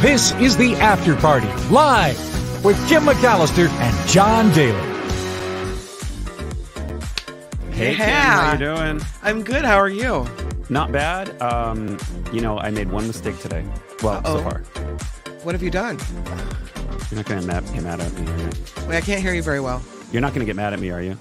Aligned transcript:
This 0.00 0.32
is 0.40 0.56
the 0.56 0.74
After 0.76 1.14
Party, 1.16 1.46
live 1.70 2.16
with 2.64 2.76
Kim 2.88 3.02
McAllister 3.04 3.68
and 3.68 4.08
John 4.08 4.52
Daly. 4.52 4.78
Hey, 7.72 7.94
Kim, 7.96 8.00
Yeah. 8.08 8.40
how 8.46 8.52
you 8.52 8.58
doing? 8.58 9.00
I'm 9.22 9.42
good. 9.42 9.64
How 9.64 9.76
are 9.76 9.88
you? 9.88 10.26
Not 10.68 10.92
bad. 10.92 11.40
Um, 11.42 11.98
you 12.32 12.40
know, 12.40 12.58
I 12.58 12.70
made 12.70 12.90
one 12.90 13.06
mistake 13.06 13.38
today. 13.40 13.64
Well, 14.02 14.22
so 14.24 14.36
Uh-oh. 14.38 14.42
far. 14.42 14.58
What 15.42 15.54
have 15.54 15.62
you 15.62 15.70
done? 15.70 15.98
You're 17.10 17.16
not 17.18 17.26
gonna 17.26 17.42
mad, 17.42 17.64
get 17.72 17.82
mad 17.82 18.00
at 18.00 18.12
me, 18.14 18.26
are 18.30 18.38
you? 18.38 18.50
Wait, 18.88 18.96
I 18.96 19.00
can't 19.00 19.20
hear 19.22 19.34
you 19.34 19.42
very 19.42 19.60
well. 19.60 19.82
You're 20.12 20.22
not 20.22 20.32
gonna 20.34 20.44
get 20.46 20.56
mad 20.56 20.72
at 20.72 20.80
me, 20.80 20.90
are 20.90 21.02
you? 21.02 21.16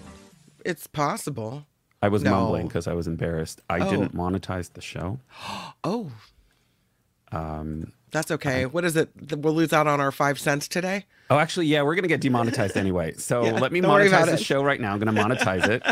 It's 0.65 0.85
possible. 0.87 1.65
I 2.01 2.07
was 2.09 2.23
No. 2.23 2.31
mumbling 2.31 2.67
because 2.67 2.87
I 2.87 2.93
was 2.93 3.07
embarrassed. 3.07 3.61
I 3.69 3.79
Oh. 3.79 3.89
didn't 3.89 4.15
monetize 4.15 4.73
the 4.73 4.81
show. 4.81 5.19
Oh, 5.83 6.11
Um, 7.33 7.93
that's 8.11 8.31
okay. 8.31 8.65
What 8.65 8.83
is 8.85 8.95
it? 8.95 9.09
We'll 9.37 9.53
lose 9.53 9.73
out 9.73 9.87
on 9.87 9.99
our 10.01 10.11
five 10.11 10.39
cents 10.39 10.67
today. 10.67 11.05
oh, 11.29 11.37
actually, 11.39 11.67
yeah, 11.67 11.81
we're 11.81 11.95
gonna 11.95 12.07
get 12.07 12.21
demonetized 12.21 12.77
anyway. 12.77 13.13
So 13.17 13.45
Yeah, 13.45 13.51
let 13.53 13.71
me 13.71 13.81
monetize 13.81 14.25
the 14.25 14.33
it. 14.33 14.41
show 14.43 14.63
right 14.63 14.79
now. 14.79 14.93
I'm 14.93 14.99
gonna 14.99 15.17
monetize 15.19 15.67
it. 15.67 15.83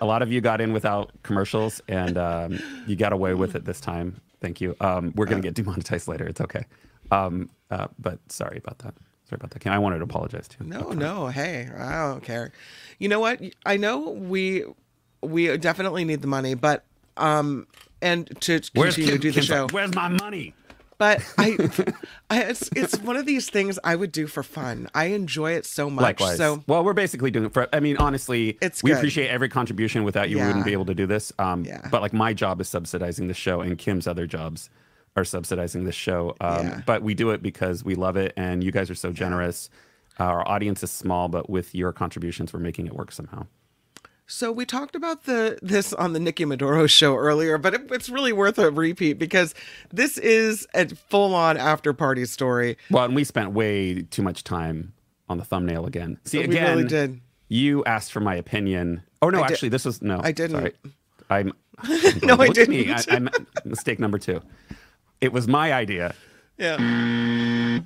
A 0.00 0.04
lot 0.06 0.22
of 0.22 0.32
you 0.32 0.40
got 0.40 0.60
in 0.60 0.72
without 0.72 1.10
commercials, 1.22 1.80
and 1.88 2.16
um, 2.18 2.58
you 2.86 2.96
got 2.96 3.12
away 3.12 3.34
with 3.34 3.54
it 3.54 3.64
this 3.64 3.80
time. 3.80 4.20
Thank 4.40 4.60
you. 4.60 4.74
Um, 4.80 5.12
we're 5.16 5.26
gonna 5.26 5.42
get 5.42 5.54
demonetized 5.54 6.08
later. 6.08 6.26
It's 6.26 6.40
okay. 6.40 6.64
Um, 7.10 7.50
uh, 7.70 7.88
but 7.98 8.18
sorry 8.30 8.58
about 8.58 8.78
that. 8.78 8.94
Sorry 9.28 9.38
about 9.38 9.50
that. 9.50 9.66
I 9.66 9.78
wanted 9.78 9.98
to 9.98 10.04
apologize 10.04 10.48
too. 10.48 10.64
No, 10.64 10.90
no. 10.90 11.28
Hey, 11.28 11.68
I 11.76 12.08
don't 12.08 12.22
care. 12.22 12.52
You 12.98 13.08
know 13.08 13.20
what? 13.20 13.40
I 13.64 13.76
know 13.76 14.10
we 14.10 14.64
we 15.22 15.56
definitely 15.58 16.04
need 16.04 16.20
the 16.22 16.26
money, 16.26 16.54
but 16.54 16.84
um, 17.16 17.66
and 18.02 18.26
to 18.40 18.60
Where's 18.74 18.94
continue 18.96 19.12
to 19.12 19.18
do 19.18 19.30
the 19.30 19.34
Kim's 19.34 19.46
show. 19.46 19.62
like, 19.64 19.72
Where's 19.72 19.94
my 19.94 20.08
money? 20.08 20.54
But 21.00 21.24
I, 21.38 21.56
I, 22.30 22.42
it's 22.42 22.68
it's 22.76 22.98
one 23.00 23.16
of 23.16 23.24
these 23.24 23.48
things 23.48 23.78
I 23.82 23.96
would 23.96 24.12
do 24.12 24.26
for 24.26 24.42
fun. 24.42 24.86
I 24.94 25.06
enjoy 25.06 25.52
it 25.52 25.64
so 25.64 25.88
much. 25.88 26.02
Likewise. 26.02 26.36
So 26.36 26.62
well, 26.66 26.84
we're 26.84 26.92
basically 26.92 27.30
doing 27.30 27.46
it 27.46 27.54
for. 27.54 27.66
I 27.72 27.80
mean, 27.80 27.96
honestly, 27.96 28.58
It's 28.60 28.82
we 28.82 28.90
good. 28.90 28.98
appreciate 28.98 29.28
every 29.28 29.48
contribution. 29.48 30.04
Without 30.04 30.28
you, 30.28 30.36
we 30.36 30.44
wouldn't 30.44 30.66
be 30.66 30.74
able 30.74 30.84
to 30.84 30.94
do 30.94 31.06
this. 31.06 31.32
Um, 31.38 31.64
Yeah. 31.64 31.88
But 31.90 32.02
like, 32.02 32.12
my 32.12 32.34
job 32.34 32.60
is 32.60 32.68
subsidizing 32.68 33.28
the 33.28 33.34
show, 33.34 33.62
and 33.62 33.78
Kim's 33.78 34.06
other 34.06 34.26
jobs 34.26 34.68
are 35.16 35.24
subsidizing 35.24 35.84
the 35.84 35.92
show. 35.92 36.36
Um, 36.38 36.66
Yeah. 36.66 36.80
But 36.84 37.02
we 37.02 37.14
do 37.14 37.30
it 37.30 37.42
because 37.42 37.82
we 37.82 37.94
love 37.94 38.18
it, 38.18 38.34
and 38.36 38.62
you 38.62 38.70
guys 38.70 38.90
are 38.90 38.94
so 38.94 39.10
generous. 39.10 39.70
Our 40.18 40.46
audience 40.46 40.82
is 40.84 40.90
small, 40.90 41.28
but 41.28 41.48
with 41.48 41.74
your 41.74 41.94
contributions, 41.94 42.52
we're 42.52 42.60
making 42.60 42.86
it 42.86 42.92
work 42.94 43.10
somehow. 43.10 43.46
So 44.30 44.52
we 44.52 44.64
talked 44.64 44.94
about 44.94 45.24
the 45.24 45.58
this 45.60 45.92
on 45.92 46.12
the 46.12 46.20
Nikki 46.20 46.44
Maduro 46.44 46.86
show 46.86 47.16
earlier, 47.16 47.58
but 47.58 47.74
it, 47.74 47.90
it's 47.90 48.08
really 48.08 48.32
worth 48.32 48.58
a 48.58 48.70
repeat 48.70 49.14
because 49.14 49.54
this 49.92 50.16
is 50.18 50.68
a 50.72 50.88
full 50.94 51.34
on 51.34 51.56
after 51.56 51.92
party 51.92 52.24
story. 52.26 52.78
Well, 52.90 53.04
and 53.04 53.14
we 53.16 53.24
spent 53.24 53.50
way 53.50 54.02
too 54.02 54.22
much 54.22 54.44
time 54.44 54.92
on 55.28 55.38
the 55.38 55.44
thumbnail 55.44 55.84
again. 55.84 56.18
See, 56.24 56.38
We 56.38 56.44
again, 56.44 56.76
really 56.76 56.88
did. 56.88 57.20
you 57.48 57.84
asked 57.84 58.12
for 58.12 58.20
my 58.20 58.36
opinion. 58.36 59.02
Oh 59.20 59.30
no, 59.30 59.42
I 59.42 59.48
did- 59.48 59.52
actually, 59.52 59.68
this 59.70 59.84
was 59.84 60.00
no. 60.00 60.20
I 60.22 60.30
didn't. 60.32 60.58
Sorry. 60.58 60.72
I'm. 61.28 61.52
No, 62.22 62.34
I 62.34 62.46
look 62.46 62.58
at 62.58 62.68
me. 62.68 62.84
didn't. 62.84 63.10
I, 63.10 63.16
I'm 63.16 63.28
mistake 63.64 63.98
number 63.98 64.18
two. 64.18 64.40
It 65.20 65.32
was 65.32 65.48
my 65.48 65.72
idea. 65.72 66.14
Yeah. 66.58 66.76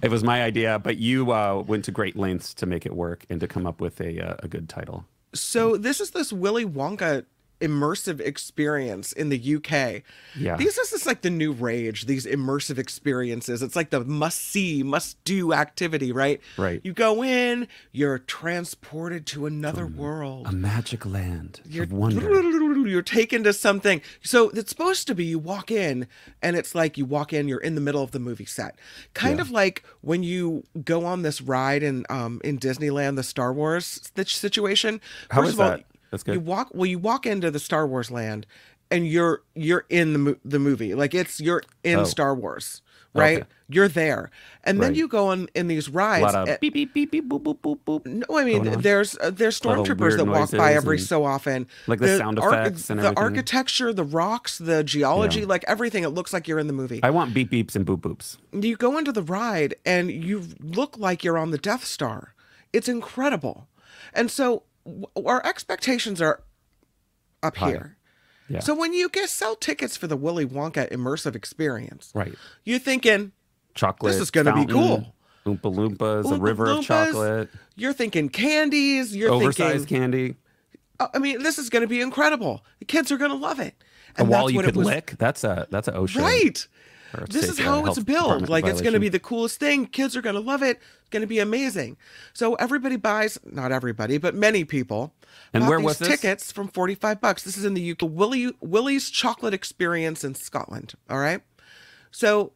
It 0.03 0.11
was 0.11 0.25
my 0.25 0.43
idea, 0.43 0.79
but 0.81 0.99
you 0.99 1.31
uh, 1.31 1.63
went 1.67 1.85
to 1.85 1.93
great 1.93 2.17
lengths 2.17 2.53
to 2.55 2.67
make 2.67 2.85
it 2.87 2.93
work 2.95 3.25
and 3.31 3.39
to 3.41 3.47
come 3.47 3.67
up 3.67 3.81
with 3.81 4.01
a 4.01 4.21
uh, 4.21 4.37
a 4.41 4.49
good 4.49 4.69
title. 4.69 5.05
So 5.35 5.77
this 5.77 6.01
is 6.01 6.11
this 6.11 6.33
Willy 6.33 6.65
Wonka 6.65 7.25
immersive 7.65 8.21
experience 8.21 9.13
in 9.13 9.29
the 9.29 9.55
UK. 9.57 10.03
Yeah. 10.37 10.57
These 10.57 10.79
is 10.79 10.91
just 10.91 11.07
like 11.07 11.23
the 11.23 11.31
new 11.31 11.53
rage, 11.53 12.07
these 12.07 12.27
immersive 12.27 12.79
experiences. 12.79 13.63
It's 13.63 13.75
like 13.77 13.91
the 13.91 14.05
must 14.05 14.41
see, 14.41 14.83
must 14.83 15.23
do 15.25 15.53
activity, 15.53 16.13
right? 16.13 16.41
Right. 16.57 16.81
You 16.85 16.93
go 16.93 17.25
in, 17.25 17.67
you're 17.93 18.19
transported 18.19 19.27
to 19.29 19.47
another 19.47 19.87
world. 19.87 20.47
A 20.47 20.53
magic 20.53 21.05
land 21.07 21.61
You're 21.65 21.85
of 21.85 21.93
wonder. 21.93 22.85
You're 22.89 23.03
taken 23.03 23.43
to 23.45 23.53
something. 23.53 24.03
So 24.23 24.51
it's 24.51 24.71
supposed 24.71 25.07
to 25.07 25.15
be 25.15 25.25
you 25.25 25.39
walk 25.39 25.71
in 25.71 26.07
and 26.43 26.57
it's 26.57 26.75
like 26.75 26.99
you 26.99 27.05
walk 27.05 27.33
in, 27.33 27.49
you're 27.49 27.61
in 27.61 27.75
the 27.75 27.81
middle 27.81 28.03
of 28.03 28.11
the 28.11 28.19
movie 28.21 28.45
set. 28.45 28.77
Kind 29.15 29.37
Yeah. 29.39 29.43
of 29.43 29.51
like 29.51 29.83
when 30.03 30.23
you 30.23 30.65
go 30.85 31.05
on 31.07 31.23
this 31.23 31.41
ride 31.41 31.83
in 31.83 32.05
um 32.11 32.41
in 32.45 32.59
Disneyland, 32.59 33.17
the 33.17 33.23
Star 33.23 33.53
Wars 33.53 34.11
situation. 34.25 35.01
How 35.31 35.41
First 35.41 35.49
is 35.49 35.55
of 35.55 35.61
all, 35.61 35.71
that? 35.71 35.85
That's 36.15 36.23
good. 36.23 36.35
You 36.35 36.41
walk 36.41 36.71
well, 36.73 36.87
you 36.87 36.99
walk 36.99 37.27
into 37.27 37.51
the 37.51 37.59
Star 37.59 37.87
Wars 37.87 38.11
land 38.11 38.47
and 38.91 39.07
you're 39.07 39.43
you're 39.55 39.85
in 39.91 40.13
the 40.13 40.19
mo- 40.19 40.37
the 40.45 40.59
movie. 40.59 40.95
Like 40.95 41.15
it's 41.15 41.41
you're 41.41 41.63
in 41.83 41.99
Oh. 42.01 42.05
Star 42.05 42.35
Wars. 42.35 42.81
Right? 43.17 43.39
Okay. 43.43 43.49
You're 43.69 43.87
there. 43.87 44.33
And 44.65 44.83
then 44.83 44.97
you 44.97 45.07
go 45.07 45.29
on 45.29 45.47
in 45.55 45.69
these 45.69 45.89
rides. 45.89 46.35
beep 46.61 46.75
beep 46.75 46.93
beep 46.93 47.13
beep 47.13 47.29
boop 47.29 47.43
boop 47.45 47.59
boop 47.61 47.79
boop. 47.87 48.07
no, 48.07 48.37
I 48.37 48.43
mean 48.45 48.81
there's 48.81 49.17
uh, 49.19 49.31
there's 49.31 49.59
stormtroopers 49.61 50.17
that 50.17 50.25
walk 50.25 50.51
by 50.51 50.75
every 50.75 50.99
so 50.99 51.25
often. 51.25 51.69
Like 51.87 52.01
the 52.01 52.19
sound 52.19 52.39
effects 52.39 52.91
and 52.91 52.99
the 52.99 53.05
everything. 53.05 53.23
architecture, 53.23 53.93
the 53.93 54.03
rocks, 54.03 54.59
the 54.59 54.83
geology, 54.83 55.41
Yeah. 55.41 55.47
like 55.47 55.65
everything. 55.69 56.03
It 56.03 56.09
looks 56.09 56.33
like 56.33 56.49
you're 56.49 56.59
in 56.59 56.67
the 56.67 56.73
movie. 56.73 56.99
I 57.05 57.11
want 57.11 57.33
beep 57.35 57.53
beeps 57.53 57.77
and 57.77 57.87
boop 57.87 58.01
boops. 58.01 58.37
you 58.53 58.77
go 58.77 58.99
into 58.99 59.13
the 59.13 59.23
ride 59.23 59.77
and 59.87 60.11
you 60.11 60.43
look 60.61 60.99
like 60.99 61.23
you're 61.23 61.39
on 61.39 61.53
the 61.53 61.59
Death 61.59 61.85
Star. 61.85 62.35
It's 62.73 62.89
incredible, 62.89 63.69
and 64.13 64.29
so 64.29 64.65
our 65.27 65.45
expectations 65.47 66.21
are 66.21 66.43
up 67.43 67.57
High. 67.57 67.69
here. 67.71 67.97
Yeah. 68.49 68.61
So 68.61 68.75
when 68.75 68.93
you 68.93 69.09
get 69.09 69.29
sell 69.31 69.57
tickets 69.57 69.97
for 69.97 70.07
the 70.07 70.17
Willy 70.17 70.45
Wonka 70.47 70.91
immersive 70.91 71.35
experience, 71.35 72.11
Right. 72.15 72.35
you're 72.65 72.79
thinking 72.79 73.33
Chocolate. 73.75 74.13
This 74.13 74.21
is 74.21 74.31
gonna 74.31 74.53
be 74.53 74.71
fountain, 74.73 74.75
cool. 74.77 75.15
Oompa 75.47 75.75
Loompas, 75.75 76.25
a 76.27 76.29
Oompa 76.39 76.43
river 76.43 76.67
of 76.71 76.85
chocolate, 76.85 77.51
You're 77.77 77.93
thinking 77.93 78.29
candies. 78.29 79.15
You're 79.17 79.31
oversized 79.31 79.89
thinking 79.89 79.99
candy, 79.99 80.37
Uh, 81.01 81.09
I 81.13 81.19
mean, 81.19 81.43
this 81.43 81.59
is 81.59 81.69
going 81.71 81.83
to 81.83 81.89
be 81.89 82.01
incredible. 82.01 82.65
The 82.79 82.85
kids 82.85 83.11
are 83.11 83.17
going 83.19 83.33
to 83.33 83.37
love 83.37 83.59
it. 83.59 83.75
a 84.17 84.21
And 84.21 84.29
wall 84.29 84.43
that's 84.43 84.53
you 84.53 84.57
what 84.59 84.65
could 84.67 84.77
lick. 84.77 85.15
That's 85.19 85.43
a 85.43 85.67
that's 85.71 85.89
an 85.89 85.97
ocean. 85.97 86.23
Right. 86.23 86.67
This 87.29 87.49
is 87.49 87.59
how 87.59 87.87
it's 87.87 87.99
built. 87.99 88.49
Like 88.49 88.67
it's 88.67 88.81
going 88.81 88.95
to 88.95 89.01
be 89.01 89.09
the 89.09 89.19
coolest 89.19 89.61
thing. 89.61 89.87
Kids 89.87 90.17
are 90.17 90.23
going 90.23 90.35
to 90.35 90.41
love 90.41 90.63
it. 90.63 90.79
It's 91.01 91.11
going 91.11 91.23
to 91.23 91.27
be 91.27 91.39
amazing. 91.39 91.97
So 92.33 92.55
everybody 92.55 92.97
buys, 92.97 93.39
not 93.45 93.73
everybody, 93.73 94.19
but 94.19 94.35
many 94.35 94.65
people. 94.65 95.15
And 95.53 95.67
where 95.69 95.79
these 95.79 95.85
was 95.85 95.99
this? 95.99 96.09
tickets 96.09 96.53
from 96.53 96.69
45 96.69 97.21
bucks. 97.21 97.45
This 97.45 97.57
is 97.57 97.65
in 97.65 97.75
the 97.75 97.93
UK. 97.93 98.03
Willy 98.03 98.53
Willy's 98.61 99.11
Chocolate 99.11 99.55
Experience 99.55 100.25
in 100.25 100.35
Scotland, 100.35 100.95
all 101.09 101.19
right? 101.19 101.43
So 102.11 102.53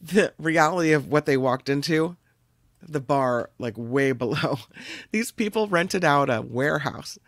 the 0.00 0.32
reality 0.38 0.92
of 0.92 1.08
what 1.08 1.26
they 1.26 1.36
walked 1.36 1.68
into, 1.68 2.16
the 2.82 3.00
bar 3.00 3.50
like 3.58 3.74
way 3.76 4.12
below. 4.24 4.58
These 5.12 5.32
people 5.32 5.66
rented 5.68 6.04
out 6.04 6.30
a 6.30 6.42
warehouse 6.42 7.18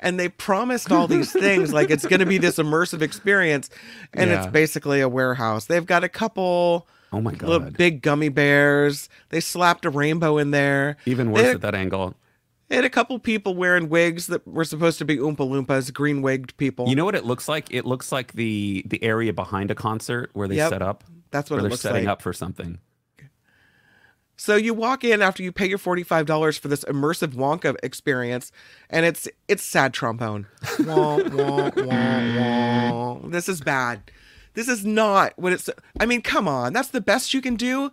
and 0.00 0.18
they 0.18 0.28
promised 0.28 0.92
all 0.92 1.06
these 1.06 1.32
things 1.46 1.72
like 1.72 1.90
it's 1.90 2.06
going 2.06 2.20
to 2.20 2.26
be 2.26 2.38
this 2.38 2.56
immersive 2.56 3.02
experience 3.02 3.70
and 4.14 4.30
it's 4.30 4.46
basically 4.48 5.00
a 5.00 5.08
warehouse. 5.08 5.66
They've 5.66 5.86
got 5.86 6.04
a 6.04 6.08
couple 6.08 6.86
Oh 7.12 7.20
my 7.22 7.30
little 7.32 7.60
god. 7.60 7.76
big 7.78 8.02
gummy 8.02 8.28
bears. 8.28 9.08
They 9.30 9.40
slapped 9.40 9.84
a 9.86 9.90
rainbow 9.90 10.36
in 10.36 10.50
there. 10.50 10.98
Even 11.06 11.30
worse 11.30 11.42
had- 11.42 11.54
at 11.56 11.60
that 11.62 11.74
angle. 11.74 12.14
They 12.68 12.76
had 12.76 12.84
a 12.84 12.90
couple 12.90 13.18
people 13.18 13.54
wearing 13.54 13.88
wigs 13.88 14.26
that 14.26 14.46
were 14.46 14.62
supposed 14.66 14.98
to 14.98 15.06
be 15.06 15.16
Oompa 15.16 15.36
Loompas, 15.38 15.90
green 15.90 16.20
wigged 16.20 16.54
people. 16.58 16.86
You 16.86 16.96
know 16.96 17.06
what 17.06 17.14
it 17.14 17.24
looks 17.24 17.48
like? 17.48 17.66
It 17.70 17.86
looks 17.86 18.12
like 18.12 18.34
the 18.34 18.84
the 18.86 19.02
area 19.02 19.32
behind 19.32 19.70
a 19.70 19.74
concert 19.74 20.28
where 20.34 20.46
they 20.48 20.56
Yep. 20.56 20.68
set 20.68 20.82
up. 20.82 21.02
That's 21.30 21.48
what 21.48 21.62
where 21.62 21.70
they're 21.70 21.78
setting 21.78 22.04
like. 22.04 22.12
up 22.12 22.20
for 22.20 22.34
something. 22.34 22.78
So 24.40 24.54
you 24.54 24.72
walk 24.72 25.02
in 25.02 25.20
after 25.20 25.42
you 25.42 25.50
pay 25.50 25.66
your 25.68 25.78
forty-five 25.78 26.24
dollars 26.24 26.56
for 26.56 26.68
this 26.68 26.84
immersive 26.84 27.34
Wonka 27.34 27.74
experience, 27.82 28.52
and 28.88 29.04
it's 29.04 29.28
it's 29.48 29.64
sad 29.64 29.92
trombone. 29.92 30.46
Wah, 30.86 31.16
wah, 31.24 31.70
wah, 31.76 33.20
wah. 33.20 33.28
This 33.28 33.48
is 33.48 33.60
bad. 33.60 34.10
This 34.54 34.68
is 34.68 34.84
not 34.86 35.32
what 35.36 35.52
it's. 35.52 35.68
I 35.98 36.06
mean, 36.06 36.22
come 36.22 36.46
on, 36.46 36.72
that's 36.72 36.88
the 36.88 37.00
best 37.00 37.34
you 37.34 37.40
can 37.42 37.56
do. 37.56 37.90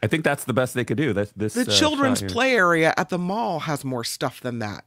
I 0.00 0.06
think 0.06 0.22
that's 0.22 0.44
the 0.44 0.52
best 0.52 0.74
they 0.74 0.84
could 0.84 0.96
do. 0.96 1.12
That 1.12 1.32
this 1.36 1.54
The 1.54 1.62
uh, 1.62 1.64
children's 1.64 2.20
shot 2.20 2.30
play 2.30 2.54
area 2.54 2.94
at 2.96 3.08
the 3.08 3.18
mall 3.18 3.60
has 3.60 3.84
more 3.84 4.04
stuff 4.04 4.40
than 4.40 4.60
that. 4.60 4.84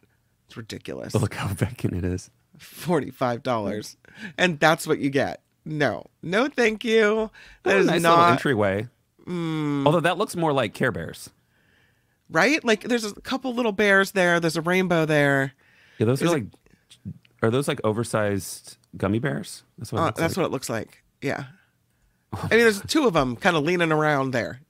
It's 0.48 0.56
ridiculous. 0.56 1.14
Look 1.14 1.34
how 1.34 1.48
vacant 1.50 1.94
it 1.94 2.06
is. 2.06 2.30
Forty-five 2.58 3.44
dollars, 3.44 3.98
and 4.38 4.60
that's 4.62 4.88
what 4.88 5.00
you 5.00 5.10
get. 5.10 5.42
No, 5.66 6.06
no, 6.24 6.48
thank 6.48 6.86
you. 6.86 7.30
That 7.64 7.76
Oh, 7.76 7.80
is 7.80 7.88
nice 7.88 8.02
not 8.02 8.32
entryway. 8.32 8.88
Mm. 9.26 9.86
Although 9.86 10.00
that 10.02 10.18
looks 10.18 10.36
more 10.36 10.54
like 10.54 10.74
Care 10.74 10.92
Bears. 10.92 11.30
right. 12.30 12.64
Like, 12.64 12.84
there's 12.84 13.06
a 13.06 13.14
couple 13.22 13.54
little 13.54 13.72
bears 13.72 14.12
there. 14.12 14.40
There's 14.40 14.58
a 14.58 14.62
rainbow 14.62 15.06
there. 15.06 15.54
Yeah, 15.98 16.06
those 16.06 16.22
are 16.22 16.26
Is 16.26 16.32
it- 16.32 16.34
like. 16.36 16.46
Are 17.44 17.50
those 17.50 17.68
like 17.68 17.82
oversized 17.84 18.78
gummy 18.98 19.18
bears? 19.20 19.64
That's 19.80 19.92
what. 19.92 19.98
it 19.98 20.02
Uh, 20.02 20.06
looks 20.06 20.20
that's 20.20 20.38
like. 20.38 20.44
what 20.44 20.48
it 20.48 20.52
looks 20.52 20.70
like. 20.70 21.04
Yeah. 21.22 21.46
I 22.34 22.42
mean, 22.50 22.60
there's 22.60 22.82
two 22.88 23.08
of 23.08 23.14
them 23.14 23.36
kind 23.36 23.56
of 23.58 23.64
leaning 23.64 23.92
around 23.92 24.32
there. 24.32 24.62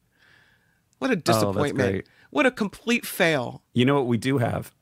What 1.00 1.12
a 1.12 1.14
Oh, 1.14 1.18
disappointment. 1.18 1.76
great. 1.92 2.08
what 2.30 2.46
a 2.46 2.52
complete 2.52 3.06
fail. 3.06 3.62
You 3.74 3.84
know 3.86 3.96
what 3.96 4.08
we 4.08 4.18
do 4.18 4.38
have? 4.38 4.74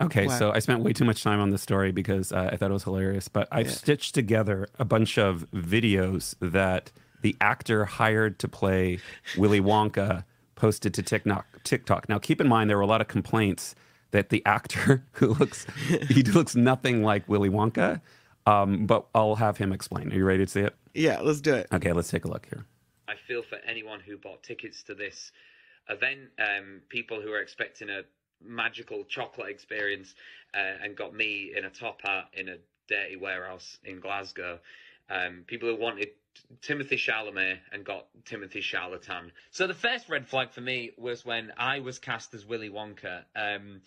Okay, 0.00 0.26
What? 0.26 0.38
so 0.38 0.52
I 0.52 0.58
spent 0.60 0.82
way 0.84 0.92
too 0.92 1.04
much 1.04 1.22
time 1.22 1.40
on 1.40 1.50
this 1.50 1.62
story 1.62 1.90
because 1.92 2.32
uh, 2.32 2.48
I 2.52 2.56
thought 2.56 2.70
it 2.70 2.74
was 2.74 2.84
hilarious, 2.84 3.26
but 3.28 3.48
I've 3.52 3.66
Yeah. 3.66 3.72
stitched 3.72 4.14
together 4.14 4.68
a 4.78 4.84
bunch 4.84 5.18
of 5.18 5.46
videos 5.52 6.34
that 6.40 6.90
the 7.22 7.36
actor 7.40 7.84
hired 7.84 8.38
to 8.40 8.48
play 8.48 8.98
Willy 9.36 9.60
Wonka 9.60 10.24
posted 10.54 10.94
to 10.94 11.02
TikTok. 11.02 11.46
TikTok. 11.64 12.08
Now, 12.08 12.18
keep 12.18 12.40
in 12.40 12.48
mind 12.48 12.70
there 12.70 12.76
were 12.76 12.82
a 12.82 12.86
lot 12.86 13.00
of 13.00 13.08
complaints 13.08 13.74
that 14.10 14.28
the 14.28 14.44
actor 14.46 15.04
who 15.12 15.34
looks 15.34 15.66
he 16.08 16.22
looks 16.22 16.54
nothing 16.54 17.02
like 17.02 17.28
Willy 17.28 17.50
Wonka. 17.50 18.00
Um, 18.44 18.86
but 18.86 19.06
I'll 19.14 19.36
have 19.36 19.56
him 19.56 19.72
explain. 19.72 20.12
Are 20.12 20.16
you 20.16 20.24
ready 20.24 20.44
to 20.44 20.50
see 20.50 20.60
it? 20.60 20.74
Yeah, 20.94 21.20
let's 21.20 21.40
do 21.40 21.54
it. 21.54 21.68
Okay, 21.72 21.92
let's 21.92 22.10
take 22.10 22.24
a 22.24 22.28
look 22.28 22.46
here. 22.46 22.66
I 23.08 23.14
feel 23.14 23.42
for 23.42 23.58
anyone 23.66 24.00
who 24.00 24.16
bought 24.16 24.42
tickets 24.42 24.82
to 24.84 24.94
this 24.94 25.32
event, 25.88 26.30
um, 26.38 26.80
people 26.88 27.20
who 27.20 27.32
are 27.32 27.40
expecting 27.40 27.88
a 27.88 28.02
magical 28.44 29.04
chocolate 29.04 29.48
experience 29.48 30.14
uh, 30.54 30.82
and 30.82 30.96
got 30.96 31.14
me 31.14 31.52
in 31.56 31.64
a 31.64 31.70
top 31.70 32.00
hat 32.02 32.28
in 32.32 32.48
a 32.48 32.56
dirty 32.88 33.16
warehouse 33.16 33.78
in 33.84 34.00
Glasgow. 34.00 34.58
Um, 35.08 35.44
people 35.46 35.68
who 35.68 35.76
wanted 35.76 36.08
Timothée 36.60 36.98
Chalamet 36.98 37.58
and 37.72 37.84
got 37.84 38.06
Timothy 38.24 38.60
Charlatan. 38.60 39.32
So 39.50 39.66
the 39.66 39.74
first 39.74 40.08
red 40.08 40.28
flag 40.28 40.50
for 40.50 40.60
me 40.60 40.92
was 40.96 41.24
when 41.24 41.52
I 41.56 41.80
was 41.80 41.98
cast 41.98 42.34
as 42.34 42.46
Willy 42.46 42.70
Wonka. 42.70 43.24
Um, 43.34 43.80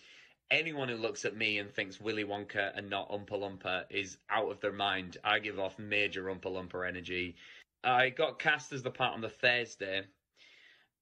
anyone 0.50 0.88
who 0.88 0.96
looks 0.96 1.24
at 1.24 1.36
me 1.36 1.58
and 1.58 1.70
thinks 1.70 2.00
Willy 2.00 2.24
Wonka 2.24 2.76
and 2.76 2.88
not 2.90 3.10
Oompa 3.10 3.32
Loompa 3.32 3.84
is 3.90 4.16
out 4.30 4.50
of 4.50 4.60
their 4.60 4.72
mind. 4.72 5.16
I 5.24 5.38
give 5.38 5.58
off 5.58 5.78
major 5.78 6.24
Oompa 6.24 6.46
Loompa 6.46 6.86
energy. 6.86 7.36
I 7.82 8.10
got 8.10 8.38
cast 8.38 8.72
as 8.72 8.82
the 8.82 8.90
part 8.90 9.14
on 9.14 9.20
the 9.20 9.28
Thursday 9.28 10.02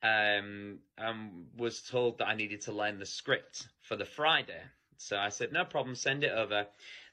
um, 0.02 0.78
and 0.98 1.46
was 1.56 1.80
told 1.82 2.18
that 2.18 2.28
I 2.28 2.34
needed 2.34 2.62
to 2.62 2.72
learn 2.72 2.98
the 2.98 3.06
script 3.06 3.68
for 3.80 3.96
the 3.96 4.04
Friday. 4.04 4.62
So 4.96 5.16
I 5.16 5.28
said, 5.28 5.52
no 5.52 5.64
problem, 5.64 5.94
send 5.94 6.24
it 6.24 6.32
over. 6.32 6.66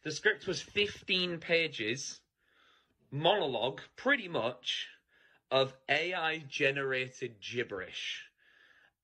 The 0.03 0.11
script 0.11 0.47
was 0.47 0.61
15 0.61 1.39
pages, 1.39 2.20
monologue, 3.11 3.81
pretty 3.95 4.27
much, 4.27 4.87
of 5.51 5.73
AI 5.89 6.37
generated 6.47 7.35
gibberish, 7.41 8.23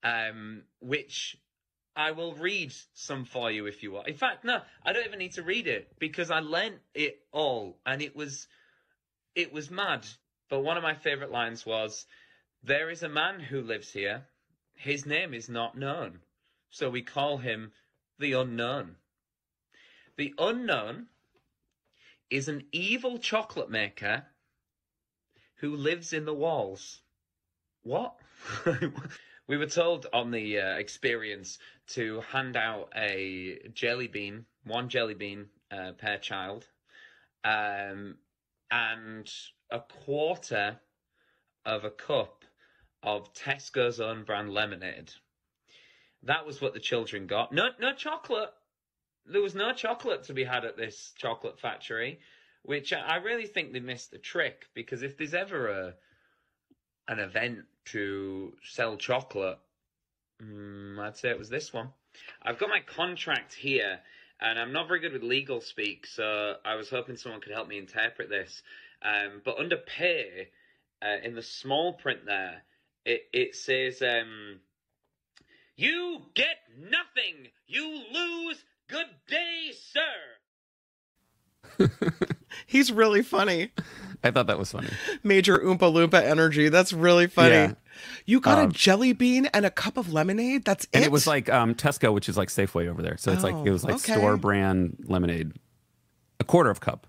um, 0.04 0.64
which 0.80 1.38
I 1.96 2.12
will 2.12 2.34
read 2.36 2.74
some 2.94 3.26
for 3.26 3.52
you 3.52 3.66
if 3.66 3.84
you 3.84 3.92
want. 3.92 4.08
In 4.08 4.16
fact, 4.16 4.46
no, 4.46 4.62
I 4.86 4.94
don't 4.94 5.06
even 5.06 5.20
need 5.20 5.34
to 5.34 5.44
read 5.44 5.68
it 5.68 6.00
because 6.00 6.32
I 6.32 6.40
learnt 6.40 6.80
it 6.94 7.20
all 7.32 7.80
and 7.86 8.02
it 8.02 8.16
was 8.16 8.48
it 9.36 9.52
was 9.52 9.70
mad. 9.70 10.06
But 10.50 10.62
one 10.62 10.78
of 10.78 10.84
my 10.84 10.94
favorite 10.96 11.32
lines 11.32 11.66
was 11.66 12.06
there 12.64 12.90
is 12.90 13.04
a 13.04 13.10
man 13.10 13.40
who 13.40 13.62
lives 13.62 13.92
here. 13.92 14.26
His 14.76 15.06
name 15.06 15.34
is 15.34 15.50
not 15.50 15.78
known. 15.78 16.20
So 16.70 16.90
we 16.90 17.02
call 17.02 17.38
him 17.38 17.72
the 18.20 18.34
unknown. 18.34 18.96
The 20.18 20.34
unknown 20.38 21.08
is 22.30 22.48
an 22.48 22.64
evil 22.72 23.18
chocolate 23.18 23.70
maker 23.70 24.26
who 25.58 25.76
lives 25.76 26.14
in 26.14 26.26
the 26.26 26.34
walls. 26.34 27.02
What? 27.84 28.16
we 29.48 29.58
were 29.58 29.66
told 29.66 30.08
on 30.14 30.32
the 30.32 30.60
uh, 30.60 30.76
experience 30.78 31.58
to 31.88 32.22
hand 32.22 32.56
out 32.56 32.92
a 32.96 33.60
jelly 33.74 34.08
bean, 34.08 34.46
one 34.64 34.90
jelly 34.90 35.14
bean 35.14 35.48
uh, 35.72 35.94
per 35.94 36.18
child, 36.18 36.68
um, 37.44 38.18
and 38.70 39.32
a 39.72 39.80
quarter 39.80 40.80
of 41.66 41.86
a 41.86 41.90
cup 41.90 42.44
of 43.04 43.34
Tesco's 43.34 44.00
own 44.00 44.24
brand 44.24 44.54
lemonade. 44.54 45.12
That 46.24 46.46
was 46.46 46.62
what 46.62 46.74
the 46.74 46.80
children 46.80 47.28
got. 47.28 47.52
No, 47.54 47.70
no 47.80 47.94
chocolate. 47.94 48.52
There 49.30 49.42
was 49.42 49.56
no 49.56 49.74
chocolate 49.74 50.24
to 50.24 50.34
be 50.34 50.44
had 50.44 50.66
at 50.66 50.78
this 50.78 51.14
chocolate 51.18 51.60
factory, 51.60 52.20
which 52.64 52.94
I 52.94 53.18
really 53.18 53.46
think 53.46 53.74
they 53.74 53.80
missed 53.80 54.12
the 54.12 54.18
trick 54.18 54.66
because 54.74 55.04
if 55.04 55.18
there's 55.18 55.34
ever 55.34 55.68
a 55.68 55.94
an 57.08 57.20
event 57.20 57.60
to 57.86 58.54
sell 58.64 58.98
chocolate, 58.98 59.60
mm, 60.42 61.00
I'd 61.00 61.18
say 61.18 61.30
it 61.30 61.40
was 61.40 61.50
this 61.50 61.72
one. 61.72 61.90
I've 62.42 62.58
got 62.58 62.70
my 62.70 62.82
contract 62.82 63.54
here, 63.54 64.00
and 64.42 64.60
I'm 64.60 64.74
not 64.74 64.88
very 64.88 65.00
good 65.00 65.14
with 65.14 65.24
legal 65.24 65.62
speak, 65.62 66.06
so 66.06 66.56
I 66.66 66.76
was 66.76 66.90
hoping 66.90 67.16
someone 67.16 67.42
could 67.42 67.54
help 67.54 67.68
me 67.68 67.78
interpret 67.78 68.30
this. 68.30 68.62
Um, 69.02 69.42
but 69.46 69.58
under 69.58 69.78
pay, 69.78 70.50
uh, 71.02 71.18
in 71.24 71.36
the 71.36 71.44
small 71.44 71.94
print 71.94 72.26
there, 72.26 72.64
it, 73.06 73.28
it 73.32 73.56
says, 73.56 74.02
um, 74.02 74.60
You 75.76 76.24
get 76.34 76.58
nothing! 76.78 77.50
You 77.68 78.04
lose! 78.12 78.64
Good 78.88 79.08
day, 79.28 79.72
sir! 81.78 81.90
He's 82.66 82.92
really 82.92 83.22
funny. 83.22 83.72
I 84.24 84.32
thought 84.32 84.48
that 84.48 84.58
was 84.58 84.72
funny. 84.72 84.90
Major 85.24 85.58
Oompa 85.60 85.80
Loompa 85.80 86.22
energy. 86.24 86.70
That's 86.70 86.92
really 86.94 87.28
funny. 87.28 87.50
Yeah. 87.54 87.74
You 88.26 88.40
got 88.40 88.58
a 88.60 88.64
Um, 88.64 88.72
jelly 88.72 89.14
bean 89.14 89.48
and 89.48 89.66
a 89.66 89.70
cup 89.72 89.98
of 89.98 90.12
lemonade? 90.14 90.66
That's 90.66 90.86
it. 90.86 90.90
And 90.94 91.04
it? 91.04 91.08
it 91.08 91.12
was 91.12 91.28
like 91.28 91.50
um, 91.50 91.76
Tesco, 91.76 92.14
which 92.14 92.30
is 92.30 92.38
like 92.38 92.50
Safeway 92.50 92.88
over 92.88 93.02
there. 93.02 93.18
So 93.18 93.32
it's 93.32 93.44
like 93.44 93.56
it 93.56 93.70
Oh, 93.70 93.74
was 93.74 93.84
like 93.84 93.96
okay. 93.96 94.14
store 94.14 94.38
brand 94.38 94.98
lemonade, 95.08 95.54
a 96.40 96.44
quarter 96.44 96.70
of 96.70 96.80
cup, 96.80 97.06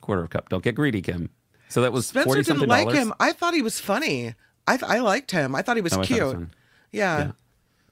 quarter 0.00 0.22
of 0.22 0.30
cup. 0.30 0.48
Don't 0.48 0.62
get 0.64 0.74
greedy, 0.74 1.00
Kim. 1.00 1.30
So 1.68 1.82
that 1.82 1.92
was 1.92 2.06
Spencer 2.08 2.24
forty 2.26 2.42
didn't 2.42 2.66
like 2.68 2.86
dollars. 2.88 2.98
him. 2.98 3.14
I 3.20 3.32
thought 3.32 3.54
he 3.54 3.62
was 3.62 3.78
funny. 3.80 4.34
I 4.66 4.78
I 4.82 4.98
liked 5.00 5.30
him. 5.30 5.54
I 5.54 5.62
thought 5.62 5.76
he 5.76 5.82
was 5.82 5.92
Oh, 5.92 6.00
I 6.00 6.04
thought 6.04 6.10
it 6.10 6.14
cute. 6.14 6.38
was 6.38 6.46
yeah. 6.92 7.18
Yeah. 7.18 7.30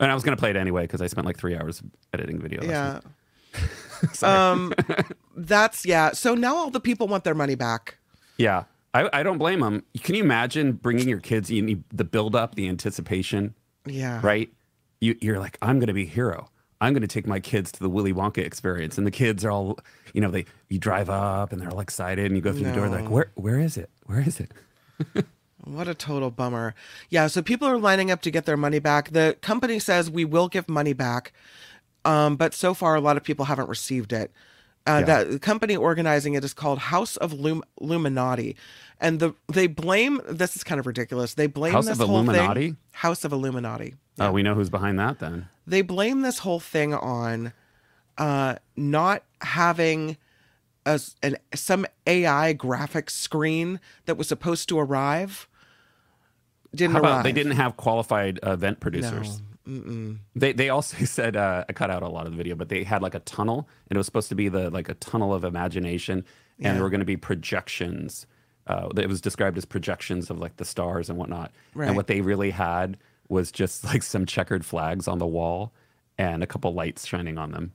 And 0.00 0.10
I 0.10 0.14
was 0.14 0.22
gonna 0.22 0.36
play 0.36 0.50
it 0.50 0.56
anyway 0.56 0.82
because 0.82 1.00
I 1.00 1.06
spent 1.06 1.26
like 1.26 1.38
three 1.38 1.56
hours 1.56 1.82
editing 2.12 2.38
video. 2.40 2.62
Yeah. 2.64 3.00
Um 4.22 4.74
that's 5.36 5.86
yeah. 5.86 6.12
So 6.12 6.34
now 6.34 6.54
all 6.56 6.70
the 6.70 6.80
people 6.80 7.08
want 7.08 7.24
their 7.24 7.34
money 7.34 7.54
back. 7.54 7.98
yeah. 8.36 8.64
I, 8.94 9.10
I 9.12 9.22
don't 9.22 9.36
blame 9.36 9.60
them. 9.60 9.84
Can 10.02 10.14
you 10.14 10.22
imagine 10.24 10.72
bringing 10.72 11.06
your 11.06 11.20
kids? 11.20 11.50
You 11.50 11.60
need 11.60 11.84
the 11.92 12.04
build 12.04 12.34
up, 12.34 12.54
the 12.54 12.66
anticipation, 12.66 13.54
Yeah. 13.84 14.20
right? 14.22 14.48
You, 15.02 15.18
you're 15.20 15.38
like, 15.38 15.58
I'm 15.60 15.78
going 15.78 15.88
to 15.88 15.92
be 15.92 16.04
a 16.04 16.08
hero. 16.08 16.48
I'm 16.80 16.94
going 16.94 17.02
to 17.02 17.06
take 17.06 17.26
my 17.26 17.38
kids 17.38 17.70
to 17.72 17.80
the 17.80 17.90
Willy 17.90 18.14
Wonka 18.14 18.38
experience, 18.38 18.96
and 18.96 19.06
the 19.06 19.10
kids 19.10 19.44
are 19.44 19.50
all, 19.50 19.78
you 20.14 20.22
know, 20.22 20.30
they 20.30 20.46
you 20.70 20.78
drive 20.78 21.10
up 21.10 21.52
and 21.52 21.60
they're 21.60 21.68
all 21.70 21.80
excited, 21.80 22.24
and 22.24 22.34
you 22.36 22.40
go 22.40 22.52
through 22.54 22.64
the 22.64 22.72
door, 22.72 22.88
they're 22.88 23.02
like, 23.02 23.10
where 23.10 23.30
where 23.34 23.60
is 23.60 23.76
it? 23.76 23.90
Where 24.06 24.20
is 24.20 24.40
it? 24.40 24.52
What 25.66 25.88
a 25.88 25.94
total 25.94 26.30
bummer. 26.30 26.74
Yeah, 27.10 27.26
so 27.26 27.42
people 27.42 27.66
are 27.66 27.76
lining 27.78 28.10
up 28.10 28.22
to 28.22 28.30
get 28.30 28.46
their 28.46 28.56
money 28.56 28.78
back. 28.78 29.10
The 29.10 29.36
company 29.42 29.78
says 29.80 30.08
we 30.10 30.24
will 30.24 30.46
give 30.48 30.68
money 30.68 30.92
back. 30.92 31.32
Um, 32.04 32.36
but 32.36 32.54
so 32.54 32.72
far 32.72 32.94
a 32.94 33.00
lot 33.00 33.16
of 33.16 33.24
people 33.24 33.46
haven't 33.46 33.68
received 33.68 34.12
it. 34.12 34.30
Uh, 34.86 34.98
Yeah. 35.00 35.04
that 35.06 35.30
the 35.32 35.38
company 35.40 35.74
organizing 35.76 36.34
it 36.34 36.44
is 36.44 36.54
called 36.54 36.78
House 36.78 37.16
of 37.16 37.32
Lum- 37.32 37.64
Illuminati, 37.80 38.54
and 39.00 39.18
the 39.18 39.34
they 39.52 39.66
blame 39.66 40.20
this 40.28 40.54
is 40.54 40.62
kind 40.62 40.78
of 40.78 40.86
ridiculous. 40.86 41.34
They 41.34 41.48
blame 41.48 41.72
House 41.72 41.86
this 41.86 41.98
of 41.98 42.06
whole 42.06 42.18
Illuminati? 42.20 42.66
thing. 42.68 42.76
House 42.92 43.24
of 43.24 43.32
Illuminati. 43.32 43.96
Oh, 44.20 44.30
we 44.30 44.44
know 44.44 44.54
who's 44.54 44.70
behind 44.70 44.96
that 45.00 45.18
then. 45.18 45.48
They 45.66 45.82
blame 45.82 46.20
this 46.22 46.38
whole 46.38 46.60
thing 46.60 46.94
on 46.94 47.52
uh, 48.16 48.54
not 48.76 49.24
having 49.40 50.16
a, 50.86 51.00
an 51.24 51.36
some 51.52 51.84
AI 52.06 52.54
graphics 52.54 53.10
screen 53.10 53.80
that 54.04 54.16
was 54.16 54.28
supposed 54.28 54.68
to 54.68 54.78
arrive. 54.78 55.48
Didn't 56.76 56.92
How 56.92 57.00
arrive. 57.00 57.10
about 57.12 57.24
they 57.24 57.32
didn't 57.32 57.52
have 57.52 57.76
qualified 57.76 58.38
uh, 58.46 58.52
event 58.52 58.80
producers? 58.80 59.40
No. 59.66 60.16
They 60.36 60.52
they 60.52 60.68
also 60.68 61.04
said 61.04 61.36
uh, 61.36 61.64
I 61.68 61.72
cut 61.72 61.90
out 61.90 62.02
a 62.02 62.08
lot 62.08 62.26
of 62.26 62.32
the 62.32 62.36
video, 62.36 62.54
but 62.54 62.68
they 62.68 62.84
had 62.84 63.02
like 63.02 63.14
a 63.14 63.20
tunnel, 63.20 63.68
and 63.88 63.96
it 63.96 63.98
was 63.98 64.06
supposed 64.06 64.28
to 64.28 64.34
be 64.36 64.48
the 64.48 64.70
like 64.70 64.88
a 64.88 64.94
tunnel 64.94 65.34
of 65.34 65.44
imagination, 65.44 66.18
and 66.18 66.24
Yeah. 66.58 66.72
there 66.74 66.82
were 66.82 66.90
going 66.90 67.00
to 67.00 67.06
be 67.06 67.16
projections. 67.16 68.26
Uh, 68.68 68.88
it 68.96 69.08
was 69.08 69.20
described 69.20 69.56
as 69.58 69.64
projections 69.64 70.28
of 70.30 70.38
like 70.38 70.56
the 70.56 70.64
stars 70.64 71.08
and 71.08 71.18
whatnot. 71.18 71.52
Right. 71.74 71.86
And 71.88 71.96
what 71.96 72.06
they 72.08 72.20
really 72.20 72.50
had 72.50 72.96
was 73.28 73.50
just 73.52 73.84
like 73.84 74.02
some 74.02 74.26
checkered 74.26 74.64
flags 74.64 75.06
on 75.08 75.18
the 75.18 75.26
wall 75.26 75.72
and 76.18 76.42
a 76.42 76.46
couple 76.46 76.72
lights 76.74 77.06
shining 77.06 77.38
on 77.38 77.50
them. 77.52 77.72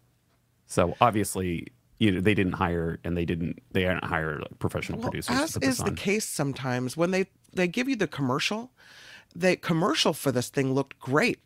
So 0.67 0.96
obviously, 1.01 1.67
you 2.00 2.12
know, 2.12 2.20
they 2.22 2.34
didn't 2.34 2.53
hire 2.53 3.00
and 3.03 3.15
they 3.17 3.25
didn't 3.25 3.60
they 3.72 3.81
didn't 3.81 4.03
hire 4.05 4.39
like, 4.39 4.60
professional 4.60 5.00
Well, 5.00 5.10
producers 5.12 5.36
as 5.38 5.50
is 5.51 5.55
this 5.55 5.77
the 5.79 5.91
case 5.91 6.25
sometimes 6.25 6.98
when 6.98 7.12
they 7.12 7.25
they 7.53 7.67
give 7.67 7.88
you 7.89 7.96
the 7.96 8.08
commercial, 8.08 8.72
the 9.36 9.55
commercial 9.55 10.13
for 10.13 10.31
this 10.31 10.50
thing 10.50 10.74
looked 10.74 11.00
great, 11.00 11.39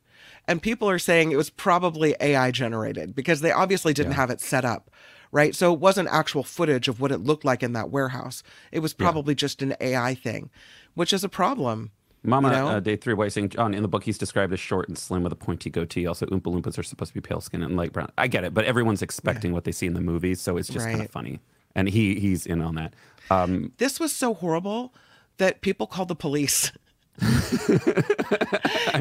and 0.48 0.62
people 0.62 0.90
are 0.90 1.00
saying 1.00 1.32
it 1.32 1.38
was 1.38 1.50
probably 1.50 2.16
AI 2.20 2.52
generated 2.52 3.16
because 3.16 3.42
they 3.42 3.52
obviously 3.52 3.94
didn't 3.94 4.14
have 4.14 4.30
it 4.30 4.42
set 4.42 4.66
up, 4.66 4.90
right? 5.32 5.56
So 5.56 5.74
it 5.74 5.80
wasn't 5.80 6.10
actual 6.12 6.44
footage 6.44 6.88
of 6.88 7.00
what 7.00 7.12
it 7.12 7.20
looked 7.20 7.46
like 7.46 7.64
in 7.64 7.74
that 7.74 7.90
warehouse. 7.90 8.44
It 8.72 8.80
was 8.80 8.94
probably 8.94 9.36
just 9.36 9.62
an 9.62 9.76
AI 9.80 10.16
thing, 10.16 10.50
which 10.94 11.14
is 11.14 11.24
a 11.24 11.30
problem. 11.30 11.92
Mama, 12.24 12.50
you 12.50 12.56
know? 12.56 12.68
uh, 12.70 12.80
day 12.80 12.96
three, 12.96 13.14
white 13.14 13.32
saying, 13.34 13.50
John, 13.50 13.76
in 13.76 13.84
the 13.84 13.88
book, 13.88 14.04
he's 14.04 14.18
described 14.18 14.52
as 14.52 14.60
short 14.60 14.88
and 14.88 14.98
slim 14.98 15.22
with 15.22 15.32
a 15.32 15.36
pointy 15.36 15.70
goatee. 15.70 16.08
Also, 16.08 16.26
Oompa 16.26 16.42
Loompas 16.44 16.78
are 16.80 16.84
supposed 16.84 17.10
to 17.12 17.14
be 17.14 17.22
pale 17.22 17.40
skinned 17.40 17.64
and 17.64 17.76
light 17.78 17.94
brown. 17.94 18.12
I 18.18 18.28
get 18.28 18.44
it, 18.44 18.52
but 18.54 18.66
everyone's 18.66 19.04
expecting 19.04 19.54
what 19.54 19.64
they 19.64 19.72
see 19.72 19.86
in 19.86 19.94
the 19.94 20.02
movies, 20.02 20.42
so 20.42 20.58
it's 20.58 20.68
just 20.68 20.86
kind 20.88 21.02
of 21.02 21.12
funny. 21.12 21.40
And 21.76 21.88
he 21.88 22.20
he's 22.20 22.46
in 22.48 22.62
on 22.62 22.76
that. 22.76 22.94
Um, 23.30 23.74
This 23.78 24.00
was 24.00 24.12
so 24.12 24.34
horrible 24.34 24.94
that 25.38 25.62
people 25.62 25.88
called 25.88 26.08
the 26.08 26.16
police. 26.16 26.72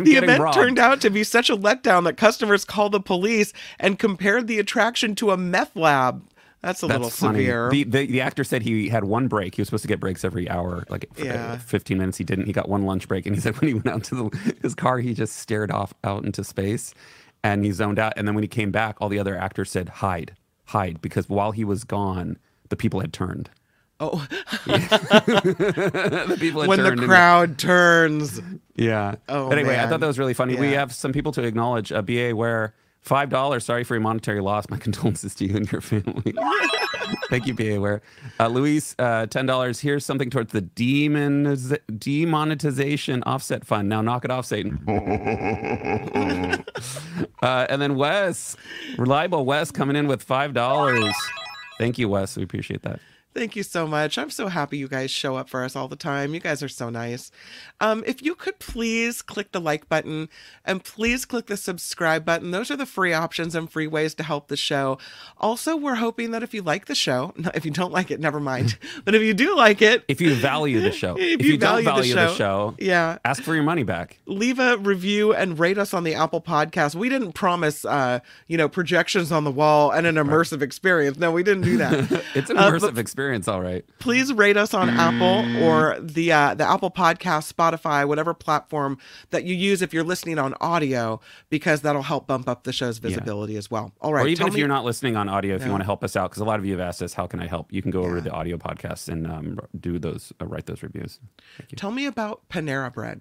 The 0.05 0.17
event 0.17 0.43
robbed. 0.43 0.55
turned 0.57 0.79
out 0.79 1.01
to 1.03 1.11
be 1.11 1.23
such 1.25 1.49
a 1.51 1.57
letdown 1.57 2.05
that 2.05 2.17
customers 2.17 2.65
called 2.65 2.93
the 2.93 3.01
police 3.01 3.53
and 3.79 3.99
compared 3.99 4.47
the 4.49 4.59
attraction 4.59 5.15
to 5.17 5.31
a 5.31 5.37
meth 5.37 5.77
lab. 5.77 6.23
That's 6.63 6.83
a 6.83 6.87
That's 6.87 6.99
little 6.99 7.11
funny. 7.11 7.41
severe. 7.41 7.71
The, 7.71 7.85
the 7.85 8.07
the 8.07 8.21
actor 8.21 8.43
said 8.43 8.63
he 8.63 8.89
had 8.89 9.05
one 9.05 9.29
break. 9.29 9.55
He 9.55 9.61
was 9.61 9.69
supposed 9.69 9.83
to 9.83 9.89
get 9.89 10.01
breaks 10.01 10.25
every 10.25 10.49
hour, 10.49 10.85
like 10.89 11.07
for, 11.15 11.23
uh, 11.23 11.27
Yeah. 11.27 11.59
15 11.59 11.99
minutes. 11.99 12.19
He 12.19 12.25
didn't. 12.25 12.47
He 12.47 12.53
got 12.53 12.69
one 12.69 12.85
lunch 12.85 13.07
break, 13.07 13.27
and 13.27 13.35
he 13.37 13.41
said 13.43 13.61
when 13.61 13.69
he 13.69 13.75
went 13.75 13.87
out 13.89 14.05
to 14.05 14.15
the, 14.15 14.55
his 14.63 14.75
car, 14.75 14.99
he 14.99 15.13
just 15.15 15.37
stared 15.37 15.71
off 15.71 15.93
out 16.03 16.25
into 16.25 16.43
space, 16.43 16.95
and 17.43 17.65
he 17.65 17.71
zoned 17.71 17.99
out. 17.99 18.15
And 18.17 18.27
then 18.27 18.35
when 18.35 18.43
he 18.43 18.49
came 18.49 18.71
back, 18.73 18.97
all 19.01 19.09
the 19.11 19.19
other 19.19 19.37
actors 19.37 19.71
said 19.71 19.89
hide, 19.89 20.35
hide, 20.67 21.01
because 21.03 21.29
while 21.29 21.53
he 21.53 21.65
was 21.65 21.85
gone, 21.85 22.39
the 22.71 22.77
people 22.77 23.01
had 23.01 23.13
turned. 23.13 23.51
Oh, 24.01 24.27
the 24.67 26.37
people 26.39 26.67
when 26.67 26.79
the 26.79 26.89
turned 26.89 27.01
and- 27.01 27.09
crowd 27.09 27.59
turns. 27.59 28.41
Yeah. 28.77 29.15
Oh, 29.29 29.49
But 29.49 29.59
anyway, 29.59 29.79
I 29.79 29.87
thought 29.89 30.01
that 30.01 30.07
was 30.07 30.19
really 30.19 30.35
funny. 30.35 30.57
We 30.57 30.73
have 30.73 30.93
some 30.93 31.13
people 31.13 31.33
to 31.33 31.43
acknowledge. 31.43 31.93
Uh, 31.93 32.03
BA 32.03 32.35
Ware, 32.35 32.75
five 33.03 33.29
dollars. 33.31 33.65
Sorry 33.65 33.85
for 33.85 33.95
your 33.95 34.01
monetary 34.01 34.41
loss. 34.41 34.69
My 34.69 34.77
condolences 34.87 35.35
to 35.37 35.47
you 35.47 35.57
and 35.57 35.71
your 35.71 35.81
family. 35.81 36.35
Thank 37.31 37.47
you, 37.47 37.55
BA 37.55 37.81
Ware. 37.81 38.03
Uh, 38.41 38.49
Luis, 38.49 38.95
uh, 38.99 39.27
ten 39.27 39.47
dollars. 39.47 39.79
Here's 39.81 40.05
something 40.05 40.29
towards 40.31 40.53
the 40.53 40.63
demoniz- 40.63 41.79
demonetization 41.99 43.23
offset 43.25 43.65
fund. 43.65 43.89
Now 43.89 44.03
knock 44.03 44.25
it 44.25 44.31
off, 44.33 44.47
Satan. 44.47 44.81
uh, 47.43 47.67
and 47.69 47.81
then 47.81 47.95
Wes, 47.97 48.57
reliable 48.99 49.45
Wes, 49.45 49.71
coming 49.71 49.97
in 49.97 50.07
with 50.09 50.23
five 50.23 50.53
dollars. 50.55 51.15
Thank 51.79 51.99
you, 51.99 52.09
Wes. 52.09 52.37
We 52.37 52.43
appreciate 52.43 52.83
that. 52.83 53.01
Thank 53.35 53.57
you 53.57 53.65
so 53.65 53.87
much. 53.89 54.17
I'm 54.17 54.31
so 54.31 54.47
happy 54.47 54.79
you 54.79 54.87
guys 54.87 55.11
show 55.11 55.35
up 55.35 55.49
for 55.49 55.65
us 55.65 55.75
all 55.75 55.89
the 55.89 55.97
time. 55.97 56.35
You 56.35 56.41
guys 56.41 56.63
are 56.63 56.69
so 56.69 56.89
nice. 56.89 57.33
Um, 57.81 58.05
if 58.07 58.23
you 58.23 58.37
could 58.37 58.61
please 58.61 59.23
click 59.23 59.51
the 59.51 59.61
like 59.61 59.89
button 59.89 60.29
and 60.65 60.85
please 60.85 61.25
click 61.25 61.47
the 61.47 61.57
subscribe 61.57 62.25
button. 62.25 62.53
Those 62.53 62.71
are 62.71 62.77
the 62.77 62.87
free 62.87 63.13
options 63.13 63.57
and 63.57 63.69
free 63.69 63.89
ways 63.89 64.15
to 64.15 64.23
help 64.23 64.47
the 64.47 64.57
show. 64.57 64.99
Also, 65.39 65.75
we're 65.77 65.97
hoping 65.97 66.31
that 66.31 66.45
if 66.45 66.55
you 66.55 66.63
like 66.63 66.87
the 66.87 66.95
show, 66.95 67.33
if 67.55 67.65
you 67.65 67.73
don't 67.73 67.93
like 67.93 68.13
it, 68.13 68.21
never 68.21 68.39
mind. 68.39 68.79
But 69.05 69.15
if 69.17 69.23
you 69.23 69.35
do 69.35 69.57
like 69.57 69.83
it, 69.83 70.05
If 70.09 70.21
you 70.21 70.35
value 70.35 70.81
the 70.81 70.93
show, 70.93 71.17
if, 71.19 71.41
if 71.41 71.45
you, 71.45 71.53
you 71.53 71.59
don't 71.59 71.83
value, 71.85 71.85
value 71.85 72.15
the, 72.15 72.21
the 72.29 72.35
show, 72.37 72.75
yeah, 72.79 73.19
ask 73.25 73.43
for 73.43 73.55
your 73.55 73.65
money 73.65 73.83
back. 73.83 74.21
leave 74.27 74.59
a 74.61 74.77
review 74.79 75.35
and 75.35 75.59
rate 75.59 75.77
us 75.77 75.93
on 75.93 76.05
the 76.05 76.15
Apple 76.15 76.41
Podcast. 76.41 76.95
We 76.95 77.09
didn't 77.09 77.33
promise, 77.33 77.85
uh, 77.85 78.21
you 78.47 78.57
know, 78.57 78.69
projections 78.69 79.33
on 79.33 79.43
the 79.45 79.51
wall 79.51 79.91
and 79.91 80.07
an 80.07 80.15
immersive 80.15 80.63
experience. 80.63 81.19
No, 81.19 81.33
we 81.33 81.43
didn't 81.43 81.65
do 81.65 81.77
that. 81.79 82.25
It's 82.37 82.49
an 82.51 82.57
Uh, 82.59 82.71
immersive 82.71 82.81
but- 82.95 82.99
experience, 82.99 83.24
all 83.49 83.61
right. 83.63 83.85
please 83.99 84.33
rate 84.33 84.57
us 84.57 84.75
on 84.75 84.89
Apple 84.91 85.63
or 85.63 85.99
the 86.01 86.33
uh, 86.33 86.55
the 86.55 86.65
Apple 86.69 86.91
Podcast, 86.91 87.53
Spotify, 87.53 88.07
whatever 88.07 88.35
platform 88.35 88.99
that 89.31 89.45
you 89.45 89.55
use 89.55 89.83
if 89.83 89.93
you're 89.95 90.05
listening 90.05 90.39
on 90.39 90.55
audio, 90.61 91.21
because 91.51 91.81
that'll 91.83 92.03
help 92.03 92.27
bump 92.27 92.49
up 92.49 92.65
the 92.65 92.73
show's 92.73 92.99
visibility 92.99 93.57
as 93.57 93.71
well. 93.71 93.93
All 94.01 94.13
right, 94.13 94.25
or 94.25 94.29
even 94.29 94.47
if 94.49 94.55
me- 94.55 94.59
you're 94.61 94.69
not 94.69 94.85
listening 94.85 95.17
on 95.17 95.29
audio, 95.29 95.55
if 95.55 95.61
Yeah. 95.61 95.67
you 95.67 95.71
want 95.73 95.81
to 95.83 95.87
help 95.87 96.05
us 96.05 96.17
out, 96.17 96.31
because 96.31 96.41
a 96.41 96.45
lot 96.45 96.59
of 96.59 96.67
you 96.67 96.73
have 96.73 96.81
asked 96.81 97.03
us, 97.03 97.15
how 97.15 97.27
can 97.27 97.41
I 97.41 97.47
help? 97.47 97.73
You 97.73 97.83
can 97.83 97.91
go 97.91 98.03
over 98.03 98.17
to 98.17 98.21
the 98.21 98.31
audio 98.31 98.57
podcast 98.57 99.09
and 99.09 99.27
um, 99.27 99.59
do 99.81 99.99
those, 99.99 100.33
uh, 100.41 100.47
write 100.47 100.67
those 100.67 100.83
reviews. 100.83 101.19
Thank 101.59 101.73
you. 101.73 101.77
tell 101.77 101.91
me 101.91 102.07
about 102.07 102.49
Panera 102.49 102.93
Bread. 102.93 103.21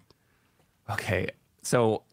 Okay, 0.92 1.30
so 1.62 2.04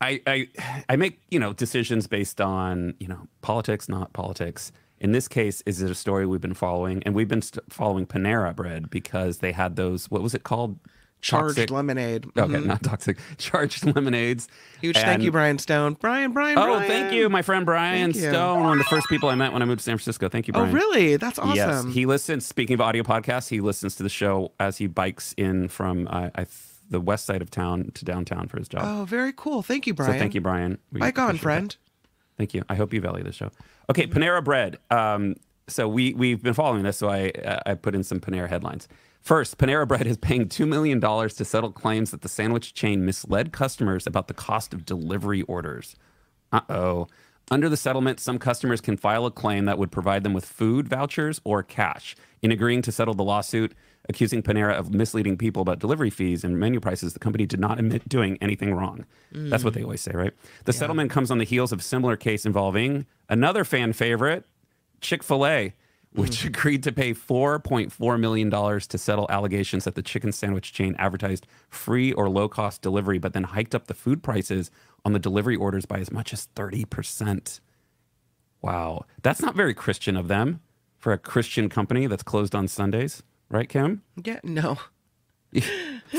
I, 0.00 0.20
I 0.26 0.48
I 0.88 0.96
make 0.96 1.20
you 1.30 1.38
know 1.38 1.52
decisions 1.52 2.06
based 2.06 2.40
on 2.40 2.94
you 3.00 3.08
know 3.08 3.26
politics, 3.42 3.88
not 3.88 4.12
politics. 4.12 4.72
In 5.00 5.12
this 5.12 5.28
case, 5.28 5.62
is 5.66 5.80
it 5.80 5.90
a 5.90 5.94
story 5.94 6.26
we've 6.26 6.40
been 6.40 6.54
following, 6.54 7.02
and 7.04 7.14
we've 7.14 7.28
been 7.28 7.42
st- 7.42 7.72
following 7.72 8.06
Panera 8.06 8.54
Bread 8.54 8.90
because 8.90 9.38
they 9.38 9.52
had 9.52 9.76
those. 9.76 10.10
What 10.10 10.22
was 10.22 10.34
it 10.34 10.42
called? 10.42 10.78
Charged 11.22 11.56
Toxic- 11.56 11.70
lemonade. 11.70 12.24
Okay, 12.34 12.54
Mhm. 12.54 12.64
not 12.64 12.82
toxic. 12.82 13.18
Charged 13.36 13.84
lemonades. 13.94 14.48
Huge 14.80 14.96
thank 14.96 15.22
you, 15.22 15.30
Brian 15.30 15.58
Stone. 15.58 15.98
Brian, 16.00 16.32
Brian, 16.32 16.56
Oh, 16.56 16.64
Brian. 16.76 16.88
thank 16.88 17.12
you, 17.12 17.28
my 17.28 17.42
friend 17.42 17.66
Brian 17.66 18.12
Thank 18.14 18.24
you. 18.24 18.30
Stone, 18.30 18.60
one 18.62 18.72
of 18.72 18.78
the 18.78 18.84
first 18.84 19.06
people 19.10 19.28
I 19.28 19.34
met 19.34 19.52
when 19.52 19.60
I 19.60 19.66
moved 19.66 19.80
to 19.80 19.84
San 19.84 19.98
Francisco. 19.98 20.30
Thank 20.30 20.46
you, 20.48 20.52
Brian. 20.54 20.70
Oh, 20.70 20.72
really? 20.72 21.16
That's 21.18 21.38
awesome. 21.38 21.56
Yes, 21.56 21.84
he 21.92 22.06
listens. 22.06 22.46
Speaking 22.46 22.72
of 22.72 22.80
audio 22.80 23.02
podcasts, 23.02 23.50
he 23.50 23.60
listens 23.60 23.96
to 23.96 24.02
the 24.02 24.08
show 24.08 24.52
as 24.60 24.78
he 24.78 24.86
bikes 24.86 25.34
in 25.36 25.68
from 25.68 26.08
uh, 26.08 26.30
I 26.34 26.44
th- 26.44 26.48
the 26.88 27.00
west 27.02 27.26
side 27.26 27.42
of 27.42 27.50
town 27.50 27.90
to 27.94 28.04
downtown 28.06 28.48
for 28.48 28.56
his 28.58 28.66
job. 28.68 28.82
oh, 28.86 29.04
very 29.04 29.34
cool. 29.36 29.62
Thank 29.62 29.86
you, 29.86 29.92
Brian. 29.92 30.12
So 30.14 30.18
thank 30.18 30.34
you, 30.34 30.40
Brian. 30.40 30.78
We 30.90 31.00
Bike 31.00 31.18
on, 31.18 31.36
appreciate 31.36 31.44
that. 31.60 31.76
Thank 32.40 32.54
you. 32.54 32.64
I 32.70 32.74
hope 32.74 32.94
you 32.94 33.02
value 33.02 33.22
the 33.22 33.32
show. 33.32 33.50
Okay, 33.90 34.06
Panera 34.06 34.42
Bread. 34.42 34.78
Um, 34.90 35.36
so 35.68 35.86
we 35.86 36.14
we've 36.14 36.42
been 36.42 36.54
following 36.54 36.84
this, 36.84 36.96
so 36.96 37.10
I 37.10 37.30
I 37.66 37.74
put 37.74 37.94
in 37.94 38.02
some 38.02 38.18
Panera 38.18 38.48
headlines. 38.48 38.88
First, 39.20 39.58
Panera 39.58 39.86
Bread 39.86 40.06
is 40.06 40.16
paying 40.16 40.48
two 40.48 40.64
million 40.64 41.00
dollars 41.00 41.34
to 41.34 41.44
settle 41.44 41.70
claims 41.70 42.12
that 42.12 42.22
the 42.22 42.30
sandwich 42.30 42.72
chain 42.72 43.04
misled 43.04 43.52
customers 43.52 44.06
about 44.06 44.26
the 44.26 44.32
cost 44.32 44.72
of 44.72 44.86
delivery 44.86 45.42
orders. 45.42 45.96
Uh 46.50 46.62
oh. 46.70 47.08
Under 47.50 47.68
the 47.68 47.76
settlement, 47.76 48.20
some 48.20 48.38
customers 48.38 48.80
can 48.80 48.96
file 48.96 49.26
a 49.26 49.30
claim 49.30 49.66
that 49.66 49.76
would 49.76 49.92
provide 49.92 50.22
them 50.22 50.32
with 50.32 50.46
food 50.46 50.88
vouchers 50.88 51.42
or 51.44 51.62
cash. 51.62 52.16
In 52.40 52.50
agreeing 52.50 52.80
to 52.80 52.92
settle 52.92 53.12
the 53.12 53.22
lawsuit, 53.22 53.74
accusing 54.10 54.42
Panera 54.42 54.74
of 54.74 54.92
misleading 54.92 55.38
people 55.38 55.62
about 55.62 55.78
delivery 55.78 56.10
fees 56.10 56.44
and 56.44 56.58
menu 56.58 56.80
prices, 56.80 57.14
the 57.14 57.18
company 57.18 57.46
did 57.46 57.60
not 57.60 57.78
admit 57.78 58.06
doing 58.08 58.36
anything 58.42 58.74
wrong. 58.74 59.06
That's 59.32 59.64
what 59.64 59.72
they 59.72 59.82
always 59.82 60.02
say, 60.02 60.12
right? 60.12 60.34
The 60.66 60.72
settlement 60.74 61.10
comes 61.10 61.30
on 61.30 61.38
the 61.38 61.44
heels 61.44 61.72
of 61.72 61.80
a 61.80 61.82
similar 61.82 62.16
case 62.16 62.44
involving 62.44 63.06
another 63.28 63.64
fan 63.64 63.94
favorite, 63.94 64.44
Chick 65.00 65.22
fil 65.22 65.46
A, 65.46 65.72
which 66.12 66.42
mm. 66.42 66.46
agreed 66.46 66.82
to 66.82 66.92
pay 66.92 67.14
$4.4 67.14 68.20
million 68.20 68.50
to 68.50 68.98
settle 68.98 69.26
allegations 69.30 69.84
that 69.84 69.94
the 69.94 70.02
chicken 70.02 70.32
sandwich 70.32 70.72
chain 70.72 70.96
advertised 70.98 71.46
free 71.68 72.12
or 72.12 72.28
low 72.28 72.48
cost 72.48 72.82
delivery, 72.82 73.18
but 73.18 73.32
then 73.32 73.44
hiked 73.44 73.74
up 73.74 73.86
the 73.86 73.94
food 73.94 74.22
prices 74.22 74.70
on 75.04 75.12
the 75.12 75.18
delivery 75.18 75.56
orders 75.56 75.86
by 75.86 75.98
as 75.98 76.10
much 76.10 76.32
as 76.32 76.48
30%. 76.56 77.60
Wow. 78.60 79.06
That's 79.22 79.40
not 79.40 79.54
very 79.54 79.72
Christian 79.72 80.16
of 80.16 80.28
them 80.28 80.60
for 80.98 81.12
a 81.12 81.18
Christian 81.18 81.68
company 81.68 82.06
that's 82.06 82.22
closed 82.22 82.54
on 82.54 82.68
Sundays, 82.68 83.22
right, 83.50 83.68
Kim? 83.68 84.02
Yeah, 84.22 84.40
no. 84.42 84.78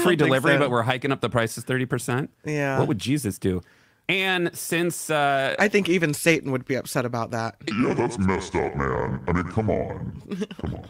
Free 0.03 0.15
delivery, 0.15 0.53
so. 0.53 0.59
but 0.59 0.71
we're 0.71 0.83
hiking 0.83 1.11
up 1.11 1.21
the 1.21 1.29
prices 1.29 1.63
30%? 1.63 2.29
Yeah. 2.45 2.79
What 2.79 2.87
would 2.87 2.99
Jesus 2.99 3.39
do? 3.39 3.61
And 4.09 4.55
since 4.55 5.09
uh, 5.09 5.55
I 5.57 5.69
think 5.69 5.87
even 5.87 6.13
Satan 6.13 6.51
would 6.51 6.65
be 6.65 6.75
upset 6.75 7.05
about 7.05 7.31
that. 7.31 7.55
Yeah, 7.81 7.93
that's 7.93 8.17
messed 8.17 8.55
up, 8.55 8.75
man. 8.75 9.21
I 9.27 9.31
mean, 9.31 9.45
come 9.45 9.69
on. 9.69 10.21
Come 10.59 10.75
on. 10.75 10.89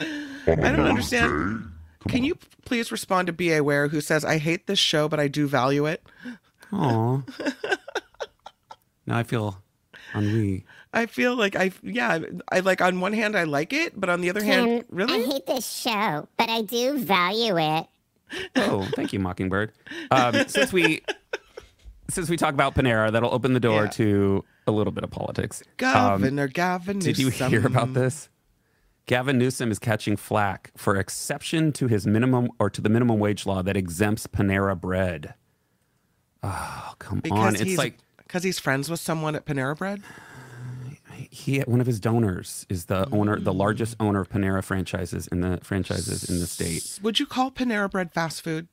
On 0.46 0.64
I 0.64 0.70
don't 0.76 0.86
understand. 0.86 1.28
Day? 1.28 2.10
Can 2.10 2.20
on. 2.20 2.24
you 2.24 2.38
please 2.64 2.92
respond 2.92 3.26
to 3.26 3.32
B.A. 3.32 3.64
Ware, 3.64 3.88
who 3.88 4.00
says, 4.00 4.24
I 4.24 4.38
hate 4.38 4.68
this 4.68 4.78
show, 4.78 5.08
but 5.08 5.18
I 5.18 5.26
do 5.26 5.48
value 5.48 5.86
it? 5.86 6.06
Aw. 6.72 7.22
now 9.06 9.18
I 9.18 9.24
feel 9.24 9.60
ennui. 10.14 10.64
I 10.92 11.06
feel 11.06 11.36
like 11.36 11.54
I, 11.54 11.70
yeah, 11.82 12.18
I 12.50 12.60
like 12.60 12.80
on 12.80 13.00
one 13.00 13.12
hand, 13.12 13.36
I 13.36 13.44
like 13.44 13.72
it, 13.72 13.98
but 14.00 14.08
on 14.08 14.20
the 14.22 14.30
other 14.30 14.42
hand, 14.42 14.84
really? 14.88 15.22
I 15.22 15.26
hate 15.26 15.46
this 15.46 15.68
show, 15.70 16.28
but 16.36 16.48
I 16.48 16.62
do 16.62 16.98
value 16.98 17.58
it. 17.58 17.86
Oh, 18.56 18.86
thank 18.96 19.12
you, 19.12 19.20
Mockingbird. 19.20 19.72
Um, 20.10 20.48
since 20.48 20.72
we 20.72 21.02
since 22.10 22.28
we 22.30 22.36
talk 22.36 22.54
about 22.54 22.74
Panera, 22.74 23.12
that'll 23.12 23.32
open 23.34 23.52
the 23.52 23.60
door 23.60 23.84
Yeah. 23.84 23.90
to 23.90 24.44
a 24.66 24.70
little 24.72 24.92
bit 24.92 25.04
of 25.04 25.10
politics. 25.10 25.62
Um, 25.62 25.74
Governor 25.76 26.48
Gavin 26.48 26.98
did 26.98 27.18
you 27.18 27.28
hear 27.28 27.66
about 27.66 27.92
this? 27.94 28.28
Gavin 29.06 29.38
Newsom 29.38 29.70
is 29.70 29.78
catching 29.78 30.16
flack 30.16 30.70
for 30.76 30.96
exception 30.96 31.72
to 31.72 31.86
his 31.86 32.06
minimum 32.06 32.50
or 32.58 32.68
to 32.68 32.80
the 32.82 32.90
minimum 32.90 33.18
wage 33.18 33.46
law 33.46 33.62
that 33.62 33.76
exempts 33.76 34.26
Panera 34.26 34.78
Bread. 34.78 35.32
Oh, 36.42 36.92
come 36.98 37.20
Because 37.20 37.60
on! 37.60 37.66
It's 37.66 37.78
like 37.78 37.98
because 38.18 38.42
he's 38.42 38.58
friends 38.58 38.90
with 38.90 39.00
someone 39.00 39.34
at 39.34 39.46
Panera 39.46 39.76
Bread? 39.76 40.02
He 41.30 41.60
one 41.60 41.80
of 41.80 41.86
his 41.86 42.00
donors 42.00 42.66
is 42.68 42.86
the 42.86 43.08
owner, 43.10 43.38
the 43.38 43.52
largest 43.52 43.96
owner 44.00 44.20
of 44.20 44.28
Panera 44.30 44.62
franchises 44.64 45.26
in 45.28 45.40
the 45.40 45.58
franchises 45.62 46.28
in 46.28 46.40
the 46.40 46.46
state. 46.46 46.98
Would 47.02 47.20
you 47.20 47.26
call 47.26 47.50
Panera 47.50 47.90
Bread 47.90 48.12
fast 48.12 48.42
food? 48.42 48.68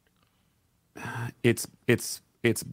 it's 1.44 1.68
it's 1.88 2.22
it's 2.42 2.64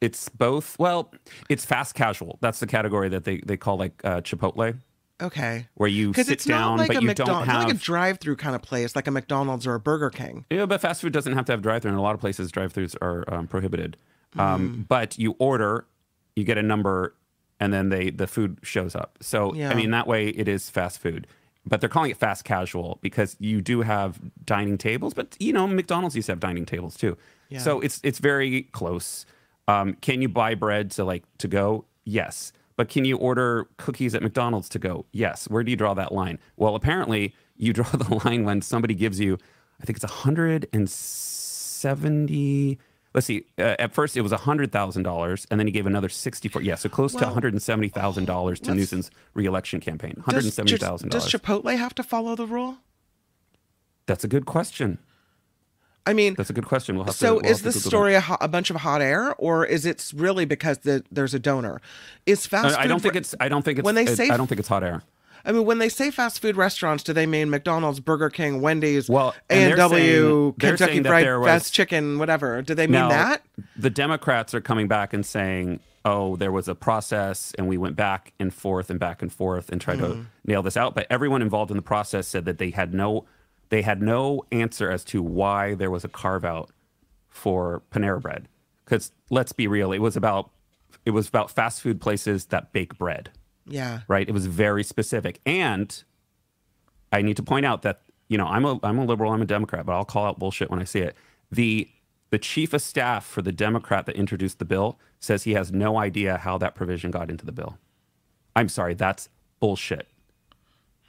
it's 0.00 0.28
both 0.28 0.78
well 0.78 1.10
it's 1.48 1.64
fast 1.64 1.94
casual 1.94 2.38
that's 2.42 2.60
the 2.60 2.66
category 2.66 3.08
that 3.08 3.24
they, 3.24 3.38
they 3.38 3.56
call 3.56 3.78
like 3.78 3.92
uh, 4.04 4.20
chipotle 4.20 4.78
Okay. 5.20 5.66
where 5.74 5.88
you 5.88 6.12
sit 6.14 6.28
it's 6.28 6.44
down 6.44 6.76
not 6.76 6.78
like 6.80 6.88
but 6.88 6.96
a 6.98 7.00
you 7.00 7.06
McDonald's, 7.08 7.46
don't 7.46 7.48
have 7.56 7.64
like 7.64 7.74
a 7.74 7.78
drive-through 7.78 8.36
kind 8.36 8.54
of 8.54 8.62
place, 8.62 8.94
like 8.94 9.08
a 9.08 9.10
McDonald's 9.10 9.66
or 9.66 9.74
a 9.74 9.80
Burger 9.80 10.10
King. 10.10 10.44
yeah 10.50 10.66
but 10.66 10.80
fast 10.80 11.00
food 11.00 11.12
doesn't 11.12 11.32
have 11.32 11.46
to 11.46 11.52
have 11.52 11.62
drive-through 11.62 11.90
in 11.90 11.96
a 11.96 12.02
lot 12.02 12.14
of 12.14 12.20
places 12.20 12.52
drive-throughs 12.52 12.94
are 13.00 13.24
um, 13.32 13.46
prohibited 13.46 13.96
Mm. 14.36 14.40
um, 14.40 14.86
but 14.90 15.18
you 15.18 15.34
order 15.38 15.86
you 16.36 16.44
get 16.44 16.58
a 16.58 16.62
number 16.62 17.14
and 17.60 17.72
then 17.72 17.88
they 17.88 18.10
the 18.10 18.26
food 18.26 18.58
shows 18.62 18.94
up. 18.94 19.16
So 19.20 19.54
Yeah. 19.54 19.70
i 19.70 19.74
mean 19.74 19.90
that 19.90 20.06
way 20.06 20.28
it 20.28 20.48
is 20.48 20.70
fast 20.70 21.00
food. 21.00 21.26
But 21.66 21.80
they're 21.80 21.88
calling 21.90 22.10
it 22.10 22.16
fast 22.16 22.44
casual 22.44 22.98
because 23.02 23.36
you 23.40 23.60
do 23.60 23.82
have 23.82 24.18
dining 24.46 24.78
tables 24.78 25.12
but 25.14 25.36
you 25.38 25.52
know 25.52 25.66
mcdonald's 25.66 26.16
used 26.16 26.26
to 26.26 26.32
have 26.32 26.40
dining 26.40 26.64
tables 26.66 26.96
too. 26.96 27.16
Yeah. 27.50 27.60
so 27.60 27.80
it's 27.80 28.00
it's 28.02 28.18
very 28.18 28.62
close. 28.72 29.24
Um, 29.66 29.94
can 30.00 30.22
you 30.22 30.28
buy 30.28 30.54
bread 30.54 30.90
to 30.92 31.04
like 31.04 31.24
to 31.38 31.48
go? 31.48 31.84
Yes. 32.04 32.52
But 32.76 32.88
can 32.88 33.04
you 33.04 33.16
order 33.18 33.66
cookies 33.76 34.14
at 34.14 34.22
mcdonald's 34.22 34.68
to 34.70 34.78
go? 34.78 35.04
Yes. 35.12 35.48
Where 35.50 35.62
do 35.64 35.70
you 35.70 35.76
draw 35.76 35.92
that 35.94 36.12
line? 36.12 36.38
Well 36.56 36.74
apparently 36.74 37.34
you 37.56 37.72
draw 37.74 37.90
the 37.90 38.14
line 38.24 38.44
when 38.44 38.62
somebody 38.62 38.94
gives 38.94 39.20
you 39.20 39.36
i 39.80 39.84
think 39.84 39.96
it's 39.98 40.04
170 40.04 42.78
let's 43.18 43.26
see. 43.26 43.44
Uh, 43.58 43.74
at 43.80 43.92
first, 43.92 44.16
it 44.16 44.20
was 44.20 44.30
hundred 44.30 44.70
thousand 44.70 45.02
dollars, 45.02 45.44
and 45.50 45.58
then 45.58 45.66
he 45.66 45.72
gave 45.72 45.86
another 45.86 46.08
sixty-four. 46.08 46.62
Yeah, 46.62 46.76
so 46.76 46.88
close 46.88 47.12
to 47.14 47.24
one 47.24 47.34
hundred 47.34 47.52
and 47.52 47.60
seventy 47.60 47.88
thousand 47.88 48.26
dollars 48.26 48.60
to 48.60 48.72
Newsom's 48.72 49.10
reelection 49.34 49.80
campaign. 49.80 50.12
One 50.16 50.24
hundred 50.24 50.44
and 50.44 50.52
seventy 50.52 50.76
thousand 50.76 51.08
does, 51.08 51.22
dollars. 51.22 51.32
does 51.32 51.40
Chipotle 51.40 51.76
have 51.76 51.96
to 51.96 52.04
follow 52.04 52.36
the 52.36 52.46
rule? 52.46 52.78
That's 54.06 54.22
a 54.22 54.28
good 54.28 54.46
question. 54.46 54.98
I 56.06 56.12
mean, 56.14 56.34
That's 56.34 56.48
a 56.48 56.52
good 56.52 56.64
question. 56.64 56.94
We'll 56.94 57.06
have 57.06 57.14
to. 57.14 57.18
so 57.18 57.34
we'll 57.34 57.46
is 57.46 57.62
this 57.62 57.84
story 57.84 58.14
a, 58.14 58.24
a 58.40 58.46
bunch 58.46 58.70
of 58.70 58.76
hot 58.76 59.02
air, 59.02 59.34
or 59.34 59.66
is 59.66 59.84
it 59.84 60.12
really 60.14 60.44
because 60.44 60.78
the, 60.78 61.04
there's 61.10 61.34
a 61.34 61.38
donor? 61.40 61.82
Is 62.24 62.46
fast 62.46 62.78
I 62.78 62.82
food 62.82 62.88
don't 62.88 63.02
think 63.02 63.16
it's. 63.16 63.34
I 63.40 63.48
don't 63.48 63.64
think 63.64 63.80
it's. 63.80 63.84
when 63.84 63.96
they 63.96 64.04
it- 64.04 64.16
say- 64.16 64.30
I 64.30 64.36
don't 64.36 64.46
think 64.46 64.60
it's 64.60 64.68
hot 64.68 64.84
air. 64.84 65.02
I 65.44 65.52
mean, 65.52 65.64
when 65.64 65.78
they 65.78 65.88
say 65.88 66.10
fast 66.10 66.40
food 66.40 66.56
restaurants, 66.56 67.02
do 67.04 67.12
they 67.12 67.26
mean 67.26 67.50
McDonald's, 67.50 68.00
Burger 68.00 68.30
King, 68.30 68.60
Wendy's, 68.60 69.08
Well, 69.08 69.34
A&W, 69.50 69.88
saying- 69.88 70.52
Kentucky 70.58 71.02
Fried 71.02 71.26
was- 71.38 71.46
Fast 71.46 71.72
Chicken, 71.74 72.18
whatever? 72.18 72.62
Do 72.62 72.74
they 72.74 72.86
mean 72.86 72.92
Now, 73.00 73.08
that? 73.08 73.42
The 73.76 73.90
Democrats 73.90 74.54
are 74.54 74.60
coming 74.60 74.88
back 74.88 75.12
and 75.12 75.24
saying, 75.24 75.80
"Oh, 76.04 76.36
there 76.36 76.52
was 76.52 76.68
a 76.68 76.74
process, 76.74 77.52
and 77.58 77.68
we 77.68 77.76
went 77.78 77.96
back 77.96 78.32
and 78.38 78.52
forth 78.52 78.90
and 78.90 78.98
back 79.00 79.22
and 79.22 79.32
forth 79.32 79.70
and 79.70 79.80
tried 79.80 79.98
Mm. 79.98 80.12
to 80.12 80.26
nail 80.44 80.62
this 80.62 80.76
out." 80.76 80.94
But 80.94 81.06
everyone 81.10 81.42
involved 81.42 81.70
in 81.70 81.76
the 81.76 81.82
process 81.82 82.26
said 82.28 82.44
that 82.44 82.58
they 82.58 82.70
had 82.70 82.92
no, 82.94 83.24
they 83.70 83.82
had 83.82 84.00
no 84.02 84.44
answer 84.52 84.90
as 84.90 85.04
to 85.04 85.22
why 85.22 85.74
there 85.74 85.90
was 85.90 86.04
a 86.04 86.08
carve 86.08 86.44
out 86.44 86.70
for 87.28 87.82
Panera 87.92 88.20
Bread. 88.20 88.48
Because 88.84 89.12
let's 89.30 89.52
be 89.52 89.66
real, 89.66 89.92
it 89.92 89.98
was 89.98 90.16
about 90.16 90.50
it 91.04 91.10
was 91.12 91.28
about 91.28 91.50
fast 91.50 91.80
food 91.82 92.00
places 92.00 92.46
that 92.46 92.72
bake 92.72 92.96
bread 92.98 93.30
Yeah. 93.68 94.00
right? 94.08 94.28
It 94.28 94.32
was 94.32 94.46
very 94.46 94.84
specific. 94.84 95.40
And 95.46 96.02
I 97.12 97.22
need 97.22 97.36
to 97.36 97.42
point 97.42 97.66
out 97.66 97.82
that, 97.82 98.02
you 98.28 98.38
know, 98.38 98.46
I'm 98.46 98.64
a 98.64 98.78
I'm 98.82 98.98
a 98.98 99.04
liberal, 99.04 99.32
I'm 99.32 99.42
a 99.42 99.46
Democrat, 99.46 99.86
but 99.86 99.92
I'll 99.92 100.04
call 100.04 100.26
out 100.26 100.38
bullshit 100.38 100.70
when 100.70 100.80
I 100.80 100.84
see 100.84 101.00
it. 101.00 101.16
The 101.50 101.88
the 102.30 102.38
chief 102.38 102.74
of 102.74 102.82
staff 102.82 103.24
for 103.24 103.40
the 103.40 103.52
Democrat 103.52 104.06
that 104.06 104.16
introduced 104.16 104.58
the 104.58 104.64
bill 104.64 104.98
says 105.18 105.44
he 105.44 105.54
has 105.54 105.72
no 105.72 105.98
idea 105.98 106.36
how 106.36 106.58
that 106.58 106.74
provision 106.74 107.10
got 107.10 107.30
into 107.30 107.46
the 107.46 107.52
bill. 107.52 107.78
I'm 108.54 108.68
sorry, 108.68 108.94
that's 108.94 109.28
bullshit. 109.60 110.08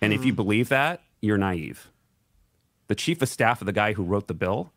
And 0.01 0.13
if 0.13 0.23
you 0.23 0.31
hmm. 0.31 0.37
believe 0.37 0.69
that, 0.69 1.01
you're 1.21 1.37
naive. 1.37 1.91
The 2.87 2.95
chief 2.95 3.21
of 3.21 3.29
staff 3.29 3.61
of 3.61 3.65
the 3.65 3.73
guy 3.73 3.93
who 3.93 4.03
wrote 4.03 4.27
the 4.27 4.33
bill, 4.33 4.71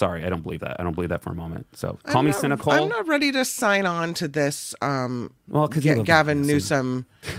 sorry, 0.00 0.24
I 0.24 0.30
don't 0.30 0.42
believe 0.42 0.60
that. 0.60 0.80
I 0.80 0.82
don't 0.82 0.94
believe 0.94 1.10
that 1.10 1.22
for 1.22 1.30
a 1.30 1.34
moment. 1.34 1.66
So 1.74 1.98
call 2.04 2.20
I'm 2.20 2.24
me 2.24 2.30
not- 2.32 2.40
cynical. 2.40 2.72
I'm 2.72 2.88
not 2.88 3.06
ready 3.06 3.30
to 3.32 3.44
sign 3.44 3.86
on 3.86 4.14
to 4.14 4.26
this 4.26 4.74
um, 4.82 5.32
well, 5.46 5.68
because 5.68 5.84
Gavin 6.04 6.42
Newsom. 6.42 7.06
Newsom 7.22 7.34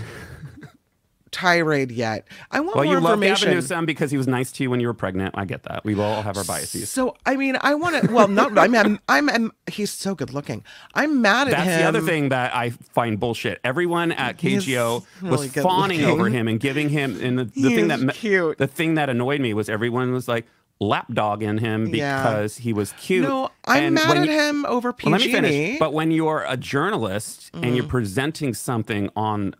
tirade 1.32 1.90
yet. 1.90 2.28
I 2.50 2.60
want 2.60 2.76
Well, 2.76 2.84
more 2.84 2.94
information. 2.96 3.00
Well, 3.08 3.18
you 3.18 3.24
love. 3.24 3.38
Gavin 3.40 3.54
Newsom 3.54 3.86
because 3.86 4.10
he 4.10 4.18
was 4.18 4.28
nice 4.28 4.52
to 4.52 4.62
you 4.62 4.70
when 4.70 4.80
you 4.80 4.86
were 4.86 4.94
pregnant. 4.94 5.34
I 5.36 5.44
get 5.46 5.64
that. 5.64 5.82
We 5.84 5.98
all 5.98 6.22
have 6.22 6.36
our 6.36 6.44
biases. 6.44 6.90
So 6.90 7.16
I 7.26 7.36
mean, 7.36 7.56
I 7.60 7.74
want 7.74 8.00
to. 8.04 8.12
Well, 8.12 8.28
not. 8.28 8.56
I'm, 8.56 8.74
I'm. 8.76 9.00
I'm. 9.08 9.30
I'm. 9.30 9.52
He's 9.66 9.90
so 9.90 10.14
good 10.14 10.32
looking. 10.32 10.62
I'm 10.94 11.20
mad 11.22 11.48
at 11.48 11.52
That's 11.52 11.62
him. 11.62 11.66
That's 11.66 11.82
the 11.82 11.88
other 11.88 12.00
thing 12.06 12.28
that 12.28 12.54
I 12.54 12.70
find 12.70 13.18
bullshit. 13.18 13.60
Everyone 13.64 14.12
at 14.12 14.38
KGO 14.38 15.04
really 15.22 15.36
was 15.36 15.52
fawning 15.54 16.02
looking. 16.02 16.20
over 16.20 16.28
him 16.28 16.46
and 16.46 16.60
giving 16.60 16.90
him. 16.90 17.18
And 17.20 17.38
the, 17.38 17.44
the 17.44 17.74
thing 17.74 17.88
that 17.88 18.14
cute. 18.14 18.58
the 18.58 18.66
thing 18.68 18.94
that 18.94 19.08
annoyed 19.08 19.40
me 19.40 19.54
was 19.54 19.68
everyone 19.68 20.12
was 20.12 20.28
like 20.28 20.46
lapdogging 20.82 21.60
him 21.60 21.86
Yeah. 21.86 22.22
because 22.22 22.56
he 22.58 22.72
was 22.72 22.92
cute. 22.98 23.22
No, 23.28 23.50
I'm 23.66 23.84
And 23.84 23.94
mad 23.94 24.16
at 24.18 24.26
you- 24.26 24.32
him 24.32 24.66
over 24.66 24.92
PG&E. 24.92 25.10
Well, 25.10 25.18
let 25.20 25.26
me 25.26 25.32
finish. 25.32 25.78
But 25.78 25.92
when 25.92 26.10
you're 26.10 26.44
a 26.48 26.56
journalist 26.56 27.50
and 27.54 27.64
Mm. 27.64 27.76
you're 27.76 27.86
presenting 27.86 28.52
something 28.54 29.08
on 29.14 29.54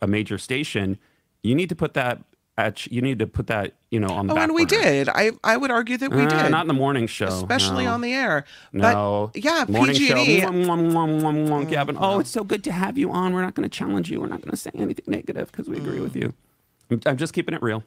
a 0.00 0.06
major 0.06 0.38
station, 0.38 0.98
you 1.42 1.54
need 1.54 1.68
to 1.68 1.74
put 1.76 1.94
that. 1.94 2.22
At, 2.56 2.88
you 2.88 3.00
need 3.02 3.20
to 3.20 3.26
put 3.28 3.46
that, 3.46 3.74
you 3.92 4.00
know, 4.00 4.08
on 4.08 4.26
the 4.26 4.32
oh, 4.32 4.34
back 4.34 4.44
and 4.48 4.52
we 4.52 4.64
burner. 4.66 4.82
did. 4.82 5.08
I. 5.10 5.30
I 5.44 5.56
would 5.56 5.70
argue 5.70 5.96
that 5.96 6.10
we 6.10 6.22
Uh, 6.24 6.28
did. 6.42 6.50
Not 6.50 6.62
in 6.62 6.66
the 6.66 6.74
morning 6.74 7.06
show. 7.06 7.26
especially 7.28 7.84
no. 7.84 7.92
on 7.92 8.00
the 8.00 8.12
air. 8.12 8.44
No. 8.72 9.30
Yeah, 9.32 9.64
Morning 9.68 9.94
PG&E. 9.94 10.40
show. 10.40 10.48
Mwah, 10.48 10.50
mwah, 10.50 10.90
mwah, 10.90 11.20
mwah, 11.22 11.48
mwah, 11.48 11.70
Gavin. 11.70 11.96
Oh, 12.00 12.18
it's 12.18 12.30
so 12.30 12.42
good 12.42 12.64
to 12.64 12.72
have 12.72 12.98
you 12.98 13.12
on. 13.12 13.32
We're 13.32 13.42
not 13.42 13.54
going 13.54 13.62
to 13.68 13.68
challenge 13.68 14.10
you. 14.10 14.20
We're 14.20 14.26
not 14.26 14.40
going 14.40 14.50
to 14.50 14.56
say 14.56 14.70
anything 14.74 15.04
negative 15.06 15.52
because 15.52 15.68
we 15.68 15.76
agree 15.76 16.00
with 16.00 16.16
you. 16.16 16.32
I'm, 16.90 17.00
I'm 17.06 17.16
just 17.16 17.32
keeping 17.32 17.54
it 17.54 17.62
real. 17.62 17.84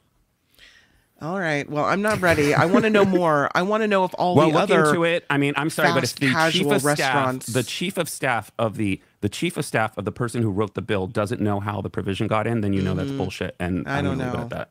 All 1.22 1.40
right. 1.40 1.70
Well, 1.70 1.86
I'm 1.86 2.02
not 2.02 2.20
ready. 2.20 2.54
I 2.56 2.66
want 2.66 2.84
to 2.86 2.90
know 2.90 3.06
more. 3.20 3.50
I 3.54 3.62
want 3.62 3.84
to 3.84 3.88
know 3.88 4.06
if 4.06 4.14
all 4.16 4.36
Well, 4.36 4.48
the 4.48 4.54
look 4.54 4.64
other 4.64 4.86
into 4.88 5.04
it. 5.04 5.26
I 5.30 5.38
mean, 5.38 5.54
I'm 5.56 5.70
sorry, 5.70 5.94
but 5.94 6.04
if 6.04 6.16
the 6.16 6.34
chief 6.52 6.66
of 6.66 6.82
staff, 6.82 7.40
the 7.46 7.64
chief 7.64 7.98
of 7.98 8.10
staff 8.10 8.52
of 8.58 8.76
the 8.76 9.00
the 9.22 9.30
chief 9.30 9.56
of 9.56 9.66
staff 9.66 9.96
of 9.98 10.06
the 10.06 10.12
person 10.12 10.42
who 10.42 10.50
wrote 10.50 10.74
the 10.74 10.82
bill 10.82 11.06
doesn't 11.06 11.40
know 11.40 11.60
how 11.60 11.80
the 11.82 11.90
provision 11.92 12.28
got 12.28 12.48
in, 12.48 12.62
then 12.62 12.74
you 12.74 12.82
know 12.82 12.96
that's 12.96 13.12
bullshit. 13.12 13.56
And. 13.60 13.88
I 13.88 14.00
I'm 14.00 14.06
don't 14.06 14.18
gonna 14.18 14.32
leave 14.32 14.34
it 14.34 14.38
know. 14.38 14.44
at 14.44 14.50
that. 14.50 14.70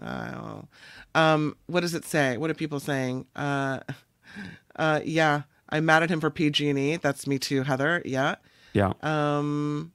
I 0.00 0.30
don't 0.30 0.42
know. 0.46 0.68
Um, 1.14 1.56
what 1.66 1.80
does 1.80 1.94
it 1.94 2.04
say? 2.04 2.36
What 2.38 2.48
are 2.50 2.54
people 2.54 2.80
saying? 2.80 3.26
Uh, 3.36 3.80
uh, 4.76 5.00
yeah, 5.04 5.42
I'm 5.68 5.84
mad 5.84 6.02
at 6.02 6.10
him 6.10 6.20
for 6.20 6.30
PG&E. 6.30 6.96
That's 6.96 7.26
me 7.26 7.38
too, 7.38 7.64
Heather. 7.64 8.02
Yeah. 8.04 8.36
Yeah. 8.72 8.92
Um, 9.02 9.92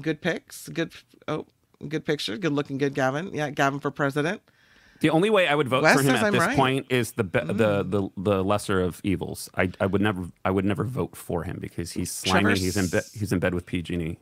good 0.00 0.20
picks. 0.20 0.68
Good. 0.68 0.92
Oh, 1.28 1.46
good 1.88 2.04
picture. 2.04 2.36
Good 2.36 2.52
looking. 2.52 2.78
Good 2.78 2.94
Gavin. 2.94 3.30
Yeah, 3.32 3.50
Gavin 3.50 3.80
for 3.80 3.90
president. 3.90 4.42
The 5.00 5.10
only 5.10 5.30
way 5.30 5.48
I 5.48 5.54
would 5.54 5.68
vote 5.68 5.82
Wes 5.82 5.96
for 5.96 6.02
him 6.02 6.14
at 6.14 6.24
I'm 6.24 6.32
this 6.32 6.40
right. 6.40 6.50
Mm. 6.50 6.56
point 6.56 6.86
is 6.90 7.12
the, 7.12 7.24
be- 7.24 7.40
the 7.40 7.82
the 7.82 8.08
the 8.18 8.44
lesser 8.44 8.80
of 8.82 9.00
evils. 9.02 9.48
I, 9.56 9.70
I 9.80 9.86
would 9.86 10.02
never 10.02 10.28
I 10.44 10.50
would 10.50 10.64
never 10.66 10.84
vote 10.84 11.16
for 11.16 11.44
him 11.44 11.58
because 11.60 11.92
he's 11.92 12.10
slimy. 12.10 12.42
Trevor 12.42 12.58
He's 12.58 12.76
in 12.76 12.88
bed. 12.88 13.04
He's 13.18 13.32
in 13.32 13.38
bed 13.38 13.54
with 13.54 13.64
PG&E. 13.66 14.18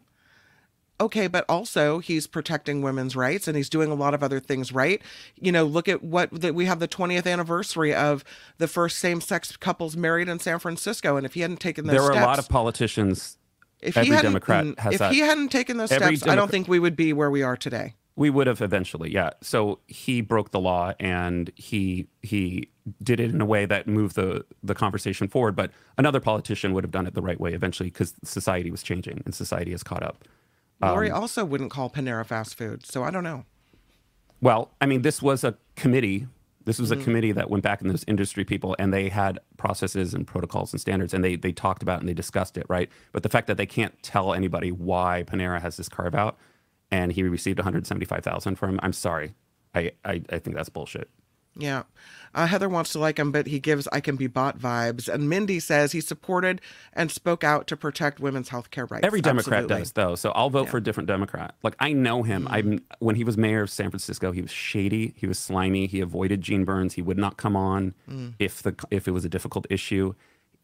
Okay, 1.01 1.29
but 1.29 1.45
also 1.49 2.01
he's 2.01 2.27
protecting 2.27 2.83
women's 2.83 3.15
rights 3.15 3.47
and 3.47 3.57
he's 3.57 3.69
doing 3.69 3.91
a 3.91 3.95
lot 3.95 4.15
of 4.15 4.23
other 4.23 4.41
things 4.41 4.73
right. 4.73 5.01
You 5.41 5.53
know, 5.53 5.65
look 5.65 5.89
at 5.89 6.03
what 6.03 6.29
that 6.33 6.57
we 6.57 6.65
have 6.65 6.81
the 6.81 6.89
20th 6.89 7.31
anniversary 7.31 7.95
of 7.95 8.25
the 8.59 8.67
first 8.67 8.99
same-sex 8.99 9.57
couples 9.57 9.97
married 9.97 10.29
in 10.29 10.41
San 10.41 10.59
Francisco, 10.59 11.17
and 11.17 11.25
if 11.25 11.35
he 11.35 11.41
hadn't 11.41 11.61
taken 11.61 11.87
those 11.87 11.95
There 11.95 12.03
were 12.03 12.13
steps, 12.13 12.25
a 12.25 12.27
lot 12.27 12.39
of 12.41 12.49
politicians. 12.49 13.38
If 13.81 13.97
every 13.97 14.09
he 14.09 14.15
hadn't, 14.15 14.31
Democrat 14.33 14.79
has 14.79 14.95
if 14.95 14.99
that. 14.99 15.13
he 15.13 15.21
hadn't 15.21 15.51
taken 15.51 15.77
those 15.77 15.93
Every 15.93 16.17
steps, 16.17 16.31
I 16.31 16.35
don't 16.35 16.51
think 16.51 16.69
we 16.69 16.79
would 16.79 16.97
be 16.97 17.13
where 17.13 17.31
we 17.31 17.43
are 17.43 17.57
today. 17.57 17.95
We 18.17 18.31
would 18.31 18.49
have 18.49 18.61
eventually, 18.61 19.13
yeah. 19.13 19.31
So 19.43 19.79
he 19.87 20.21
broke 20.21 20.51
the 20.51 20.59
law 20.59 20.93
and 20.99 21.53
he 21.55 22.09
he 22.23 22.69
did 23.01 23.21
it 23.21 23.31
in 23.31 23.41
a 23.41 23.47
way 23.47 23.65
that 23.67 23.87
moved 23.87 24.17
the 24.17 24.45
the 24.63 24.75
conversation 24.75 25.29
forward. 25.29 25.55
But 25.55 25.71
another 25.97 26.19
politician 26.19 26.73
would 26.75 26.83
have 26.83 26.91
done 26.91 27.07
it 27.07 27.15
the 27.15 27.23
right 27.23 27.39
way 27.41 27.53
eventually 27.55 27.91
because 27.91 28.15
society 28.25 28.71
was 28.73 28.83
changing 28.83 29.23
and 29.25 29.35
society 29.35 29.71
has 29.71 29.83
caught 29.85 30.03
up. 30.03 30.25
Lori 30.83 31.11
Um, 31.11 31.23
also 31.23 31.45
wouldn't 31.45 31.71
call 31.71 31.91
Panera 31.91 32.27
fast 32.27 32.57
food, 32.57 32.85
so 32.85 33.05
I 33.05 33.11
don't 33.11 33.25
know. 33.25 33.45
Well, 34.41 34.71
I 34.81 34.87
mean, 34.87 35.03
this 35.03 35.21
was 35.23 35.45
a 35.45 35.57
committee. 35.77 36.27
This 36.69 36.79
was 36.79 36.91
a 36.91 36.95
Mm-hmm. 36.97 37.05
committee 37.05 37.33
that 37.33 37.49
went 37.51 37.65
back 37.65 37.81
and 37.81 37.91
those 37.91 38.05
industry 38.07 38.45
people, 38.45 38.77
and 38.79 38.93
they 38.93 39.09
had 39.09 39.39
processes 39.57 40.15
and 40.15 40.27
protocols 40.27 40.73
and 40.73 40.81
standards, 40.81 41.15
and 41.15 41.25
they 41.25 41.35
they 41.37 41.53
talked 41.53 41.83
about 41.83 42.01
and 42.01 42.09
they 42.09 42.15
discussed 42.15 42.59
it, 42.59 42.67
right? 42.69 42.89
But 43.13 43.23
the 43.23 43.29
fact 43.29 43.47
that 43.49 43.57
they 43.57 43.67
can't 43.67 43.95
tell 44.03 44.35
anybody 44.35 44.71
why 44.71 45.25
Panera 45.27 45.61
has 45.61 45.77
this 45.79 45.89
carve 45.89 46.15
out, 46.15 46.37
and 46.91 47.13
he 47.13 47.23
received 47.23 47.59
one 47.59 47.65
hundred 47.65 47.87
seventy 47.87 48.07
five 48.07 48.23
thousand 48.23 48.57
from 48.57 48.71
him, 48.71 48.81
I'm 48.83 48.93
sorry, 48.93 49.35
I, 49.75 49.93
I 50.05 50.15
I 50.31 50.39
think 50.39 50.57
that's 50.57 50.69
bullshit. 50.69 51.09
Yeah. 51.59 51.83
Uh, 52.35 52.47
Heather 52.47 52.69
wants 52.69 52.93
to 52.93 52.99
like 52.99 53.19
him, 53.19 53.33
but 53.33 53.47
he 53.47 53.59
gives 53.59 53.89
I 53.89 54.01
can 54.01 54.17
be 54.17 54.27
bought 54.27 54.59
vibes. 54.59 55.09
And 55.09 55.29
Mindy 55.29 55.59
says 55.59 55.93
he 55.93 56.01
supported 56.01 56.61
and 56.93 57.11
spoke 57.11 57.43
out 57.43 57.67
to 57.67 57.77
protect 57.77 58.21
women's 58.21 58.51
health 58.51 58.71
care 58.71 58.87
rights. 58.87 59.05
Every 59.05 59.21
Democrat 59.21 59.65
Absolutely. 59.65 59.83
does, 59.83 59.93
though. 59.93 60.15
So 60.15 60.31
I'll 60.31 60.51
vote 60.51 60.69
for 60.69 60.77
a 60.77 60.83
different 60.83 61.09
Democrat. 61.09 61.55
Like 61.63 61.75
I 61.81 61.93
know 61.93 62.23
him. 62.23 62.47
I'm 62.49 62.85
when 63.01 63.17
he 63.17 63.25
was 63.25 63.37
mayor 63.37 63.63
of 63.63 63.71
San 63.71 63.91
Francisco, 63.91 64.31
he 64.31 64.43
was 64.43 64.53
shady. 64.53 65.15
He 65.17 65.27
was 65.27 65.39
slimy. 65.39 65.87
He 65.87 66.01
avoided 66.01 66.41
Gene 66.41 66.65
Burns. 66.65 66.95
He 66.95 67.03
would 67.03 67.19
not 67.19 67.37
come 67.37 67.57
on 67.57 67.95
if 68.39 68.63
the 68.63 68.75
if 68.91 69.09
it 69.09 69.11
was 69.11 69.25
a 69.25 69.29
difficult 69.29 69.67
issue. 69.71 70.15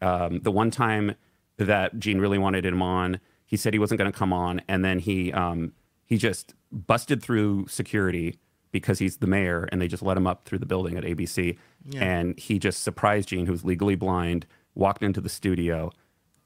Um, 0.01 0.41
the 0.41 0.51
one 0.51 0.71
time 0.71 1.15
that 1.57 1.99
Gene 1.99 2.19
really 2.19 2.37
wanted 2.37 2.65
him 2.65 2.81
on, 2.81 3.19
he 3.45 3.57
said 3.57 3.73
he 3.73 3.79
wasn't 3.79 3.97
going 3.97 4.11
to 4.11 4.17
come 4.17 4.31
on, 4.33 4.61
and 4.67 4.85
then 4.85 4.99
he 4.99 5.33
um, 5.33 5.73
he 6.05 6.17
just 6.17 6.53
busted 6.71 7.21
through 7.23 7.67
security 7.67 8.37
because 8.75 8.99
he's 8.99 9.15
the 9.19 9.27
mayor, 9.27 9.69
and 9.71 9.81
they 9.81 9.87
just 9.87 10.03
let 10.03 10.17
him 10.17 10.27
up 10.27 10.43
through 10.43 10.57
the 10.59 10.65
building 10.65 10.97
at 10.97 11.05
ABC, 11.05 11.57
and 11.95 12.37
he 12.37 12.59
just 12.59 12.83
surprised 12.83 13.29
Gene, 13.29 13.45
who's 13.45 13.63
legally 13.63 13.95
blind, 13.95 14.45
walked 14.73 15.01
into 15.01 15.21
the 15.21 15.29
studio 15.29 15.93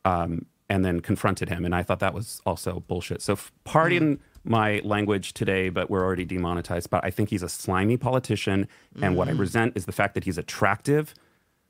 um, 0.05 0.45
and 0.69 0.85
then 0.85 0.99
confronted 0.99 1.49
him. 1.49 1.65
And 1.65 1.73
I 1.73 1.81
thought 1.81 1.97
that 2.01 2.13
was 2.13 2.39
also 2.45 2.81
bullshit. 2.81 3.23
So, 3.23 3.35
pardon 3.63 4.17
mm. 4.17 4.19
my 4.43 4.79
language 4.83 5.33
today, 5.33 5.69
but 5.69 5.89
we're 5.89 6.03
already 6.03 6.23
demonetized. 6.23 6.91
But 6.91 7.03
I 7.03 7.09
think 7.09 7.31
he's 7.31 7.41
a 7.41 7.49
slimy 7.49 7.97
politician. 7.97 8.67
And 9.01 9.15
what 9.15 9.27
I 9.27 9.31
mm. 9.31 9.39
resent 9.39 9.73
is 9.75 9.87
the 9.87 9.91
fact 9.91 10.13
that 10.13 10.25
he's 10.25 10.37
attractive, 10.37 11.15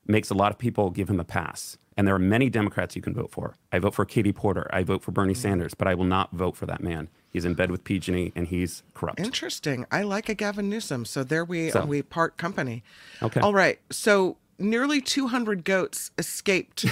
makes 0.08 0.30
a 0.30 0.34
lot 0.34 0.52
of 0.52 0.58
people 0.58 0.90
give 0.90 1.10
him 1.10 1.22
a 1.22 1.24
pass. 1.24 1.78
And 1.96 2.06
there 2.06 2.16
are 2.16 2.20
many 2.20 2.50
Democrats 2.50 2.98
you 2.98 3.02
can 3.02 3.14
vote 3.14 3.32
for. 3.32 3.56
I 3.72 3.80
vote 3.80 3.96
for 3.96 4.04
Katie 4.04 4.34
Porter. 4.34 4.70
I 4.74 4.84
vote 4.84 5.04
for 5.04 5.14
Bernie 5.14 5.34
mm. 5.34 5.38
Sanders, 5.38 5.74
but 5.74 5.88
I 5.88 5.96
will 5.96 6.04
not 6.04 6.34
vote 6.34 6.58
for 6.58 6.66
that 6.66 6.84
man. 6.84 7.08
He's 7.32 7.46
in 7.46 7.54
bed 7.54 7.70
with 7.70 7.84
PG&E 7.84 8.34
and 8.36 8.48
he's 8.48 8.84
corrupt. 8.94 9.20
Interesting. 9.20 9.86
I 9.92 10.02
like 10.02 10.30
a 10.30 10.34
Gavin 10.34 10.70
Newsom. 10.70 11.06
So 11.06 11.24
there 11.24 11.46
we 11.46 11.70
So. 11.72 11.86
we 11.86 12.02
part 12.02 12.38
company. 12.38 12.84
Okay. 13.22 13.40
All 13.40 13.54
right. 13.54 13.80
So 13.92 14.38
nearly 14.58 15.02
200 15.02 15.64
goats 15.64 16.12
escaped, 16.18 16.86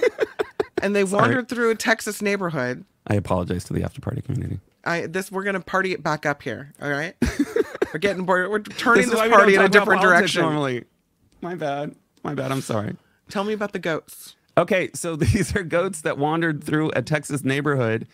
and 0.82 0.94
they 0.94 1.04
wandered 1.04 1.48
through 1.48 1.70
a 1.70 1.74
Texas 1.74 2.22
neighborhood. 2.22 2.84
I 3.06 3.14
apologize 3.14 3.64
to 3.64 3.72
the 3.72 3.82
after 3.82 4.00
party 4.00 4.22
community. 4.22 4.60
I 4.84 5.06
this 5.06 5.32
we're 5.32 5.44
gonna 5.44 5.60
party 5.60 5.92
it 5.92 6.02
back 6.02 6.26
up 6.26 6.42
here. 6.42 6.72
All 6.80 6.90
right. 6.90 7.14
we're 7.92 8.00
getting 8.00 8.24
bored. 8.24 8.50
We're 8.50 8.60
turning 8.60 9.04
is 9.04 9.10
this 9.10 9.18
don't 9.18 9.30
party 9.30 9.54
in 9.54 9.62
a 9.62 9.68
different 9.68 10.02
direction. 10.02 10.42
Normally, 10.42 10.84
my 11.40 11.54
bad. 11.54 11.94
My 12.22 12.34
bad. 12.34 12.52
I'm 12.52 12.60
sorry. 12.60 12.96
Tell 13.28 13.44
me 13.44 13.52
about 13.52 13.72
the 13.72 13.78
goats. 13.78 14.36
Okay, 14.56 14.90
so 14.94 15.16
these 15.16 15.54
are 15.56 15.62
goats 15.62 16.02
that 16.02 16.18
wandered 16.18 16.62
through 16.62 16.90
a 16.94 17.02
Texas 17.02 17.44
neighborhood. 17.44 18.06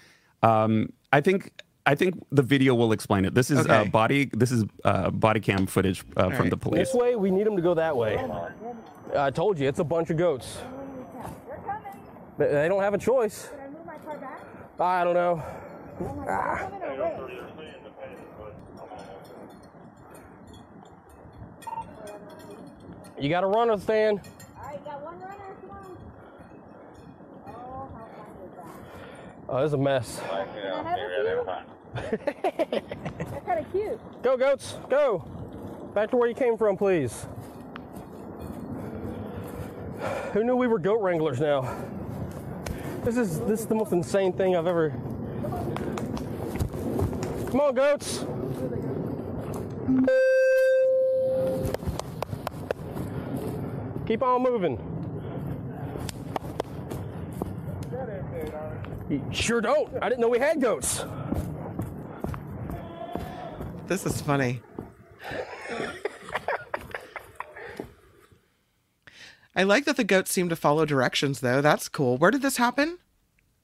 Um, 0.42 0.92
I 1.12 1.20
think 1.20 1.52
I 1.86 1.94
think 1.94 2.14
the 2.30 2.42
video 2.42 2.74
will 2.74 2.92
explain 2.92 3.24
it. 3.24 3.34
This 3.34 3.50
is 3.50 3.66
uh, 3.66 3.84
body. 3.84 4.30
This 4.32 4.52
is 4.52 4.64
uh, 4.84 5.10
body 5.10 5.40
cam 5.40 5.66
footage 5.66 6.04
uh, 6.16 6.30
from 6.30 6.38
right. 6.38 6.50
the 6.50 6.56
police. 6.56 6.88
This 6.88 6.94
way, 6.94 7.16
we 7.16 7.30
need 7.30 7.46
them 7.46 7.56
to 7.56 7.62
go 7.62 7.74
that 7.74 7.96
way. 7.96 8.24
I 9.16 9.30
told 9.30 9.58
you, 9.58 9.68
it's 9.68 9.80
a 9.80 9.84
bunch 9.84 10.10
of 10.10 10.16
goats. 10.16 10.58
They 12.38 12.46
they 12.46 12.68
don't 12.68 12.82
have 12.82 12.94
a 12.94 12.98
choice. 12.98 13.50
I 14.78 15.04
don't 15.04 15.14
know. 15.14 15.42
Ah. 16.28 16.68
You 23.18 23.28
got 23.28 23.44
a 23.44 23.46
runner, 23.46 23.76
Stan. 23.78 24.20
Oh, 29.52 29.62
this 29.62 29.70
is 29.70 29.72
a 29.72 29.78
mess. 29.78 30.20
They're 31.92 32.14
kind 33.44 33.58
of 33.58 33.72
cute. 33.72 33.98
Go, 34.22 34.36
goats, 34.36 34.78
go. 34.88 35.24
Back 35.92 36.10
to 36.10 36.16
where 36.16 36.28
you 36.28 36.36
came 36.36 36.56
from, 36.56 36.76
please. 36.76 37.26
Who 40.32 40.44
knew 40.44 40.54
we 40.54 40.68
were 40.68 40.78
goat 40.78 41.00
wranglers 41.00 41.40
now? 41.40 41.62
This 43.02 43.16
is 43.16 43.40
this 43.40 43.58
is 43.58 43.66
the 43.66 43.74
most 43.74 43.90
insane 43.90 44.32
thing 44.32 44.54
I've 44.54 44.68
ever. 44.68 44.90
Come 47.50 47.60
on, 47.60 47.74
goats. 47.74 48.24
Keep 54.06 54.22
on 54.22 54.42
moving. 54.44 54.99
You 59.10 59.22
sure 59.32 59.60
don't. 59.60 59.92
I 60.00 60.08
didn't 60.08 60.20
know 60.20 60.28
we 60.28 60.38
had 60.38 60.60
goats. 60.60 61.04
This 63.88 64.06
is 64.06 64.20
funny. 64.22 64.62
I 69.56 69.64
like 69.64 69.84
that 69.86 69.96
the 69.96 70.04
goats 70.04 70.30
seem 70.30 70.48
to 70.48 70.56
follow 70.56 70.86
directions, 70.86 71.40
though. 71.40 71.60
That's 71.60 71.88
cool. 71.88 72.16
Where 72.18 72.30
did 72.30 72.40
this 72.42 72.56
happen? 72.56 72.98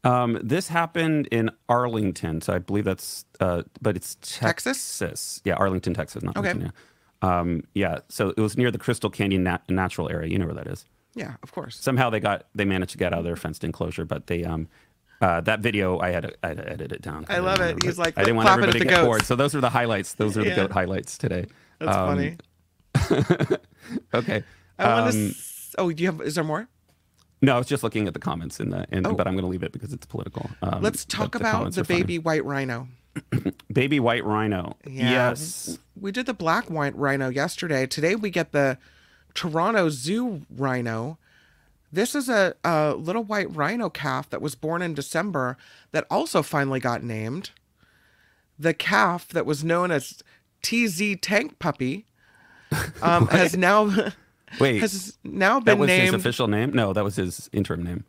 Um, 0.02 0.38
this 0.42 0.68
happened 0.68 1.28
in 1.30 1.50
Arlington, 1.68 2.40
so 2.40 2.52
I 2.52 2.58
believe 2.58 2.84
that's, 2.84 3.24
uh, 3.40 3.62
but 3.80 3.96
it's 3.96 4.16
Texas? 4.20 4.76
Texas. 4.98 5.40
Yeah, 5.44 5.54
Arlington, 5.54 5.94
Texas, 5.94 6.22
not 6.22 6.36
Okay. 6.36 6.48
Virginia. 6.48 6.72
Um, 7.22 7.62
yeah, 7.74 8.00
so 8.08 8.30
it 8.36 8.40
was 8.40 8.56
near 8.56 8.70
the 8.70 8.78
Crystal 8.78 9.10
Canyon 9.10 9.44
Nat- 9.44 9.62
Natural 9.70 10.10
Area. 10.10 10.30
You 10.30 10.38
know 10.38 10.46
where 10.46 10.54
that 10.56 10.66
is. 10.66 10.84
Yeah, 11.14 11.34
of 11.42 11.52
course. 11.52 11.76
Somehow 11.78 12.10
they 12.10 12.20
got 12.20 12.46
they 12.54 12.64
managed 12.66 12.92
to 12.92 12.98
get 12.98 13.12
out 13.12 13.20
of 13.20 13.24
their 13.24 13.36
fenced 13.36 13.62
enclosure, 13.64 14.04
but 14.04 14.26
they 14.26 14.44
um. 14.44 14.68
Uh, 15.20 15.40
that 15.42 15.60
video, 15.60 15.98
I 15.98 16.10
had, 16.10 16.24
to, 16.24 16.32
I 16.42 16.48
had 16.48 16.56
to 16.58 16.68
edit 16.70 16.92
it 16.92 17.00
down. 17.02 17.24
I 17.28 17.38
love 17.38 17.58
didn't 17.58 17.78
it. 17.78 17.86
He's 17.86 17.98
like, 17.98 18.18
I 18.18 18.20
didn't 18.22 18.36
want 18.36 18.48
everybody 18.50 18.72
to 18.72 18.78
the 18.80 18.84
get 18.84 18.94
goats. 18.96 19.06
bored. 19.06 19.24
So 19.24 19.34
those 19.36 19.54
are 19.54 19.60
the 19.62 19.70
highlights. 19.70 20.14
Those 20.14 20.36
are 20.36 20.42
the 20.42 20.50
Yeah. 20.50 20.56
goat 20.56 20.72
highlights 20.72 21.16
today. 21.16 21.46
That's 21.78 21.96
Um, 21.96 22.08
funny. 22.08 22.36
Okay. 24.14 24.42
I 24.78 24.88
want 24.94 25.06
Um, 25.06 25.12
to. 25.12 25.28
S- 25.28 25.74
oh, 25.78 25.90
do 25.92 26.02
you 26.02 26.10
have? 26.10 26.20
Is 26.20 26.34
there 26.34 26.44
more? 26.44 26.68
No, 27.40 27.54
I 27.54 27.58
was 27.58 27.66
just 27.66 27.82
looking 27.82 28.08
at 28.08 28.14
the 28.14 28.20
comments 28.20 28.58
in 28.60 28.70
the, 28.70 28.86
in, 28.90 29.06
Oh. 29.06 29.14
but 29.14 29.26
I'm 29.28 29.34
going 29.34 29.44
to 29.44 29.48
leave 29.50 29.62
it 29.62 29.72
because 29.72 29.92
it's 29.92 30.06
political. 30.06 30.50
Um, 30.62 30.82
Let's 30.82 31.04
talk 31.04 31.32
the 31.32 31.38
about 31.38 31.72
the 31.74 31.84
funny. 31.84 32.00
baby 32.00 32.18
white 32.18 32.44
rhino. 32.44 32.88
baby 33.72 34.00
white 34.00 34.24
rhino. 34.24 34.76
Yeah. 34.86 35.10
Yes. 35.10 35.78
We 35.98 36.12
did 36.12 36.26
the 36.26 36.34
black 36.34 36.68
white 36.70 36.96
rhino 36.96 37.28
yesterday. 37.28 37.86
Today 37.86 38.16
we 38.16 38.30
get 38.30 38.52
the 38.52 38.78
Toronto 39.34 39.88
Zoo 39.88 40.42
rhino. 40.54 41.18
This 41.92 42.14
is 42.14 42.28
a, 42.28 42.54
a 42.64 42.94
little 42.94 43.22
white 43.22 43.54
rhino 43.54 43.88
calf 43.88 44.28
that 44.30 44.42
was 44.42 44.54
born 44.54 44.82
in 44.82 44.94
December 44.94 45.56
that 45.92 46.06
also 46.10 46.42
finally 46.42 46.80
got 46.80 47.02
named. 47.02 47.50
The 48.58 48.74
calf 48.74 49.28
that 49.28 49.46
was 49.46 49.62
known 49.62 49.90
as 49.90 50.22
TZ 50.62 51.16
Tank 51.20 51.58
Puppy 51.58 52.06
um, 53.02 53.28
has 53.28 53.56
now 53.56 54.12
Wait, 54.60 54.80
has 54.80 55.18
now 55.24 55.60
that 55.60 55.64
been 55.64 55.78
was 55.78 55.90
his 55.90 55.98
named 55.98 56.14
official 56.14 56.48
name? 56.48 56.72
No, 56.72 56.92
that 56.92 57.04
was 57.04 57.16
his 57.16 57.50
interim 57.52 57.82
name. 57.82 58.04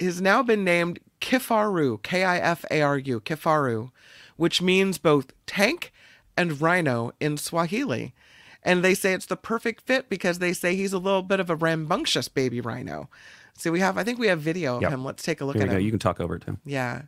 has 0.00 0.20
now 0.20 0.42
been 0.42 0.64
named 0.64 0.98
Kifaru, 1.20 2.02
K 2.02 2.24
I 2.24 2.38
F 2.38 2.64
A 2.70 2.80
R 2.82 2.98
U, 2.98 3.20
Kifaru, 3.20 3.90
which 4.36 4.62
means 4.62 4.98
both 4.98 5.32
tank 5.46 5.92
and 6.36 6.60
rhino 6.60 7.12
in 7.20 7.36
Swahili. 7.36 8.14
And 8.62 8.84
they 8.84 8.94
say 8.94 9.14
it's 9.14 9.26
the 9.26 9.36
perfect 9.36 9.86
fit 9.86 10.08
because 10.08 10.38
they 10.38 10.52
say 10.52 10.74
he's 10.76 10.92
a 10.92 10.98
little 10.98 11.22
bit 11.22 11.40
of 11.40 11.48
a 11.48 11.56
rambunctious 11.56 12.28
baby 12.28 12.60
rhino. 12.60 13.08
So 13.56 13.70
we 13.72 13.80
have, 13.80 13.96
I 13.98 14.04
think 14.04 14.18
we 14.18 14.26
have 14.28 14.40
video 14.40 14.76
of 14.76 14.82
Yep. 14.82 14.90
him. 14.92 15.04
Let's 15.04 15.22
take 15.22 15.40
a 15.40 15.44
look 15.44 15.56
Here 15.56 15.64
at 15.64 15.70
go. 15.70 15.76
him. 15.76 15.82
You 15.82 15.90
can 15.90 15.98
talk 15.98 16.20
over 16.20 16.36
it 16.36 16.42
too. 16.42 16.58
Yeah. 16.64 17.02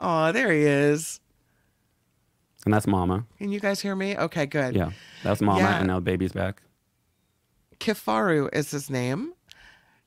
Oh, 0.00 0.30
there 0.32 0.52
he 0.52 0.60
is. 0.62 1.20
And 2.64 2.74
that's 2.74 2.86
Mama. 2.86 3.24
Can 3.38 3.50
you 3.50 3.60
guys 3.60 3.80
hear 3.80 3.94
me? 3.96 4.16
Okay, 4.16 4.44
good. 4.46 4.74
Yeah, 4.76 4.90
that's 5.22 5.40
Mama, 5.40 5.60
Yeah. 5.60 5.78
and 5.78 5.86
now 5.86 5.96
the 5.96 6.02
baby's 6.02 6.32
back. 6.32 6.62
Kifaru 7.80 8.48
is 8.52 8.70
his 8.70 8.90
name. 8.90 9.32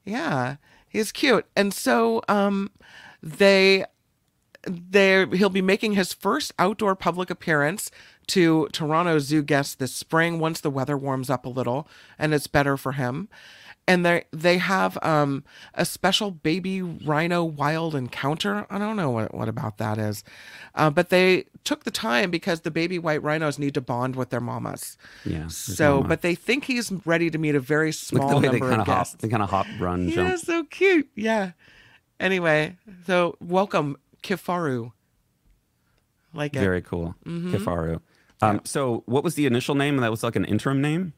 Yeah, 0.04 0.58
he's 0.88 1.12
cute. 1.12 1.45
And 1.56 1.74
so 1.74 2.21
um 2.28 2.71
they 3.24 3.86
they 4.67 5.26
he'll 5.34 5.50
be 5.50 5.62
making 5.62 5.93
his 5.93 6.13
first 6.13 6.54
outdoor 6.60 6.95
public 6.95 7.30
appearance 7.30 7.89
to 8.28 8.67
Toronto 8.71 9.17
Zoo 9.19 9.41
guests 9.41 9.76
this 9.76 9.93
spring 9.93 10.39
once 10.39 10.62
the 10.62 10.69
weather 10.69 10.97
warms 10.97 11.30
up 11.30 11.45
a 11.45 11.50
little 11.50 11.88
and 12.19 12.34
it's 12.34 12.47
better 12.47 12.78
for 12.78 12.91
him. 12.93 13.28
And 13.88 14.06
they 14.06 14.26
they 14.32 14.60
have 14.60 15.00
um 15.02 15.43
a 15.74 15.84
special 15.86 16.30
baby 16.30 16.84
rhino 16.84 17.43
wild 17.43 17.95
encounter. 17.95 18.67
I 18.69 18.78
don't 18.78 18.95
know 18.95 19.10
what, 19.10 19.34
what 19.34 19.50
about 19.50 19.80
that 19.80 19.97
is. 19.97 20.24
Uh, 20.76 20.91
but 20.91 21.10
they 21.10 21.45
took 21.63 21.84
the 21.84 21.91
time 21.91 22.30
because 22.30 22.62
the 22.62 22.69
baby 22.71 23.00
white 23.00 23.24
rhinos 23.24 23.58
need 23.58 23.74
to 23.74 23.82
bond 23.82 24.15
with 24.15 24.30
their 24.30 24.39
mamas. 24.39 24.97
Yeah. 25.26 25.47
So, 25.47 25.95
mama. 25.95 26.08
but 26.10 26.21
they 26.21 26.36
think 26.36 26.65
he's 26.65 26.91
ready 27.06 27.32
to 27.32 27.39
meet 27.39 27.56
a 27.56 27.60
very 27.60 27.91
small 27.91 28.39
the 28.39 28.52
number 28.52 28.67
of 28.67 28.80
of 28.82 28.86
hop. 28.86 28.97
guests. 29.00 29.15
They 29.19 29.28
kind 29.28 29.41
of 29.43 29.50
hop, 29.50 29.65
run, 29.80 30.08
Yeah, 30.08 30.15
jump. 30.15 30.39
so 30.39 30.63
cute. 30.65 31.10
Yeah. 31.15 31.52
Anyway, 32.19 32.78
so 33.08 33.36
welcome, 33.41 33.97
Kifaru. 34.24 34.92
Like 36.34 36.56
it. 36.56 36.60
Very 36.60 36.82
cool. 36.82 37.16
Mm-hmm. 37.26 37.56
Kifaru. 37.56 38.00
Um, 38.42 38.62
So, 38.64 39.04
what 39.06 39.24
was 39.24 39.36
the 39.36 39.46
initial 39.46 39.76
name? 39.76 39.96
And 39.96 40.04
that 40.04 40.12
was 40.12 40.24
like 40.24 40.36
an 40.36 40.46
interim 40.46 40.82
name. 40.82 41.14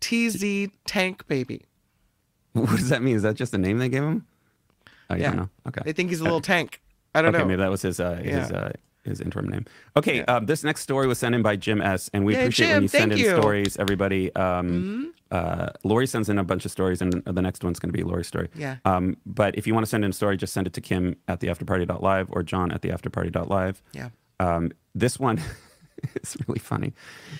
TZ 0.00 0.68
Tank 0.86 1.26
Baby. 1.28 1.62
What 2.52 2.70
does 2.70 2.88
that 2.90 3.02
mean? 3.02 3.16
Is 3.16 3.22
that 3.22 3.34
just 3.34 3.52
the 3.52 3.58
name 3.58 3.78
they 3.78 3.88
gave 3.88 4.02
him? 4.02 4.26
I 5.10 5.16
Yeah. 5.16 5.28
don't 5.28 5.36
know. 5.36 5.48
Okay. 5.68 5.82
They 5.84 5.92
think 5.92 6.10
he's 6.10 6.20
a 6.20 6.24
little 6.24 6.40
tank. 6.40 6.80
I 7.14 7.22
don't 7.22 7.34
okay, 7.34 7.42
know. 7.42 7.48
maybe 7.48 7.60
that 7.62 7.70
was 7.70 7.82
his 7.82 8.00
uh, 8.00 8.14
his 8.16 8.50
uh, 8.50 8.72
his 9.04 9.20
interim 9.20 9.48
name. 9.48 9.66
Okay, 9.96 10.24
um, 10.24 10.46
this 10.46 10.64
next 10.64 10.80
story 10.82 11.06
was 11.06 11.18
sent 11.18 11.34
in 11.34 11.42
by 11.42 11.54
Jim 11.56 11.80
S, 11.80 12.10
and 12.12 12.24
we 12.24 12.34
Yay, 12.34 12.40
appreciate 12.42 12.66
Jim, 12.68 12.74
when 12.76 12.82
you 12.82 12.88
send 12.88 13.10
thank 13.10 13.12
in 13.12 13.18
you. 13.18 13.30
Mm-hmm. 13.32 13.40
stories. 13.40 13.76
Everybody, 13.76 14.34
um, 14.34 15.13
uh, 15.34 15.72
Lori 15.82 16.06
sends 16.06 16.28
in 16.28 16.38
a 16.38 16.44
bunch 16.44 16.64
of 16.64 16.70
stories, 16.70 17.02
and 17.02 17.12
the 17.24 17.42
next 17.42 17.64
one's 17.64 17.80
going 17.80 17.92
to 17.92 17.96
be 17.96 18.04
Lori's 18.04 18.28
story. 18.28 18.48
Yeah. 18.54 18.76
Um, 18.84 19.16
but 19.26 19.58
if 19.58 19.66
you 19.66 19.74
want 19.74 19.84
to 19.84 19.90
send 19.90 20.04
in 20.04 20.10
a 20.10 20.14
story, 20.14 20.36
just 20.36 20.52
send 20.52 20.68
it 20.68 20.72
to 20.74 20.80
Kim 20.80 21.16
at 21.26 21.40
the 21.40 21.48
afterparty.live 21.48 22.28
or 22.30 22.44
John 22.44 22.70
at 22.70 22.82
the 22.82 22.90
afterparty.live. 22.90 23.82
Yeah. 23.92 24.10
Um, 24.38 24.70
this 24.94 25.18
one 25.18 25.40
is 26.22 26.36
really 26.46 26.60
funny. 26.60 26.92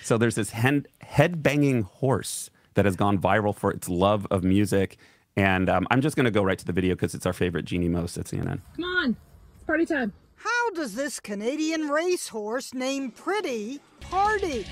So 0.03 0.17
there's 0.17 0.35
this 0.35 0.49
head 0.49 0.89
head 0.99 1.41
banging 1.41 1.83
horse 1.83 2.49
that 2.73 2.83
has 2.83 2.97
gone 2.97 3.17
viral 3.17 3.55
for 3.55 3.71
its 3.71 3.87
love 3.87 4.27
of 4.29 4.43
music. 4.43 4.97
And 5.37 5.69
um, 5.69 5.87
I'm 5.89 6.01
just 6.01 6.17
going 6.17 6.25
to 6.25 6.31
go 6.31 6.43
right 6.43 6.59
to 6.59 6.65
the 6.65 6.73
video 6.73 6.95
because 6.95 7.15
it's 7.15 7.25
our 7.25 7.33
favorite 7.33 7.63
Jeanne 7.63 7.89
Moos 7.89 8.17
at 8.17 8.25
CNN. 8.25 8.59
Come 8.75 8.85
on. 8.85 9.15
It's 9.55 9.63
party 9.63 9.85
time. 9.85 10.11
How 10.35 10.69
does 10.71 10.95
this 10.95 11.21
Canadian 11.21 11.87
racehorse 11.87 12.73
named 12.73 13.15
Pretty 13.15 13.79
party? 14.01 14.65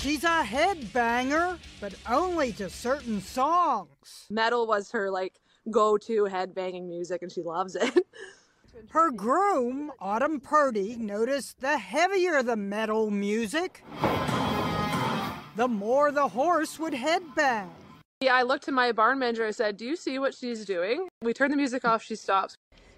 She's 0.00 0.24
a 0.24 0.42
headbanger, 0.42 1.58
but 1.80 1.94
only 2.08 2.52
to 2.54 2.70
certain 2.70 3.20
songs. 3.20 4.26
metal 4.30 4.66
was 4.66 4.90
her 4.92 5.10
like 5.10 5.34
go-to 5.70 6.24
headbanging 6.24 6.88
music 6.88 7.20
and 7.22 7.30
she 7.30 7.42
loves 7.42 7.76
it 7.76 7.94
Her 8.90 9.10
groom, 9.10 9.92
Autumn 10.00 10.40
Purdy, 10.40 10.96
noticed 10.96 11.60
the 11.60 11.76
heavier 11.76 12.42
the 12.42 12.56
metal 12.56 13.10
music, 13.10 13.84
the 15.56 15.68
more 15.68 16.10
the 16.10 16.28
horse 16.28 16.78
would 16.78 16.94
headbang. 16.94 17.68
yeah 18.22 18.34
i 18.36 18.42
looked 18.42 18.64
to 18.64 18.72
my 18.72 18.92
barn 18.92 19.18
manager 19.18 19.44
i 19.46 19.50
said 19.50 19.76
do 19.76 19.84
you 19.84 19.96
see 19.96 20.18
what 20.18 20.32
she's 20.34 20.64
doing 20.64 21.08
we 21.22 21.34
turn 21.34 21.50
the 21.50 21.56
music 21.58 21.84
off 21.84 22.02
she 22.02 22.16
stops 22.16 22.54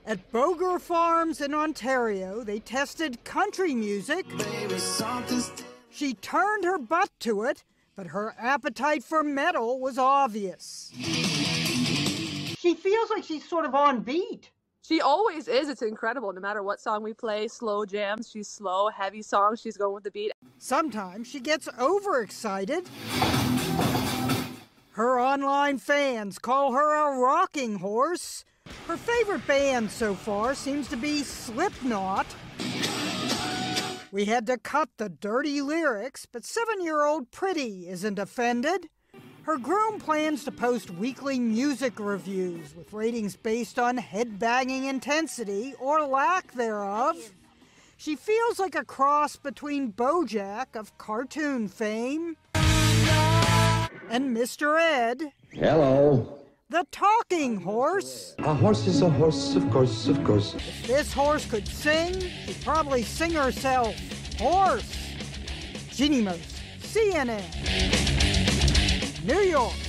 At 0.07 0.31
Boger 0.31 0.79
Farms 0.79 1.41
in 1.41 1.53
Ontario, 1.55 2.43
they 2.45 2.59
tested 2.61 3.23
country 3.25 3.75
music. 3.75 4.25
She 5.93 6.15
turned 6.15 6.65
her 6.65 6.79
butt 6.79 7.11
to 7.21 7.43
it, 7.45 7.65
but 7.95 8.07
her 8.09 8.35
appetite 8.39 9.05
for 9.05 9.23
metal 9.23 9.79
was 9.79 9.99
obvious. 9.99 10.91
She 10.95 12.75
feels 12.75 13.11
like 13.11 13.25
she's 13.25 13.47
sort 13.49 13.65
of 13.67 13.75
on 13.75 14.01
beat. 14.01 14.51
she 14.83 15.01
always 15.01 15.49
is 15.49 15.69
it's 15.69 15.83
incredible 15.83 16.33
no 16.33 16.41
matter 16.41 16.63
what 16.63 16.81
song 16.81 17.03
we 17.03 17.13
play 17.13 17.47
slow 17.47 17.85
jams 17.85 18.29
she's 18.31 18.49
slow 18.49 18.89
heavy 18.89 19.23
songs 19.23 19.61
she's 19.61 19.77
going 19.77 19.95
with 19.95 20.05
the 20.05 20.11
beat 20.11 20.33
Sometimes 20.59 21.27
she 21.29 21.41
gets 21.41 21.69
overexcited. 21.79 22.89
Her 24.93 25.21
online 25.21 25.79
fans 25.79 26.39
call 26.39 26.73
her 26.73 26.95
a 26.95 27.19
rocking 27.19 27.77
horse. 27.79 28.45
Her 28.87 28.97
favorite 28.97 29.45
band 29.47 29.91
so 29.91 30.15
far 30.15 30.55
seems 30.55 30.87
to 30.89 30.97
be 30.97 31.23
Slipknot. 31.25 32.27
We 34.12 34.27
had 34.27 34.46
to 34.48 34.59
cut 34.59 34.90
the 34.98 35.09
dirty 35.09 35.62
lyrics, 35.62 36.27
but 36.31 36.44
seven 36.44 36.83
year 36.85 37.03
old 37.03 37.31
Pretty 37.31 37.88
isn't 37.88 38.18
offended. 38.18 38.90
Her 39.44 39.57
groom 39.57 39.98
plans 39.98 40.44
to 40.44 40.53
post 40.53 40.90
weekly 40.90 41.40
music 41.40 41.94
reviews 41.98 42.77
with 42.77 42.92
ratings 42.92 43.37
based 43.37 43.79
on 43.79 43.96
headbanging 43.96 44.87
intensity 44.87 45.75
or 45.81 46.07
lack 46.07 46.53
thereof. 46.53 47.16
She 47.96 48.14
feels 48.14 48.59
like 48.59 48.75
a 48.75 48.85
cross 48.85 49.37
between 49.37 49.94
Bojack 49.94 50.77
of 50.77 50.98
cartoon 50.98 51.66
fame 51.68 52.37
and 52.55 54.37
Mr. 54.37 54.79
Ed, 54.79 55.33
Hello. 55.51 56.42
The 56.73 56.87
talking 56.91 57.61
horse. 57.61 58.35
A 58.39 58.55
horse 58.55 58.87
is 58.87 59.03
a 59.03 59.11
horse, 59.11 59.55
of 59.57 59.71
course, 59.71 60.09
of 60.09 60.25
course. 60.25 60.55
If 60.55 60.87
this 60.87 61.13
horse 61.13 61.45
could 61.45 61.69
sing, 61.69 62.19
she'd 62.19 62.65
probably 62.65 63.03
sing 63.03 63.33
herself. 63.33 63.95
Horse. 64.39 64.91
Jeanne 65.91 66.25
Moos, 66.25 66.63
CNN. 66.81 67.43
New 69.23 69.41
York. 69.41 69.82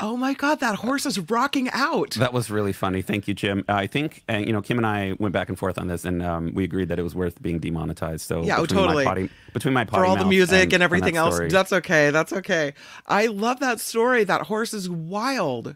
Oh 0.00 0.16
my 0.16 0.32
God, 0.32 0.60
that 0.60 0.76
horse 0.76 1.06
is 1.06 1.18
rocking 1.18 1.68
out. 1.72 2.10
That 2.12 2.32
was 2.32 2.50
really 2.50 2.72
funny. 2.72 3.02
Thank 3.02 3.26
you, 3.26 3.34
Jim. 3.34 3.64
I 3.68 3.88
think 3.88 4.22
uh, 4.28 4.36
you 4.36 4.52
know 4.52 4.62
Kim 4.62 4.76
and 4.78 4.86
I 4.86 5.14
went 5.18 5.32
back 5.32 5.48
and 5.48 5.58
forth 5.58 5.76
on 5.76 5.88
this, 5.88 6.04
and 6.04 6.22
um, 6.22 6.54
we 6.54 6.62
agreed 6.64 6.88
that 6.88 6.98
it 7.00 7.02
was 7.02 7.14
worth 7.16 7.42
being 7.42 7.58
demonetized. 7.58 8.20
So 8.26 8.42
Yeah, 8.44 8.58
oh, 8.58 8.62
between 8.62 8.80
totally. 8.84 9.04
My 9.04 9.10
potty, 9.10 9.30
between 9.52 9.74
my 9.74 9.84
For 9.84 9.90
potty 9.90 10.08
all 10.08 10.16
the 10.16 10.24
music 10.24 10.72
and, 10.72 10.82
everything 10.84 11.14
that 11.14 11.20
else. 11.20 11.34
story- 11.34 11.48
That's 11.50 11.72
okay. 11.72 12.10
That's 12.10 12.32
okay. 12.32 12.74
I 13.06 13.26
love 13.26 13.58
that 13.60 13.80
story. 13.80 14.22
That 14.24 14.42
horse 14.42 14.72
is 14.72 14.88
wild. 14.88 15.74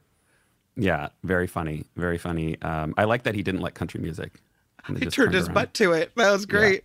yeah, 0.76 1.08
very 1.24 1.48
funny, 1.48 1.84
very 1.96 2.18
funny. 2.18 2.60
Um, 2.62 2.94
I 2.96 3.04
like 3.04 3.24
that 3.24 3.34
he 3.34 3.42
didn't 3.42 3.60
like 3.60 3.74
country 3.74 4.00
music. 4.00 4.40
He 4.86 4.94
just 5.04 5.16
turned 5.16 5.34
his 5.34 5.46
around. 5.46 5.54
butt 5.54 5.74
to 5.74 5.92
it. 5.92 6.12
That 6.16 6.30
was 6.32 6.46
great. 6.46 6.84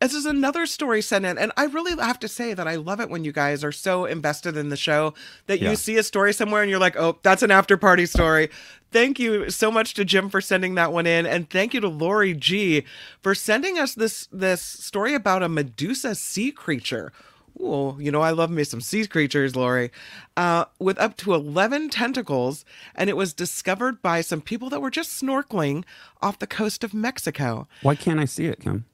This 0.00 0.14
is 0.14 0.26
another 0.26 0.66
story 0.66 1.00
sent 1.02 1.24
in, 1.24 1.38
and 1.38 1.52
I 1.56 1.64
really 1.64 1.96
have 1.96 2.18
to 2.20 2.28
say 2.28 2.54
that 2.54 2.68
I 2.68 2.76
love 2.76 3.00
it 3.00 3.10
when 3.10 3.24
you 3.24 3.32
guys 3.32 3.62
are 3.64 3.72
so 3.72 4.04
invested 4.04 4.56
in 4.56 4.68
the 4.68 4.76
show 4.76 5.14
that 5.46 5.60
Yeah. 5.60 5.70
you 5.70 5.76
see 5.76 5.96
a 5.96 6.02
story 6.02 6.32
somewhere 6.32 6.62
and 6.62 6.70
you're 6.70 6.80
like, 6.80 6.96
"Oh, 6.96 7.18
that's 7.22 7.42
an 7.42 7.50
after 7.50 7.76
party 7.76 8.06
story." 8.06 8.50
Thank 8.92 9.18
you 9.18 9.50
so 9.50 9.72
much 9.72 9.94
to 9.94 10.04
Jim 10.04 10.28
for 10.30 10.40
sending 10.40 10.76
that 10.76 10.92
one 10.92 11.06
in, 11.06 11.26
and 11.26 11.50
thank 11.50 11.74
you 11.74 11.80
to 11.80 11.88
Lori 11.88 12.32
G 12.34 12.84
for 13.22 13.34
sending 13.34 13.78
us 13.78 13.94
this 13.94 14.28
this 14.32 14.62
story 14.62 15.14
about 15.14 15.42
a 15.42 15.48
Medusa 15.48 16.14
sea 16.14 16.52
creature. 16.52 17.12
Ooh, 17.60 17.96
you 18.00 18.10
know, 18.10 18.20
I 18.20 18.30
love 18.30 18.50
me 18.50 18.64
some 18.64 18.80
sea 18.80 19.06
creatures, 19.06 19.54
Lori, 19.54 19.92
uh, 20.36 20.64
with 20.80 20.98
up 20.98 21.16
to 21.18 21.34
11 21.34 21.88
tentacles, 21.88 22.64
and 22.96 23.08
it 23.08 23.16
was 23.16 23.32
discovered 23.32 24.02
by 24.02 24.22
some 24.22 24.40
people 24.40 24.68
that 24.70 24.80
were 24.80 24.90
just 24.90 25.22
snorkeling 25.22 25.84
off 26.20 26.40
the 26.40 26.48
coast 26.48 26.82
of 26.82 26.92
Mexico 26.92 27.68
Why 27.82 27.94
can't 27.94 28.18
I 28.18 28.24
see 28.24 28.46
it, 28.46 28.58
Kim? 28.60 28.86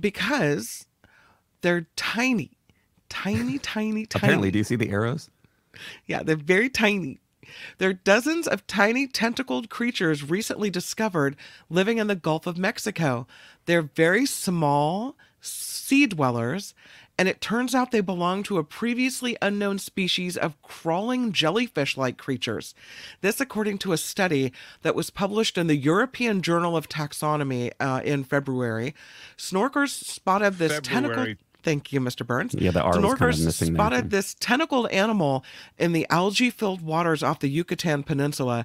Because 0.00 0.86
they're 1.62 1.86
tiny, 1.96 2.52
tiny, 3.08 3.58
tiny, 3.58 4.06
tiny. 4.06 4.22
Apparently, 4.24 4.50
do 4.50 4.58
you 4.58 4.64
see 4.64 4.76
the 4.76 4.90
arrows? 4.90 5.30
Yeah, 6.06 6.22
they're 6.22 6.36
very 6.36 6.68
tiny. 6.70 7.18
There 7.78 7.90
are 7.90 7.94
dozens 7.94 8.48
of 8.48 8.66
tiny 8.66 9.06
tentacled 9.06 9.68
creatures 9.68 10.28
recently 10.28 10.70
discovered 10.70 11.36
living 11.70 11.98
in 11.98 12.06
the 12.06 12.16
Gulf 12.16 12.46
of 12.46 12.58
Mexico. 12.58 13.26
They're 13.66 13.82
very 13.82 14.26
small 14.26 15.16
sea 15.40 16.06
dwellers, 16.06 16.74
and 17.18 17.28
it 17.28 17.40
turns 17.40 17.74
out 17.74 17.90
they 17.90 18.00
belong 18.00 18.42
to 18.44 18.58
a 18.58 18.64
previously 18.64 19.36
unknown 19.40 19.78
species 19.78 20.36
of 20.36 20.60
crawling 20.62 21.32
jellyfish 21.32 21.96
like 21.96 22.18
creatures. 22.18 22.74
This, 23.20 23.40
according 23.40 23.78
to 23.78 23.92
a 23.92 23.96
study 23.96 24.52
that 24.82 24.94
was 24.94 25.10
published 25.10 25.56
in 25.56 25.66
the 25.66 25.76
European 25.76 26.42
Journal 26.42 26.76
of 26.76 26.88
Taxonomy 26.88 27.72
uh, 27.80 28.02
in 28.04 28.24
February. 28.24 28.94
Snorkers 29.36 29.92
spotted 29.92 30.58
this 30.58 30.80
tentacle. 30.82 31.34
Thank 31.62 31.92
you, 31.92 32.00
Mr. 32.00 32.24
Burns. 32.24 32.54
Yeah, 32.54 32.70
the 32.70 32.80
R 32.80 32.88
was 32.88 32.96
kind 32.96 33.04
of 33.04 33.18
Snorkers 33.18 33.44
missing 33.44 33.72
there, 33.72 33.80
spotted 33.80 34.02
too. 34.02 34.08
this 34.10 34.34
tentacled 34.38 34.88
animal 34.90 35.44
in 35.78 35.92
the 35.92 36.06
algae 36.10 36.50
filled 36.50 36.80
waters 36.80 37.24
off 37.24 37.40
the 37.40 37.48
Yucatan 37.48 38.04
Peninsula 38.04 38.64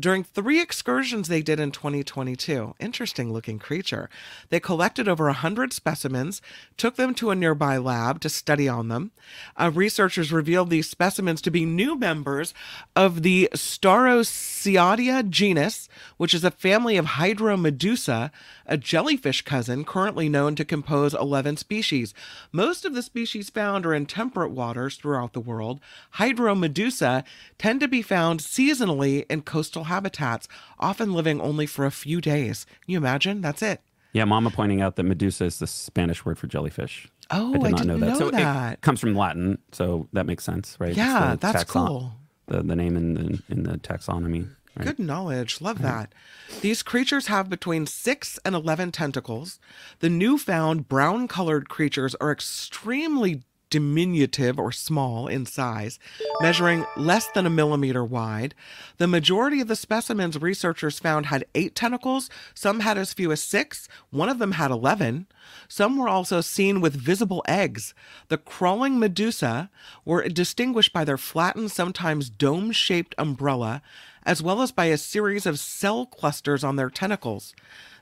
during 0.00 0.24
three 0.24 0.60
excursions 0.60 1.28
they 1.28 1.42
did 1.42 1.60
in 1.60 1.70
2022. 1.70 2.74
Interesting 2.80 3.32
looking 3.32 3.58
creature. 3.58 4.08
They 4.48 4.60
collected 4.60 5.08
over 5.08 5.26
100 5.26 5.72
specimens, 5.72 6.40
took 6.76 6.96
them 6.96 7.14
to 7.14 7.30
a 7.30 7.36
nearby 7.36 7.76
lab 7.76 8.20
to 8.20 8.28
study 8.28 8.68
on 8.68 8.88
them. 8.88 9.12
Uh, 9.56 9.70
researchers 9.72 10.32
revealed 10.32 10.70
these 10.70 10.88
specimens 10.88 11.42
to 11.42 11.50
be 11.50 11.64
new 11.64 11.96
members 11.98 12.54
of 12.96 13.22
the 13.22 13.48
Staurocladia 13.54 15.28
genus, 15.28 15.88
which 16.16 16.34
is 16.34 16.44
a 16.44 16.50
family 16.50 16.96
of 16.96 17.06
Hydromedusa, 17.06 18.30
a 18.66 18.76
jellyfish 18.76 19.42
cousin 19.42 19.84
currently 19.84 20.28
known 20.28 20.54
to 20.54 20.64
compose 20.64 21.14
11 21.14 21.56
species. 21.58 22.14
Most 22.52 22.84
of 22.84 22.94
the 22.94 23.02
species 23.02 23.50
found 23.50 23.84
are 23.84 23.94
in 23.94 24.06
temperate 24.06 24.52
waters 24.52 24.96
throughout 24.96 25.32
the 25.32 25.40
world. 25.40 25.80
Hydromedusa 26.14 27.24
tend 27.58 27.80
to 27.80 27.88
be 27.88 28.02
found 28.02 28.40
seasonally 28.40 29.26
in 29.28 29.42
coastal 29.42 29.84
habitats, 29.90 30.48
often 30.78 31.12
living 31.12 31.40
only 31.40 31.66
for 31.66 31.84
a 31.84 31.90
few 31.90 32.20
days. 32.20 32.64
Can 32.84 32.92
you 32.92 32.96
imagine? 32.98 33.40
That's 33.42 33.60
it. 33.62 33.82
Yeah, 34.12 34.24
Mama 34.24 34.50
pointing 34.50 34.80
out 34.80 34.96
that 34.96 35.02
Medusa 35.04 35.44
is 35.44 35.58
the 35.58 35.66
Spanish 35.66 36.24
word 36.24 36.38
for 36.38 36.46
jellyfish. 36.46 37.08
Oh, 37.30 37.50
I 37.54 37.58
did 37.58 37.66
I 37.66 37.70
not 37.70 37.78
didn't 37.78 37.86
know 37.88 37.98
that. 37.98 38.08
know 38.12 38.18
so 38.18 38.30
that. 38.30 38.72
it 38.74 38.80
comes 38.80 38.98
from 39.00 39.14
Latin, 39.14 39.58
so 39.72 40.08
that 40.12 40.26
makes 40.26 40.42
sense, 40.44 40.76
right? 40.80 40.96
Yeah, 40.96 41.36
that's 41.38 41.64
taxon- 41.64 41.86
cool. 41.86 42.12
The, 42.46 42.62
the 42.62 42.74
name 42.74 42.96
in 42.96 43.14
the 43.14 43.42
in 43.48 43.62
the 43.62 43.78
taxonomy. 43.78 44.48
Right? 44.76 44.86
Good 44.86 44.98
knowledge. 44.98 45.60
Love 45.60 45.82
that. 45.82 46.12
These 46.60 46.82
creatures 46.82 47.26
have 47.26 47.48
between 47.48 47.86
6 47.86 48.38
and 48.44 48.54
11 48.54 48.92
tentacles. 48.92 49.58
The 49.98 50.08
newfound 50.08 50.88
brown 50.88 51.26
colored 51.28 51.68
creatures 51.68 52.14
are 52.20 52.30
extremely 52.32 53.42
diminutive 53.70 54.58
or 54.58 54.72
small 54.72 55.26
in 55.26 55.46
size, 55.46 55.98
measuring 56.40 56.84
less 56.96 57.28
than 57.28 57.46
a 57.46 57.50
millimeter 57.50 58.04
wide. 58.04 58.54
The 58.98 59.06
majority 59.06 59.60
of 59.60 59.68
the 59.68 59.76
specimens 59.76 60.40
researchers 60.40 60.98
found 60.98 61.26
had 61.26 61.44
eight 61.54 61.74
tentacles, 61.74 62.28
some 62.54 62.80
had 62.80 62.98
as 62.98 63.14
few 63.14 63.32
as 63.32 63.42
six, 63.42 63.88
one 64.10 64.28
of 64.28 64.38
them 64.38 64.52
had 64.52 64.70
11. 64.70 65.26
Some 65.68 65.96
were 65.96 66.08
also 66.08 66.40
seen 66.40 66.80
with 66.80 66.94
visible 66.94 67.42
eggs. 67.46 67.94
The 68.28 68.38
crawling 68.38 68.98
medusa 68.98 69.70
were 70.04 70.28
distinguished 70.28 70.92
by 70.92 71.04
their 71.04 71.18
flattened, 71.18 71.70
sometimes 71.70 72.28
dome 72.28 72.72
shaped 72.72 73.14
umbrella, 73.16 73.82
as 74.24 74.42
well 74.42 74.62
as 74.62 74.72
by 74.72 74.86
a 74.86 74.98
series 74.98 75.46
of 75.46 75.58
cell 75.58 76.06
clusters 76.06 76.62
on 76.62 76.76
their 76.76 76.90
tentacles. 76.90 77.54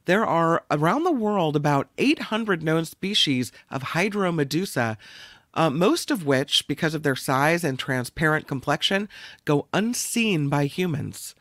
There 0.07 0.25
are 0.25 0.65
around 0.71 1.05
the 1.05 1.13
world 1.13 1.55
about 1.55 1.89
800 1.99 2.63
known 2.63 2.87
species 2.87 3.53
of 3.71 3.83
Hydromedusa, 3.83 4.97
uh, 5.59 5.71
most 5.71 6.11
of 6.11 6.25
which, 6.25 6.67
because 6.69 6.95
of 6.95 7.03
their 7.03 7.17
size 7.17 7.65
and 7.65 7.79
transparent 7.79 8.47
complexion, 8.47 9.09
go 9.45 9.67
unseen 9.73 10.49
by 10.49 10.67
humans. 10.67 11.35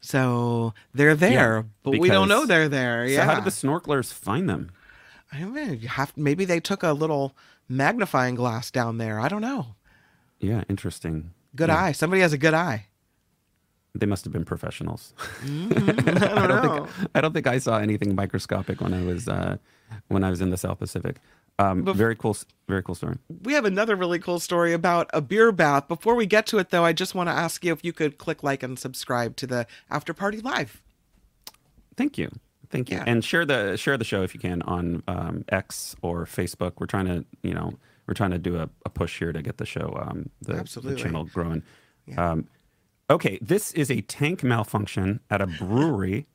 So 0.00 0.74
they're 0.94 1.14
there, 1.14 1.56
Yeah, 1.56 1.62
but 1.82 1.98
we 1.98 2.08
don't 2.08 2.28
know 2.28 2.46
they're 2.46 2.68
there. 2.68 3.06
So 3.08 3.12
Yeah. 3.14 3.24
how 3.24 3.34
did 3.34 3.44
the 3.44 3.50
snorkelers 3.50 4.12
find 4.12 4.48
them? 4.48 4.70
I 5.32 5.42
mean, 5.44 5.80
you 5.80 5.88
have 5.88 6.12
maybe 6.16 6.44
they 6.44 6.60
took 6.60 6.82
a 6.82 6.92
little 6.92 7.34
magnifying 7.68 8.34
glass 8.34 8.70
down 8.70 8.98
there. 8.98 9.18
I 9.18 9.28
don't 9.28 9.40
know. 9.40 9.74
Yeah, 10.38 10.62
interesting. 10.68 11.30
Good 11.56 11.68
Yeah. 11.70 11.82
eye. 11.84 11.92
Somebody 11.92 12.20
has 12.22 12.32
a 12.32 12.38
good 12.38 12.54
eye. 12.54 12.86
They 13.96 14.06
must 14.06 14.24
have 14.24 14.32
been 14.32 14.44
professionals. 14.44 15.14
Mhm. 15.44 16.32
I 16.38 16.46
don't 16.46 16.62
know. 16.64 16.86
think 16.86 17.10
I 17.14 17.20
don't 17.20 17.32
think 17.32 17.46
I 17.46 17.58
saw 17.58 17.78
anything 17.78 18.14
microscopic 18.14 18.80
when 18.80 18.92
I 18.92 19.02
was 19.04 19.26
uh, 19.28 19.56
when 20.08 20.22
I 20.24 20.30
was 20.30 20.40
in 20.40 20.50
the 20.50 20.56
South 20.56 20.78
Pacific. 20.80 21.16
Um, 21.58 21.84
Bef- 21.84 21.94
very 21.94 22.16
cool, 22.16 22.36
very 22.68 22.82
cool 22.82 22.94
story. 22.96 23.16
We 23.42 23.52
have 23.52 23.64
another 23.64 23.94
really 23.94 24.18
cool 24.18 24.40
story 24.40 24.72
about 24.72 25.08
a 25.14 25.20
beer 25.20 25.52
bath. 25.52 25.86
Before 25.86 26.14
we 26.16 26.26
get 26.26 26.46
to 26.48 26.58
it, 26.58 26.70
though, 26.70 26.84
I 26.84 26.92
just 26.92 27.14
want 27.14 27.28
to 27.28 27.32
ask 27.32 27.64
you 27.64 27.72
if 27.72 27.84
you 27.84 27.92
could 27.92 28.18
click 28.18 28.42
like 28.42 28.62
and 28.62 28.78
subscribe 28.78 29.36
to 29.36 29.46
the 29.46 29.66
After 29.90 30.12
Party 30.12 30.40
Live. 30.40 30.82
Thank 31.96 32.18
you, 32.18 32.30
thank 32.70 32.90
you, 32.90 32.96
Yeah. 32.96 33.04
and 33.06 33.24
share 33.24 33.44
the 33.44 33.76
share 33.76 33.96
the 33.96 34.04
show 34.04 34.22
if 34.22 34.34
you 34.34 34.40
can 34.40 34.62
on 34.62 35.04
um, 35.06 35.44
X 35.48 35.94
or 36.02 36.24
Facebook. 36.26 36.72
We're 36.78 36.86
trying 36.86 37.06
to, 37.06 37.24
you 37.44 37.54
know, 37.54 37.74
we're 38.08 38.14
trying 38.14 38.32
to 38.32 38.38
do 38.38 38.56
a, 38.56 38.68
a 38.84 38.90
push 38.90 39.18
here 39.20 39.32
to 39.32 39.40
get 39.40 39.58
the 39.58 39.66
show, 39.66 39.96
um, 40.08 40.28
the, 40.42 40.54
the 40.82 40.96
channel 40.96 41.22
growing. 41.24 41.62
Um, 42.16 42.48
okay, 43.08 43.38
this 43.40 43.72
is 43.74 43.90
a 43.92 44.00
tank 44.00 44.42
malfunction 44.42 45.20
at 45.30 45.40
a 45.40 45.46
brewery, 45.46 46.26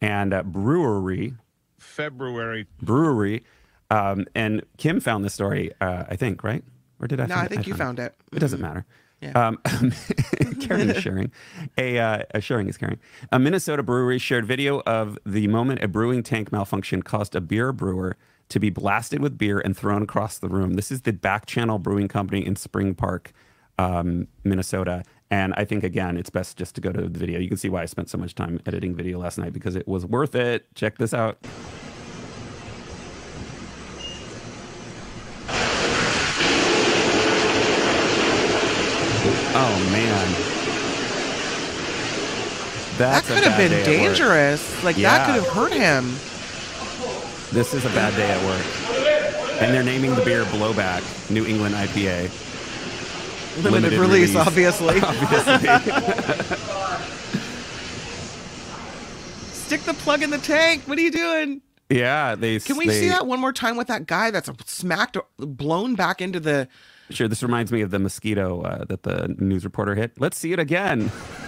and 0.00 0.32
a 0.32 0.44
brewery 0.44 1.34
February. 1.78 2.68
brewery. 2.80 3.42
Um, 3.90 4.26
and 4.34 4.62
Kim 4.78 5.00
found 5.00 5.24
this 5.24 5.34
story, 5.34 5.72
uh, 5.80 6.04
I 6.08 6.16
think, 6.16 6.42
right? 6.42 6.64
Or 7.00 7.06
did 7.06 7.20
I? 7.20 7.26
No, 7.26 7.36
I 7.36 7.48
think 7.48 7.66
you 7.66 7.74
found 7.74 7.98
it. 7.98 8.14
It 8.32 8.38
doesn't 8.38 8.58
Mhm. 8.58 8.62
matter. 8.62 8.86
Yeah. 9.20 9.32
Um, 9.48 9.58
caring 10.60 10.90
is 10.90 11.02
sharing. 11.02 11.30
A, 11.78 11.98
uh, 11.98 12.22
a 12.34 12.40
sharing 12.40 12.68
is 12.68 12.76
caring. 12.76 12.98
A 13.32 13.38
Minnesota 13.38 13.82
brewery 13.82 14.18
shared 14.18 14.44
video 14.46 14.80
of 14.80 15.18
the 15.24 15.46
moment 15.48 15.82
a 15.82 15.88
brewing 15.88 16.22
tank 16.22 16.52
malfunction 16.52 17.02
caused 17.02 17.34
a 17.34 17.40
beer 17.40 17.72
brewer 17.72 18.16
to 18.50 18.60
be 18.60 18.68
blasted 18.70 19.20
with 19.20 19.38
beer 19.38 19.58
and 19.58 19.76
thrown 19.76 20.02
across 20.02 20.38
the 20.38 20.48
room. 20.48 20.74
This 20.74 20.90
is 20.92 21.02
the 21.02 21.12
Back 21.12 21.46
Channel 21.46 21.78
Brewing 21.78 22.08
Company 22.08 22.44
in 22.46 22.56
Spring 22.56 22.94
Park, 22.94 23.32
um, 23.78 24.28
Minnesota. 24.44 25.02
And 25.30 25.54
I 25.56 25.64
think, 25.64 25.82
again, 25.84 26.16
it's 26.18 26.28
best 26.30 26.58
just 26.58 26.74
to 26.74 26.80
go 26.82 26.92
to 26.92 27.08
the 27.08 27.18
video. 27.18 27.40
You 27.40 27.48
can 27.48 27.56
see 27.56 27.70
why 27.70 27.82
I 27.82 27.86
spent 27.86 28.10
so 28.10 28.18
much 28.18 28.34
time 28.34 28.60
editing 28.66 28.94
video 28.94 29.18
last 29.18 29.38
night 29.38 29.52
because 29.54 29.74
it 29.74 29.88
was 29.88 30.04
worth 30.04 30.34
it. 30.34 30.66
Check 30.74 30.98
this 30.98 31.14
out. 31.14 31.38
Oh, 39.56 39.88
man. 39.92 40.34
That's 42.96 43.26
that 43.28 43.34
could 43.34 43.44
have 43.44 43.56
been 43.56 43.70
day 43.70 43.80
at 43.80 43.86
work. 44.08 44.16
dangerous. 44.16 44.84
Like 44.84 44.96
Yeah. 44.96 45.16
that 45.18 45.26
could 45.26 45.42
have 45.42 45.52
hurt 45.52 45.72
him. 45.72 46.12
This 47.52 47.74
is 47.74 47.84
a 47.84 47.88
bad 47.90 48.14
day 48.16 48.30
at 48.30 48.42
work. 48.44 49.62
And 49.62 49.72
they're 49.74 49.82
naming 49.84 50.14
the 50.14 50.22
beer 50.24 50.44
Blowback 50.44 51.02
New 51.30 51.44
England 51.46 51.74
IPA. 51.74 52.30
Limited, 53.62 53.92
release, 53.98 54.34
obviously. 54.34 55.00
Obviously. 55.00 55.68
Stick 59.52 59.82
the 59.82 59.94
plug 59.94 60.22
in 60.22 60.30
the 60.30 60.38
tank. 60.38 60.82
What 60.86 60.98
are 60.98 61.02
you 61.02 61.10
doing? 61.10 61.62
yeah, 61.88 62.34
they. 62.34 62.58
Can 62.58 62.76
we 62.76 62.86
they, 62.86 63.00
see 63.00 63.08
that 63.08 63.26
one 63.26 63.38
more 63.40 63.52
time 63.52 63.76
with 63.76 63.86
that 63.86 64.06
guy 64.06 64.30
that's 64.30 64.50
smacked, 64.66 65.16
blown 65.38 65.94
back 65.94 66.20
into 66.20 66.40
the? 66.40 66.68
Sure. 67.10 67.28
This 67.28 67.42
reminds 67.42 67.70
me 67.70 67.82
of 67.82 67.90
the 67.90 67.98
mosquito 67.98 68.62
uh, 68.62 68.84
that 68.86 69.02
the 69.02 69.34
news 69.38 69.64
reporter 69.64 69.94
hit. 69.94 70.12
Let's 70.18 70.38
see 70.38 70.52
it 70.52 70.58
again. 70.58 71.12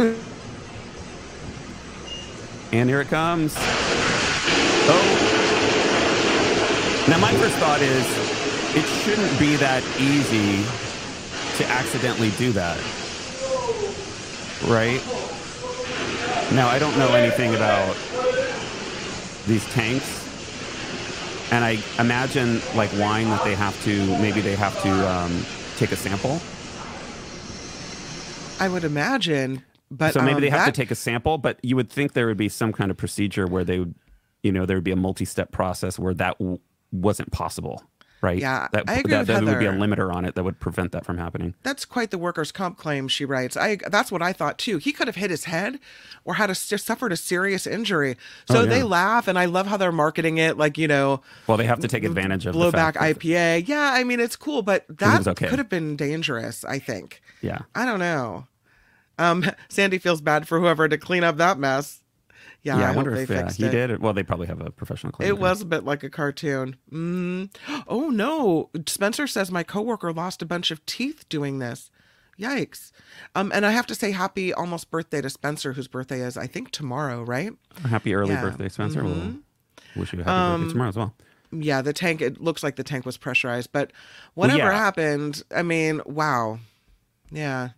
and 2.72 2.88
here 2.88 3.00
it 3.00 3.08
comes. 3.08 3.54
Oh. 4.88 5.32
Now, 7.08 7.18
my 7.18 7.32
first 7.34 7.54
thought 7.56 7.80
is 7.80 8.04
it 8.76 8.84
shouldn't 9.02 9.38
be 9.38 9.56
that 9.56 9.82
easy 9.98 10.64
to 11.56 11.64
accidentally 11.70 12.30
do 12.30 12.52
that. 12.52 12.78
Right? 14.66 15.00
Now, 16.52 16.68
I 16.68 16.78
don't 16.78 16.98
know 16.98 17.14
anything 17.14 17.54
about 17.54 17.96
these 19.46 19.64
tanks. 19.66 20.25
And 21.52 21.64
I 21.64 21.78
imagine, 21.98 22.60
like 22.74 22.90
wine, 22.98 23.28
that 23.30 23.44
they 23.44 23.54
have 23.54 23.80
to, 23.84 24.04
maybe 24.20 24.40
they 24.40 24.56
have 24.56 24.80
to 24.82 25.08
um, 25.08 25.44
take 25.76 25.92
a 25.92 25.96
sample. 25.96 26.40
I 28.58 28.68
would 28.68 28.84
imagine, 28.84 29.62
but 29.90 30.14
so 30.14 30.20
maybe 30.22 30.34
um, 30.36 30.40
they 30.40 30.50
have 30.50 30.60
that- 30.66 30.74
to 30.74 30.80
take 30.80 30.90
a 30.90 30.94
sample, 30.96 31.38
but 31.38 31.58
you 31.62 31.76
would 31.76 31.90
think 31.90 32.14
there 32.14 32.26
would 32.26 32.36
be 32.38 32.48
some 32.48 32.72
kind 32.72 32.90
of 32.90 32.96
procedure 32.96 33.46
where 33.46 33.64
they 33.64 33.78
would, 33.78 33.94
you 34.42 34.50
know, 34.50 34.66
there 34.66 34.76
would 34.76 34.84
be 34.84 34.92
a 34.92 34.96
multi-step 34.96 35.52
process 35.52 35.98
where 35.98 36.14
that 36.14 36.38
w- 36.38 36.58
wasn't 36.90 37.30
possible, 37.32 37.82
right? 38.20 38.38
Yeah, 38.38 38.68
that, 38.72 38.84
I 38.88 38.98
agree 38.98 39.10
that, 39.10 39.18
with 39.20 39.26
that 39.28 39.44
would 39.44 39.58
be 39.58 39.66
a 39.66 39.72
limiter 39.72 40.12
on 40.14 40.24
it 40.24 40.34
that 40.34 40.44
would 40.44 40.60
prevent 40.60 40.92
that 40.92 41.04
from 41.04 41.18
happening. 41.18 41.54
That's 41.62 41.84
quite 41.84 42.10
the 42.10 42.18
workers' 42.18 42.52
comp 42.52 42.78
claim. 42.78 43.08
She 43.08 43.24
writes. 43.24 43.56
I. 43.56 43.78
That's 43.88 44.10
what 44.12 44.22
I 44.22 44.32
thought 44.32 44.58
too. 44.58 44.78
He 44.78 44.92
could 44.92 45.06
have 45.06 45.16
hit 45.16 45.30
his 45.30 45.44
head, 45.44 45.78
or 46.24 46.34
had 46.34 46.50
a 46.50 46.54
suffered 46.54 47.12
a 47.12 47.16
serious 47.16 47.66
injury. 47.66 48.16
So 48.50 48.60
Oh, 48.60 48.66
they 48.66 48.82
laugh, 48.82 49.28
and 49.28 49.38
I 49.38 49.44
love 49.44 49.66
how 49.66 49.76
they're 49.76 49.92
marketing 49.92 50.38
it. 50.38 50.56
Like 50.56 50.78
you 50.78 50.88
know, 50.88 51.22
Well, 51.46 51.56
they 51.56 51.66
have 51.66 51.80
to 51.80 51.88
take 51.88 52.04
advantage 52.04 52.46
of 52.46 52.54
the 52.54 52.58
blowback 52.58 52.94
IPA. 52.94 53.68
Yeah, 53.68 53.90
I 53.92 54.04
mean 54.04 54.20
it's 54.20 54.36
cool, 54.36 54.62
but 54.62 54.84
that 54.88 55.26
okay. 55.26 55.48
could 55.48 55.58
have 55.58 55.68
been 55.68 55.96
dangerous. 55.96 56.64
I 56.64 56.78
think. 56.78 57.22
Yeah. 57.42 57.60
I 57.74 57.84
don't 57.84 58.00
know. 58.00 58.46
Um, 59.18 59.44
Sandy 59.68 59.98
feels 59.98 60.20
bad 60.20 60.48
for 60.48 60.60
whoever 60.60 60.88
to 60.88 60.98
clean 60.98 61.24
up 61.24 61.36
that 61.36 61.58
mess. 61.58 62.02
Yeah, 62.66 62.80
Yeah, 62.80 62.88
I, 62.88 62.92
I, 62.92 62.96
wonder 62.96 63.14
if 63.14 63.30
yeah, 63.30 63.48
he 63.52 63.64
it. 63.66 63.70
did. 63.70 64.02
Well, 64.02 64.12
they 64.12 64.24
probably 64.24 64.48
have 64.48 64.60
a 64.60 64.72
professional 64.72 65.12
cleaner. 65.12 65.28
It 65.30 65.38
was 65.38 65.60
a 65.60 65.64
bit 65.64 65.84
like 65.84 66.02
a 66.02 66.10
cartoon. 66.10 66.76
Mm. 66.92 67.54
Oh 67.86 68.08
no! 68.10 68.70
Spencer 68.88 69.28
says 69.28 69.52
my 69.52 69.62
coworker 69.62 70.12
lost 70.12 70.42
a 70.42 70.46
bunch 70.46 70.72
of 70.72 70.84
teeth 70.84 71.28
doing 71.28 71.60
this. 71.60 71.90
Yikes! 72.40 72.90
Um, 73.36 73.52
and 73.54 73.64
I 73.64 73.70
have 73.70 73.86
to 73.86 73.94
say 73.94 74.10
happy 74.10 74.52
almost 74.52 74.90
birthday 74.90 75.20
to 75.20 75.30
Spencer, 75.30 75.74
whose 75.74 75.86
birthday 75.86 76.20
is 76.22 76.36
I 76.36 76.48
think 76.48 76.72
tomorrow, 76.72 77.22
right? 77.22 77.52
Happy 77.88 78.14
early 78.14 78.32
Yeah. 78.32 78.42
birthday, 78.42 78.68
Spencer. 78.68 79.04
We'll 79.04 79.14
Mhm. 79.14 79.40
wish 79.94 80.12
you 80.12 80.20
a 80.20 80.24
happy 80.24 80.34
Um, 80.34 80.60
birthday 80.62 80.72
tomorrow 80.72 80.88
as 80.88 80.96
well. 80.96 81.14
Yeah, 81.52 81.80
the 81.82 81.92
tank. 81.92 82.20
It 82.20 82.40
looks 82.40 82.64
like 82.64 82.74
the 82.74 82.82
tank 82.84 83.06
was 83.06 83.16
pressurized, 83.16 83.70
but 83.72 83.92
Well, 84.34 84.48
whatever 84.50 84.72
yeah. 84.72 84.76
happened, 84.76 85.44
I 85.54 85.62
mean, 85.62 86.00
wow. 86.04 86.58
Yeah. 87.30 87.70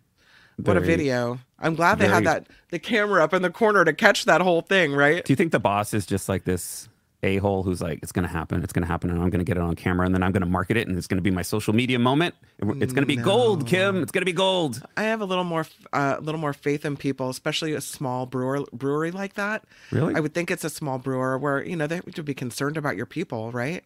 What 0.57 0.75
a 0.77 0.81
video! 0.81 1.39
I'm 1.61 1.75
glad 1.75 1.99
they 1.99 2.07
had 2.07 2.25
that 2.25 2.47
the 2.69 2.79
camera 2.79 3.23
up 3.23 3.33
in 3.33 3.41
the 3.41 3.49
corner 3.49 3.83
to 3.83 3.93
catch 3.93 4.25
that 4.25 4.41
whole 4.41 4.61
thing, 4.61 4.93
right? 4.93 5.23
Do 5.23 5.31
you 5.31 5.35
think 5.35 5.51
the 5.51 5.59
boss 5.59 5.93
is 5.93 6.05
just 6.05 6.29
like 6.29 6.45
this 6.45 6.89
a 7.21 7.37
hole 7.37 7.63
who's 7.63 7.81
like, 7.81 7.99
it's 8.01 8.13
going 8.13 8.25
to 8.25 8.31
happen, 8.31 8.63
it's 8.63 8.71
going 8.71 8.83
to 8.83 8.87
happen, 8.87 9.09
and 9.09 9.21
I'm 9.21 9.29
going 9.29 9.39
to 9.39 9.45
get 9.45 9.57
it 9.57 9.63
on 9.63 9.75
camera, 9.75 10.05
and 10.05 10.15
then 10.15 10.23
I'm 10.23 10.31
going 10.31 10.41
to 10.41 10.47
market 10.47 10.77
it, 10.77 10.87
and 10.87 10.97
it's 10.97 11.07
going 11.07 11.17
to 11.17 11.21
be 11.21 11.31
my 11.31 11.41
social 11.41 11.73
media 11.73 11.99
moment. 11.99 12.33
It's 12.59 12.93
going 12.93 13.03
to 13.03 13.05
be 13.05 13.17
gold, 13.17 13.67
Kim. 13.67 14.01
It's 14.01 14.11
going 14.13 14.21
to 14.21 14.25
be 14.25 14.31
gold. 14.31 14.81
I 14.95 15.03
have 15.03 15.19
a 15.19 15.25
little 15.25 15.43
more, 15.43 15.65
uh, 15.91 16.15
a 16.17 16.21
little 16.21 16.39
more 16.39 16.53
faith 16.53 16.85
in 16.85 16.95
people, 16.95 17.29
especially 17.29 17.73
a 17.73 17.81
small 17.81 18.25
brewer 18.25 18.63
brewery 18.71 19.11
like 19.11 19.33
that. 19.33 19.65
Really? 19.91 20.15
I 20.15 20.21
would 20.21 20.33
think 20.33 20.49
it's 20.49 20.63
a 20.63 20.69
small 20.69 20.97
brewer 20.97 21.37
where 21.37 21.61
you 21.61 21.75
know 21.75 21.87
they 21.87 21.99
would 21.99 22.23
be 22.23 22.33
concerned 22.33 22.77
about 22.77 22.95
your 22.95 23.05
people, 23.05 23.51
right? 23.51 23.83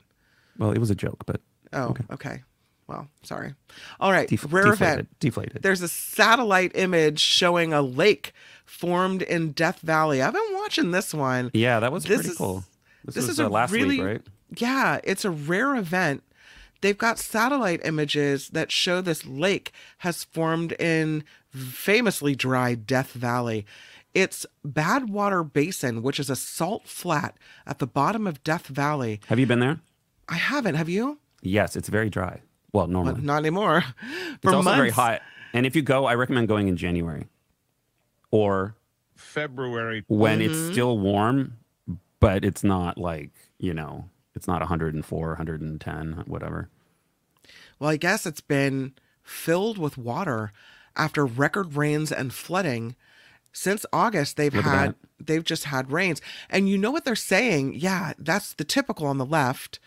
Well, 0.60 0.72
it 0.72 0.78
was 0.78 0.92
a 0.92 0.96
joke, 0.96 1.26
but 1.26 1.42
Oh, 1.74 1.96
okay. 2.12 2.44
Well, 2.94 3.08
sorry. 3.24 3.56
All 4.00 4.12
right, 4.12 4.28
Def- 4.30 4.46
rare 4.54 4.66
deflated, 4.66 4.94
event. 4.94 5.20
deflated. 5.20 5.64
There's 5.64 5.82
a 5.82 5.88
satellite 5.88 6.72
image 6.76 7.20
showing 7.20 7.74
a 7.74 7.82
lake 7.82 8.34
formed 8.66 9.22
in 9.24 9.52
Death 9.52 9.80
Valley. 9.80 10.22
I've 10.22 10.34
been 10.34 10.54
watching 10.54 10.92
this 10.92 11.12
one. 11.14 11.50
yeah, 11.54 11.80
that 11.80 11.92
was 11.92 12.04
This 12.06 12.18
pretty 12.18 12.30
is- 12.32 12.38
cool. 12.38 12.64
This, 13.06 13.16
this 13.16 13.24
was 13.28 13.34
is 13.34 13.40
uh, 13.40 13.48
a 13.48 13.50
last 13.50 13.72
really 13.74 13.98
week, 13.98 14.06
right? 14.08 14.22
yeah 14.58 15.00
it's 15.04 15.26
a 15.26 15.30
rare 15.32 15.76
event 15.76 16.24
they've 16.82 16.98
got 16.98 17.18
satellite 17.20 17.82
images 17.84 18.48
that 18.50 18.72
show 18.72 19.02
this 19.02 19.26
lake 19.26 19.74
has 19.98 20.24
formed 20.24 20.72
in 20.74 21.24
famously 21.50 22.34
dry 22.36 22.74
death 22.76 23.12
valley 23.12 23.66
it's 24.14 24.46
badwater 24.66 25.44
basin 25.52 26.02
which 26.02 26.18
is 26.20 26.30
a 26.30 26.36
salt 26.36 26.88
flat 26.88 27.36
at 27.68 27.80
the 27.80 27.88
bottom 27.88 28.26
of 28.28 28.42
death 28.44 28.68
valley 28.68 29.20
Have 29.28 29.40
you 29.40 29.48
been 29.48 29.60
there? 29.60 29.80
i 30.30 30.36
haven't 30.36 30.76
have 30.76 30.88
you 30.88 31.20
Yes, 31.42 31.76
it's 31.76 31.90
very 31.90 32.10
dry. 32.10 32.40
Well, 32.74 32.88
normally. 32.88 33.22
not 33.22 33.38
anymore 33.38 33.84
it's 34.02 34.42
For 34.42 34.54
also 34.56 34.74
very 34.74 34.90
hot. 34.90 35.22
And 35.54 35.66
if 35.66 35.76
you 35.76 35.82
go, 35.84 36.06
I 36.06 36.16
recommend 36.16 36.48
going 36.48 36.68
in 36.68 36.76
January 36.76 37.28
or 38.32 38.76
February. 39.16 40.04
when 40.08 40.40
Mm-hmm. 40.40 40.52
it's 40.52 40.74
still 40.74 40.98
warm, 40.98 41.54
but 42.20 42.44
it's 42.44 42.64
not 42.64 42.98
like, 42.98 43.32
you 43.60 43.74
know, 43.74 44.10
it's 44.36 44.48
not 44.48 44.62
104, 44.62 45.28
110, 45.28 46.24
whatever. 46.26 46.70
Well, 47.80 47.90
I 47.92 47.98
guess 47.98 48.26
it's 48.26 48.42
been 48.42 48.94
filled 49.22 49.78
with 49.78 49.98
water 49.98 50.52
after 50.96 51.26
record 51.26 51.76
rains 51.76 52.12
and 52.12 52.34
flooding. 52.34 52.96
Since 53.52 53.86
August, 53.94 54.36
they've 54.36 54.54
Look 54.54 54.66
had 54.66 54.96
they've 55.20 55.44
just 55.44 55.66
had 55.66 55.92
rains. 55.92 56.22
And 56.50 56.68
you 56.68 56.78
know 56.78 56.90
what 56.90 57.06
they're 57.06 57.16
saying? 57.16 57.76
Yeah, 57.76 58.14
that's 58.18 58.54
the 58.54 58.64
typical 58.64 59.06
on 59.06 59.20
the 59.20 59.26
left. 59.26 59.80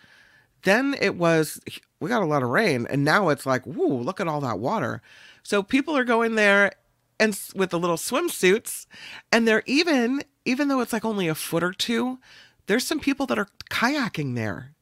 Then 0.67 0.95
it 1.01 1.17
was 1.17 1.61
we 2.01 2.11
got 2.11 2.23
a 2.23 2.27
lot 2.27 2.43
of 2.43 2.51
rain, 2.51 2.87
and 2.91 3.05
now 3.05 3.31
it's 3.31 3.47
like, 3.47 3.65
woo, 3.67 3.97
look 3.99 4.21
at 4.21 4.29
all 4.29 4.41
that 4.43 4.59
water. 4.59 5.01
So 5.43 5.63
people 5.63 5.97
are 5.97 6.05
going 6.05 6.35
there 6.35 6.73
and 7.19 7.39
with 7.55 7.71
the 7.71 7.79
little 7.79 7.97
swimsuits, 7.97 8.87
and 9.33 9.49
they're 9.49 9.63
even 9.67 10.23
even 10.45 10.69
though 10.69 10.81
it's 10.81 10.93
like 10.93 11.05
only 11.05 11.29
a 11.29 11.35
foot 11.35 11.63
or 11.63 11.73
two, 11.73 12.19
there's 12.67 12.87
some 12.87 13.01
people 13.01 13.27
that 13.27 13.39
are 13.39 13.49
kayaking 13.71 14.35
there 14.35 14.77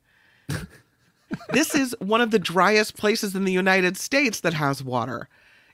this 1.51 1.75
is 1.75 1.97
one 2.01 2.21
of 2.21 2.31
the 2.31 2.39
driest 2.39 2.97
places 2.97 3.35
in 3.35 3.45
the 3.45 3.53
United 3.53 3.97
States 3.97 4.41
that 4.41 4.55
has 4.55 4.83
water 4.83 5.29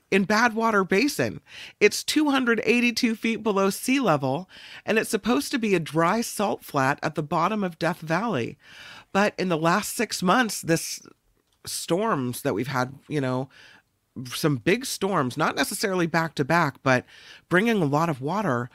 in 0.09 0.27
Badwater 0.27 0.87
Basin. 0.87 1.39
It's 1.79 2.03
282 2.03 3.15
feet 3.15 3.43
below 3.43 3.69
sea 3.69 3.99
level, 3.99 4.49
and 4.85 4.99
it's 4.99 5.09
supposed 5.09 5.51
to 5.51 5.59
be 5.59 5.73
a 5.73 5.79
dry 5.79 6.21
salt 6.21 6.63
flat 6.63 6.99
at 7.01 7.15
the 7.15 7.23
bottom 7.23 7.63
of 7.63 7.79
Death 7.79 7.99
Valley. 7.99 8.57
But 9.13 9.33
in 9.37 9.49
the 9.49 9.57
last 9.57 9.95
six 9.95 10.23
months, 10.23 10.61
this 10.61 11.01
storms 11.65 12.41
that 12.41 12.53
we've 12.53 12.67
had, 12.67 12.93
you 13.07 13.21
know, 13.21 13.49
some 14.33 14.57
big 14.57 14.85
storms, 14.85 15.37
not 15.37 15.55
necessarily 15.55 16.07
back 16.07 16.35
to 16.35 16.45
back, 16.45 16.75
but 16.83 17.05
bringing 17.49 17.81
a 17.81 17.85
lot 17.85 18.09
of 18.09 18.21
water, 18.21 18.69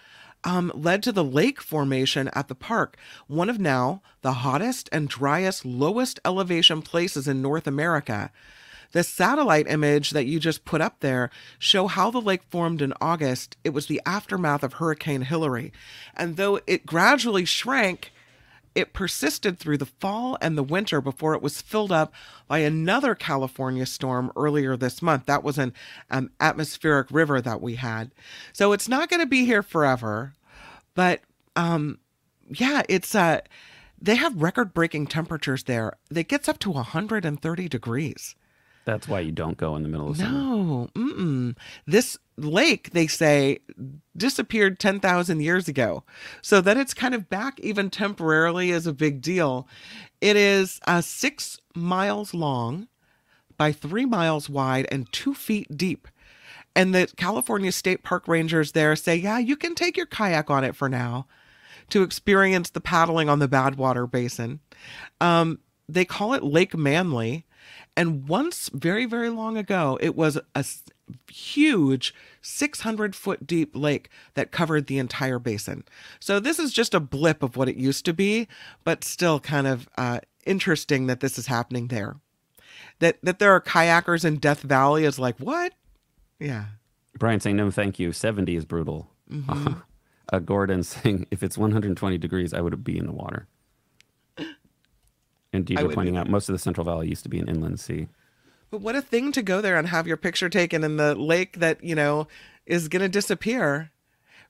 um, 0.45 0.71
led 0.75 1.03
to 1.03 1.13
the 1.13 1.25
lake 1.25 1.61
formation 1.61 2.31
at 2.33 2.49
the 2.49 2.55
park, 2.55 2.97
one 3.27 3.51
of 3.51 3.59
now 3.59 4.03
the 4.23 4.33
hottest 4.33 4.89
and 4.93 5.09
driest, 5.09 5.65
lowest 5.65 6.21
elevation 6.25 6.83
places 6.83 7.27
in 7.27 7.43
North 7.43 7.67
America. 7.67 8.31
The 8.93 9.03
satellite 9.03 9.69
image 9.69 10.11
that 10.11 10.27
you 10.27 10.39
just 10.39 10.65
put 10.65 10.81
up 10.81 11.01
there 11.01 11.31
show 11.59 11.89
how 11.89 12.11
the 12.11 12.21
lake 12.21 12.45
formed 12.49 12.81
in 12.81 12.95
August. 13.01 13.57
It 13.65 13.71
was 13.71 13.87
the 13.87 14.01
aftermath 14.07 14.63
of 14.63 14.75
Hurricane 14.75 15.23
Hilary. 15.23 15.73
And 16.15 16.37
though 16.37 16.61
it 16.67 16.87
gradually 16.87 17.45
shrank, 17.45 18.13
it 18.77 18.93
persisted 18.93 19.59
through 19.59 19.79
the 19.79 19.87
fall 19.87 20.37
and 20.43 20.57
the 20.57 20.63
winter 20.63 21.01
before 21.01 21.35
it 21.35 21.43
was 21.43 21.63
filled 21.63 21.91
up 21.91 22.13
by 22.47 22.59
another 22.59 23.15
California 23.15 23.87
storm 23.87 24.31
earlier 24.37 24.77
this 24.77 25.01
month. 25.01 25.25
That 25.25 25.43
was 25.43 25.57
an 25.57 25.73
um, 26.11 26.31
atmospheric 26.41 27.11
river 27.11 27.41
that 27.41 27.63
we 27.63 27.77
had. 27.77 28.13
So 28.53 28.73
it's 28.73 28.89
not 28.89 29.09
going 29.09 29.21
to 29.21 29.27
be 29.27 29.47
here 29.47 29.63
forever. 29.63 30.35
But 30.95 31.23
um, 31.57 31.99
yeah, 32.51 32.83
it's 32.89 33.15
uh, 33.15 33.41
they 34.01 34.17
have 34.17 34.41
record 34.41 34.75
breaking 34.75 35.07
temperatures 35.07 35.65
there. 35.65 35.95
That 36.11 36.29
gets 36.29 36.47
up 36.47 36.59
to 36.61 36.71
130 36.71 37.69
degrees. 37.69 38.37
That's 38.85 39.09
why 39.09 39.21
you 39.21 39.33
don't 39.33 39.57
go 39.57 39.75
in 39.75 39.83
the 39.83 39.89
middle 39.89 40.11
of 40.11 40.19
summer. 40.19 40.89
No, 40.95 41.55
this 41.87 42.19
lake 42.37 42.91
they 42.91 43.07
say 43.07 43.59
disappeared 44.17 44.79
10,000 44.79 45.41
years 45.41 45.69
ago. 45.69 46.05
So 46.43 46.61
that 46.61 46.77
it's 46.77 46.95
kind 46.95 47.15
of 47.15 47.29
back 47.29 47.59
even 47.61 47.91
temporarily 47.91 48.71
is 48.71 48.87
a 48.87 48.93
big 48.93 49.21
deal. 49.21 49.69
It 50.21 50.37
is 50.37 50.81
uh, 50.87 51.01
six 51.01 51.61
miles 51.75 52.35
long 52.35 52.89
by 53.57 53.73
three 53.73 54.05
miles 54.05 54.49
wide 54.49 54.87
and 54.91 55.11
two 55.13 55.35
feet 55.35 55.77
deep. 55.77 56.09
And 56.75 56.95
the 56.95 57.09
California 57.17 57.73
State 57.73 58.03
Park 58.03 58.29
Rangers 58.29 58.73
there 58.73 58.95
say, 58.97 59.17
yeah, 59.17 59.39
you 59.39 59.57
can 59.57 59.75
take 59.75 59.97
your 59.97 60.07
kayak 60.07 60.51
on 60.51 60.63
it 60.63 60.77
for 60.77 60.89
now 60.89 61.27
to 61.89 62.03
experience 62.03 62.71
the 62.71 62.81
paddling 62.81 63.29
on 63.29 63.39
the 63.39 63.49
Badwater 63.49 64.11
Basin. 64.11 64.61
Um, 65.21 65.61
they 65.89 66.05
call 66.05 66.35
it 66.35 66.43
Lake 66.43 66.77
Manly. 66.77 67.47
And 67.97 68.29
once, 68.29 68.69
very, 68.75 69.07
very 69.07 69.31
long 69.31 69.57
ago, 69.57 69.99
it 70.03 70.15
was 70.15 70.39
a 70.55 70.65
huge 71.31 72.15
600 72.43 73.15
foot 73.15 73.47
deep 73.47 73.75
lake 73.77 74.09
that 74.35 74.51
covered 74.51 74.87
the 74.87 74.99
entire 74.99 75.39
basin. 75.39 75.85
So 76.21 76.41
this 76.41 76.59
is 76.59 76.73
just 76.73 76.95
a 76.95 77.01
blip 77.01 77.43
of 77.43 77.57
what 77.57 77.69
it 77.69 77.77
used 77.77 78.05
to 78.07 78.13
be, 78.13 78.49
but 78.85 79.05
still 79.05 79.39
kind 79.41 79.67
of 79.67 79.89
uh, 79.99 80.21
interesting 80.45 81.07
that 81.07 81.21
this 81.21 81.39
is 81.39 81.47
happening 81.47 81.89
there. 81.89 82.17
That, 82.99 83.19
that 83.23 83.39
there 83.39 83.53
are 83.53 83.61
kayakers 83.61 84.25
in 84.25 84.37
Death 84.39 84.63
Valley 84.63 85.05
is 85.05 85.19
like, 85.19 85.37
what? 85.39 85.73
Yeah. 86.39 86.67
Brian 87.19 87.41
saying 87.41 87.57
no, 87.57 87.71
thank 87.71 87.99
you. 87.99 88.13
Seventy 88.13 88.57
is 88.57 88.65
brutal. 88.65 89.11
Mhm. 89.31 89.83
uh, 90.33 90.39
Gordon 90.39 90.83
saying 90.85 91.27
if 91.33 91.43
it's 91.43 91.59
120 91.59 92.17
degrees, 92.19 92.55
I 92.55 92.61
would 92.61 92.85
be 92.85 92.97
in 92.97 93.07
the 93.07 93.13
water. 93.13 93.49
And 95.53 95.65
Deidre 95.65 95.93
pointing 95.95 96.17
out 96.17 96.29
most 96.29 96.49
of 96.49 96.53
the 96.53 96.59
Central 96.59 96.85
Valley 96.85 97.09
used 97.09 97.23
to 97.23 97.29
be 97.29 97.39
an 97.39 97.49
inland 97.49 97.81
sea. 97.81 98.09
But 98.71 98.81
what 98.81 98.97
a 98.97 99.03
thing 99.03 99.33
to 99.33 99.43
go 99.43 99.61
there 99.61 99.77
and 99.77 99.89
have 99.89 100.07
your 100.07 100.17
picture 100.17 100.49
taken 100.49 100.83
in 100.85 100.97
the 100.97 101.15
lake 101.15 101.59
that, 101.61 101.83
you 101.85 101.95
know, 101.95 102.27
is 102.67 102.89
going 102.89 103.03
to 103.03 103.09
disappear 103.09 103.91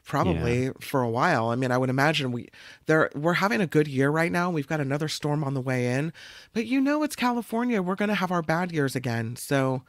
probably 0.04 0.70
for 0.80 1.02
a 1.02 1.08
while. 1.10 1.48
I 1.48 1.56
mean, 1.56 1.70
I 1.70 1.78
would 1.78 1.90
imagine 1.90 2.32
we 2.32 2.48
there 2.86 3.10
we're 3.14 3.34
having 3.34 3.60
a 3.60 3.66
good 3.66 3.88
year 3.88 4.08
right 4.08 4.30
now. 4.32 4.50
We've 4.50 4.66
got 4.66 4.80
another 4.80 5.08
storm 5.08 5.42
on 5.44 5.54
the 5.54 5.60
way 5.60 5.92
in. 5.94 6.12
But 6.52 6.66
you 6.66 6.80
know 6.80 7.02
it's 7.02 7.16
California. 7.16 7.82
We're 7.82 7.96
going 7.96 8.08
to 8.08 8.14
have 8.14 8.30
our 8.32 8.42
bad 8.42 8.72
years 8.72 8.94
again. 8.96 9.36
So, 9.36 9.82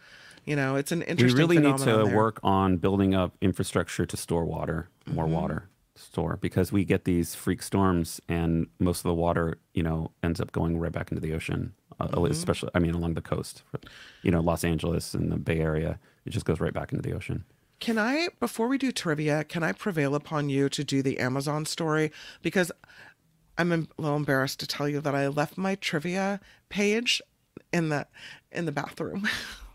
you 0.44 0.56
know, 0.56 0.76
it's 0.76 0.92
an 0.92 1.04
interesting. 1.04 1.38
We 1.38 1.56
really 1.56 1.58
need 1.60 1.78
to 1.80 2.04
there. 2.06 2.16
work 2.16 2.40
on 2.44 2.78
building 2.78 3.14
up 3.16 3.34
infrastructure 3.42 4.06
to 4.06 4.18
store 4.18 4.46
water, 4.46 4.90
more 5.06 5.26
Mhm. 5.26 5.30
water 5.32 5.70
store, 5.98 6.38
because 6.42 6.72
we 6.72 6.86
get 6.86 7.04
these 7.06 7.36
freak 7.36 7.62
storms 7.62 8.20
and 8.30 8.68
most 8.80 9.00
of 9.00 9.04
the 9.04 9.14
water, 9.14 9.58
you 9.74 9.84
know, 9.84 10.12
ends 10.24 10.40
up 10.40 10.52
going 10.52 10.78
right 10.80 10.92
back 10.92 11.12
into 11.12 11.22
the 11.22 11.34
ocean, 11.34 11.74
uh, 12.00 12.08
Mhm. 12.08 12.30
especially, 12.32 12.70
I 12.76 12.80
mean, 12.80 12.94
along 12.94 13.14
the 13.16 13.22
coast, 13.22 13.64
you 14.22 14.32
know, 14.32 14.40
Los 14.42 14.64
Angeles 14.64 15.14
and 15.14 15.32
the 15.32 15.38
Bay 15.38 15.60
Area, 15.60 16.00
it 16.26 16.30
just 16.32 16.46
goes 16.46 16.60
right 16.60 16.74
back 16.74 16.92
into 16.92 17.02
the 17.02 17.16
ocean. 17.16 17.44
Can 17.80 17.98
I, 17.98 18.30
before 18.40 18.68
we 18.68 18.78
do 18.78 18.92
trivia, 18.92 19.44
can 19.44 19.64
I 19.64 19.72
prevail 19.72 20.16
upon 20.16 20.50
you 20.50 20.68
to 20.70 20.84
do 20.84 21.02
the 21.04 21.20
Amazon 21.20 21.66
story? 21.66 22.12
Because 22.42 22.72
I'm 23.58 23.72
a 23.72 23.88
little 23.98 24.18
embarrassed 24.18 24.60
to 24.62 24.68
tell 24.68 24.88
you 24.90 25.00
that 25.02 25.14
I 25.16 25.28
left 25.28 25.58
my 25.58 25.76
trivia 25.76 26.40
page 26.70 27.22
in 27.74 27.90
the 27.90 28.08
in 28.52 28.66
the 28.66 28.72
bathroom. 28.72 29.28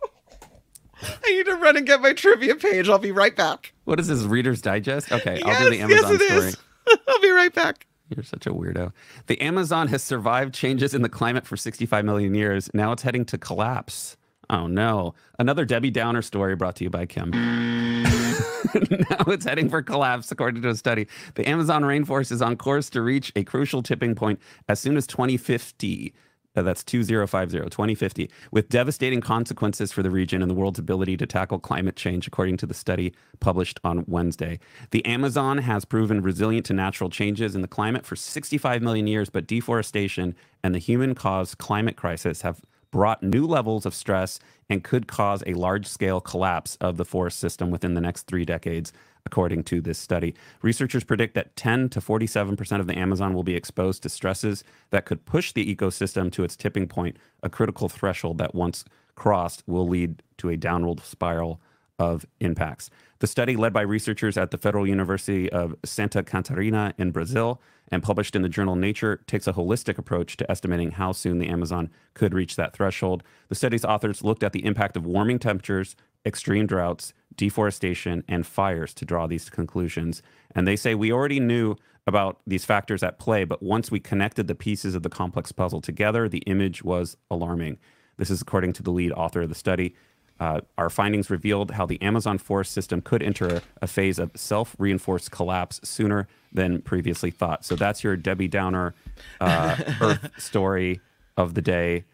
I 1.02 1.30
need 1.30 1.46
to 1.46 1.54
run 1.56 1.76
and 1.76 1.86
get 1.86 2.00
my 2.00 2.12
trivia 2.12 2.54
page. 2.54 2.88
I'll 2.88 2.98
be 2.98 3.12
right 3.12 3.34
back. 3.34 3.72
What 3.84 3.98
is 4.00 4.08
this, 4.08 4.22
Reader's 4.22 4.60
Digest? 4.62 5.10
Okay, 5.12 5.40
I'll 5.44 5.64
do 5.64 5.70
the 5.70 5.76
Yes, 5.76 5.90
yes, 5.90 6.04
Amazon 6.04 6.14
it 6.14 6.20
story. 6.30 6.48
is. 6.48 6.56
I'll 7.08 7.20
be 7.20 7.30
right 7.30 7.52
back. 7.54 7.86
You're 8.14 8.24
such 8.24 8.46
a 8.46 8.50
weirdo. 8.50 8.92
The 9.26 9.40
Amazon 9.40 9.88
has 9.88 10.02
survived 10.02 10.54
changes 10.54 10.94
in 10.94 11.02
the 11.02 11.08
climate 11.08 11.46
for 11.46 11.56
65 11.56 12.04
million 12.04 12.34
years. 12.34 12.68
Now 12.74 12.92
it's 12.92 13.02
heading 13.02 13.24
to 13.26 13.38
collapse. 13.38 14.16
Oh 14.50 14.66
no. 14.66 15.14
Another 15.38 15.64
Debbie 15.64 15.90
Downer 15.90 16.20
story 16.20 16.54
brought 16.54 16.76
to 16.76 16.84
you 16.84 16.90
by 16.90 17.06
Kim. 17.06 17.30
now 18.02 19.24
it's 19.28 19.44
heading 19.46 19.68
for 19.70 19.82
collapse, 19.82 20.30
according 20.30 20.62
to 20.62 20.68
a 20.68 20.74
study. 20.74 21.06
The 21.34 21.48
Amazon 21.48 21.82
rainforest 21.82 22.32
is 22.32 22.42
on 22.42 22.56
course 22.56 22.90
to 22.90 23.00
reach 23.02 23.32
a 23.34 23.44
crucial 23.44 23.82
tipping 23.82 24.14
point 24.14 24.40
as 24.68 24.78
soon 24.78 24.96
as 24.96 25.06
2050. 25.06 26.12
Uh, 26.54 26.62
that's 26.62 26.84
2050, 26.84 27.58
2050, 27.70 28.30
with 28.50 28.68
devastating 28.68 29.22
consequences 29.22 29.90
for 29.90 30.02
the 30.02 30.10
region 30.10 30.42
and 30.42 30.50
the 30.50 30.54
world's 30.54 30.78
ability 30.78 31.16
to 31.16 31.26
tackle 31.26 31.58
climate 31.58 31.96
change, 31.96 32.26
according 32.26 32.58
to 32.58 32.66
the 32.66 32.74
study 32.74 33.14
published 33.40 33.80
on 33.84 34.04
Wednesday. 34.06 34.58
The 34.90 35.04
Amazon 35.06 35.58
has 35.58 35.86
proven 35.86 36.20
resilient 36.20 36.66
to 36.66 36.74
natural 36.74 37.08
changes 37.08 37.54
in 37.54 37.62
the 37.62 37.68
climate 37.68 38.04
for 38.04 38.16
65 38.16 38.82
million 38.82 39.06
years, 39.06 39.30
but 39.30 39.46
deforestation 39.46 40.34
and 40.62 40.74
the 40.74 40.78
human 40.78 41.14
caused 41.14 41.56
climate 41.56 41.96
crisis 41.96 42.42
have 42.42 42.60
brought 42.90 43.22
new 43.22 43.46
levels 43.46 43.86
of 43.86 43.94
stress 43.94 44.38
and 44.68 44.84
could 44.84 45.08
cause 45.08 45.42
a 45.46 45.54
large 45.54 45.86
scale 45.86 46.20
collapse 46.20 46.76
of 46.80 46.98
the 46.98 47.04
forest 47.04 47.38
system 47.38 47.70
within 47.70 47.94
the 47.94 48.00
next 48.00 48.24
three 48.26 48.44
decades, 48.44 48.92
according 49.26 49.64
to 49.64 49.80
this 49.80 49.98
study. 49.98 50.34
Researchers 50.62 51.04
predict 51.04 51.34
that 51.34 51.54
10 51.56 51.88
to 51.90 52.00
47% 52.00 52.80
of 52.80 52.86
the 52.86 52.98
Amazon 52.98 53.34
will 53.34 53.44
be 53.44 53.54
exposed 53.54 54.02
to 54.02 54.08
stresses 54.08 54.64
that 54.90 55.04
could 55.04 55.24
push 55.24 55.52
the 55.52 55.74
ecosystem 55.74 56.30
to 56.32 56.44
its 56.44 56.56
tipping 56.56 56.88
point, 56.88 57.16
a 57.42 57.48
critical 57.48 57.88
threshold 57.88 58.38
that 58.38 58.54
once 58.54 58.84
crossed 59.14 59.62
will 59.66 59.88
lead 59.88 60.22
to 60.38 60.48
a 60.48 60.56
downward 60.56 61.00
spiral 61.00 61.60
of 61.98 62.26
impacts. 62.40 62.90
The 63.20 63.26
study, 63.28 63.54
led 63.54 63.72
by 63.72 63.82
researchers 63.82 64.36
at 64.36 64.50
the 64.50 64.58
Federal 64.58 64.86
University 64.86 65.50
of 65.52 65.76
Santa 65.84 66.24
Catarina 66.24 66.92
in 66.98 67.12
Brazil 67.12 67.60
and 67.92 68.02
published 68.02 68.34
in 68.34 68.42
the 68.42 68.48
journal 68.48 68.74
Nature, 68.74 69.20
takes 69.28 69.46
a 69.46 69.52
holistic 69.52 69.98
approach 69.98 70.36
to 70.38 70.50
estimating 70.50 70.92
how 70.92 71.12
soon 71.12 71.38
the 71.38 71.48
Amazon 71.48 71.90
could 72.14 72.34
reach 72.34 72.56
that 72.56 72.72
threshold. 72.72 73.22
The 73.48 73.54
study's 73.54 73.84
authors 73.84 74.24
looked 74.24 74.42
at 74.42 74.52
the 74.52 74.64
impact 74.64 74.96
of 74.96 75.06
warming 75.06 75.38
temperatures, 75.38 75.94
extreme 76.26 76.66
droughts, 76.66 77.12
deforestation, 77.36 78.24
and 78.28 78.46
fires 78.46 78.94
to 78.94 79.04
draw 79.04 79.26
these 79.26 79.50
conclusions. 79.50 80.22
And 80.54 80.66
they 80.66 80.76
say 80.76 80.94
we 80.94 81.12
already 81.12 81.40
knew 81.40 81.76
about 82.06 82.40
these 82.46 82.64
factors 82.64 83.02
at 83.02 83.18
play, 83.18 83.44
but 83.44 83.62
once 83.62 83.90
we 83.90 84.00
connected 84.00 84.48
the 84.48 84.54
pieces 84.54 84.94
of 84.94 85.02
the 85.02 85.08
complex 85.08 85.52
puzzle 85.52 85.80
together, 85.80 86.28
the 86.28 86.38
image 86.46 86.82
was 86.82 87.16
alarming. 87.30 87.78
This 88.16 88.30
is 88.30 88.42
according 88.42 88.72
to 88.74 88.82
the 88.82 88.90
lead 88.90 89.12
author 89.12 89.42
of 89.42 89.48
the 89.48 89.54
study. 89.54 89.94
Uh, 90.40 90.60
our 90.76 90.90
findings 90.90 91.30
revealed 91.30 91.70
how 91.70 91.86
the 91.86 92.00
Amazon 92.02 92.36
forest 92.36 92.72
system 92.72 93.00
could 93.00 93.22
enter 93.22 93.62
a 93.80 93.86
phase 93.86 94.18
of 94.18 94.32
self 94.34 94.74
reinforced 94.78 95.30
collapse 95.30 95.80
sooner 95.84 96.26
than 96.52 96.82
previously 96.82 97.30
thought. 97.30 97.64
So 97.64 97.76
that's 97.76 98.02
your 98.02 98.16
Debbie 98.16 98.48
Downer 98.48 98.94
uh, 99.40 99.76
Earth 100.00 100.30
story 100.38 101.00
of 101.36 101.54
the 101.54 101.62
day. 101.62 102.04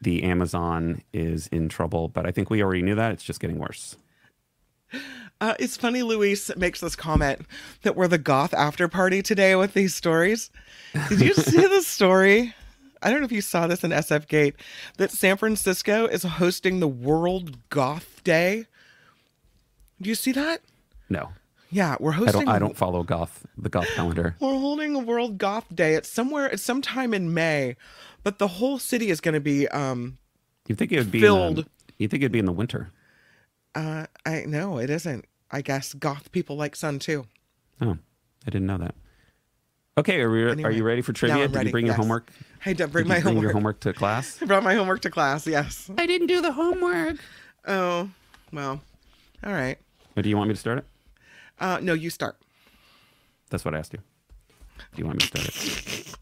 The 0.00 0.22
Amazon 0.22 1.02
is 1.12 1.48
in 1.48 1.68
trouble, 1.68 2.08
but 2.08 2.26
I 2.26 2.30
think 2.30 2.50
we 2.50 2.62
already 2.62 2.82
knew 2.82 2.94
that. 2.94 3.12
It's 3.12 3.24
just 3.24 3.40
getting 3.40 3.58
worse. 3.58 3.96
Uh, 5.40 5.54
it's 5.58 5.76
funny 5.76 6.02
Luis 6.02 6.50
makes 6.56 6.80
this 6.80 6.96
comment 6.96 7.42
that 7.82 7.94
we're 7.94 8.08
the 8.08 8.16
goth 8.18 8.54
after 8.54 8.88
party 8.88 9.22
today 9.22 9.54
with 9.54 9.74
these 9.74 9.94
stories. 9.94 10.50
Did 11.10 11.20
you 11.20 11.34
see 11.34 11.60
the 11.66 11.82
story? 11.82 12.54
I 13.02 13.10
don't 13.10 13.20
know 13.20 13.26
if 13.26 13.32
you 13.32 13.42
saw 13.42 13.66
this 13.66 13.84
in 13.84 13.90
SF 13.90 14.28
Gate 14.28 14.56
that 14.96 15.10
San 15.10 15.36
Francisco 15.36 16.06
is 16.06 16.22
hosting 16.22 16.80
the 16.80 16.88
World 16.88 17.58
Goth 17.68 18.22
Day. 18.24 18.64
Do 20.00 20.08
you 20.08 20.14
see 20.14 20.32
that? 20.32 20.62
No, 21.10 21.28
Yeah, 21.70 21.96
we're 22.00 22.12
I 22.12 22.16
hosting. 22.16 22.40
don't. 22.46 22.48
I 22.48 22.58
don't 22.58 22.76
follow 22.76 23.02
goth 23.02 23.46
the 23.58 23.68
goth 23.68 23.88
calendar. 23.94 24.36
We're 24.40 24.58
holding 24.58 24.94
a 24.96 25.00
World 25.00 25.36
Goth 25.38 25.66
Day. 25.74 25.94
It's 25.94 26.08
somewhere. 26.10 26.46
It's 26.46 26.62
sometime 26.62 27.12
in 27.14 27.32
May, 27.34 27.76
but 28.24 28.38
the 28.38 28.48
whole 28.48 28.78
city 28.78 29.10
is 29.10 29.20
going 29.20 29.34
to 29.34 29.40
be. 29.40 29.68
um 29.68 30.16
You 30.66 30.74
think 30.74 30.92
it 30.92 30.98
would 30.98 31.12
be 31.12 31.20
Filled. 31.20 31.66
You 31.98 32.08
think 32.08 32.22
it'd 32.22 32.32
be 32.32 32.38
in 32.38 32.46
the 32.46 32.52
winter? 32.52 32.90
Uh 33.76 34.06
I 34.24 34.44
no, 34.46 34.78
it 34.78 34.90
isn't. 34.90 35.24
I 35.50 35.60
guess 35.62 35.94
goth 35.94 36.32
people 36.32 36.56
like 36.56 36.74
sun 36.74 36.98
too. 36.98 37.26
Oh, 37.80 37.92
I 38.46 38.50
didn't 38.50 38.66
know 38.66 38.78
that. 38.78 38.94
Okay, 39.98 40.20
are 40.20 40.30
we? 40.30 40.42
Are 40.64 40.70
you 40.70 40.82
ready 40.84 41.00
for 41.02 41.12
trivia? 41.12 41.44
I'm 41.44 41.50
Did 41.52 41.56
ready, 41.56 41.68
you 41.68 41.72
bring 41.72 41.86
your 41.86 41.94
homework? 41.94 42.30
I 42.66 42.72
did 42.72 42.90
bring 42.92 43.04
Did 43.04 43.08
my 43.08 43.16
you 43.18 43.22
bring 43.22 43.34
your 43.38 43.52
homework. 43.52 43.52
homework 43.52 43.80
to 43.80 43.92
class? 43.92 44.38
I 44.42 44.46
brought 44.46 44.62
my 44.62 44.74
homework 44.74 45.00
to 45.02 45.10
class. 45.10 45.46
Yes. 45.46 45.88
I 45.96 46.06
didn't 46.06 46.26
do 46.26 46.40
the 46.42 46.52
homework. 46.52 47.16
Oh, 47.66 48.10
well. 48.52 48.80
All 49.44 49.52
right. 49.52 49.78
Or 50.16 50.22
do 50.22 50.28
you 50.28 50.36
want 50.36 50.48
me 50.48 50.54
to 50.54 50.60
start 50.60 50.78
it? 50.78 50.84
Uh, 51.58 51.78
no, 51.80 51.94
you 51.94 52.10
start. 52.10 52.36
That's 53.50 53.64
what 53.64 53.74
I 53.74 53.78
asked 53.78 53.92
you. 53.94 54.00
Do 54.94 54.98
you 55.00 55.06
want 55.06 55.22
me 55.22 55.26
to 55.28 55.28
start 55.28 56.16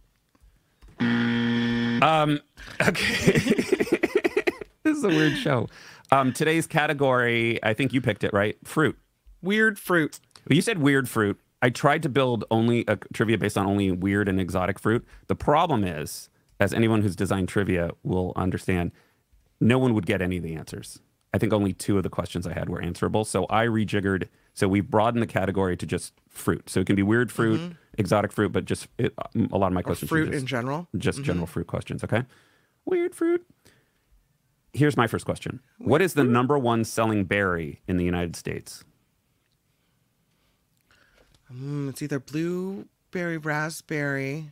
it? 1.00 2.02
Um. 2.02 2.40
Okay. 2.80 3.32
this 4.82 4.96
is 4.96 5.04
a 5.04 5.08
weird 5.08 5.36
show. 5.36 5.68
Um. 6.14 6.32
Today's 6.32 6.66
category. 6.66 7.62
I 7.62 7.74
think 7.74 7.92
you 7.92 8.00
picked 8.00 8.24
it 8.24 8.32
right. 8.32 8.56
Fruit. 8.64 8.96
Weird 9.42 9.78
fruit. 9.78 10.20
Well, 10.48 10.56
you 10.56 10.62
said 10.62 10.78
weird 10.78 11.08
fruit. 11.08 11.40
I 11.62 11.70
tried 11.70 12.02
to 12.02 12.08
build 12.08 12.44
only 12.50 12.84
a 12.88 12.96
trivia 13.12 13.38
based 13.38 13.56
on 13.56 13.66
only 13.66 13.90
weird 13.90 14.28
and 14.28 14.38
exotic 14.40 14.78
fruit. 14.78 15.04
The 15.28 15.34
problem 15.34 15.82
is, 15.82 16.28
as 16.60 16.72
anyone 16.74 17.02
who's 17.02 17.16
designed 17.16 17.48
trivia 17.48 17.90
will 18.02 18.32
understand, 18.36 18.92
no 19.60 19.78
one 19.78 19.94
would 19.94 20.06
get 20.06 20.20
any 20.20 20.36
of 20.36 20.42
the 20.42 20.54
answers. 20.54 21.00
I 21.32 21.38
think 21.38 21.52
only 21.52 21.72
two 21.72 21.96
of 21.96 22.02
the 22.02 22.10
questions 22.10 22.46
I 22.46 22.52
had 22.52 22.68
were 22.68 22.80
answerable. 22.80 23.24
So 23.24 23.46
I 23.50 23.64
rejiggered. 23.64 24.28
So 24.52 24.68
we've 24.68 24.88
broadened 24.88 25.22
the 25.22 25.26
category 25.26 25.76
to 25.76 25.86
just 25.86 26.12
fruit. 26.28 26.68
So 26.70 26.80
it 26.80 26.86
can 26.86 26.94
be 26.96 27.02
weird 27.02 27.32
fruit, 27.32 27.72
exotic 27.98 28.30
fruit, 28.30 28.52
but 28.52 28.66
just 28.66 28.86
it, 28.98 29.14
a 29.52 29.58
lot 29.58 29.66
of 29.68 29.72
my 29.72 29.82
questions. 29.82 30.10
are 30.10 30.14
fruit 30.14 30.26
just, 30.30 30.40
in 30.42 30.46
general? 30.46 30.86
Just 30.96 31.18
Mhm. 31.20 31.24
general 31.24 31.46
fruit 31.46 31.66
questions. 31.66 32.04
Okay. 32.04 32.24
Weird 32.84 33.14
fruit. 33.14 33.44
Here's 34.74 34.96
my 34.96 35.06
first 35.06 35.24
question. 35.24 35.60
what 35.78 36.02
is 36.02 36.14
the 36.14 36.24
number 36.24 36.58
one 36.58 36.84
selling 36.84 37.24
berry 37.24 37.80
in 37.86 37.96
the 37.96 38.04
United 38.04 38.34
States? 38.36 38.84
Mm, 41.52 41.88
it's 41.90 42.02
either 42.02 42.18
blueberry, 42.18 43.38
raspberry. 43.38 44.50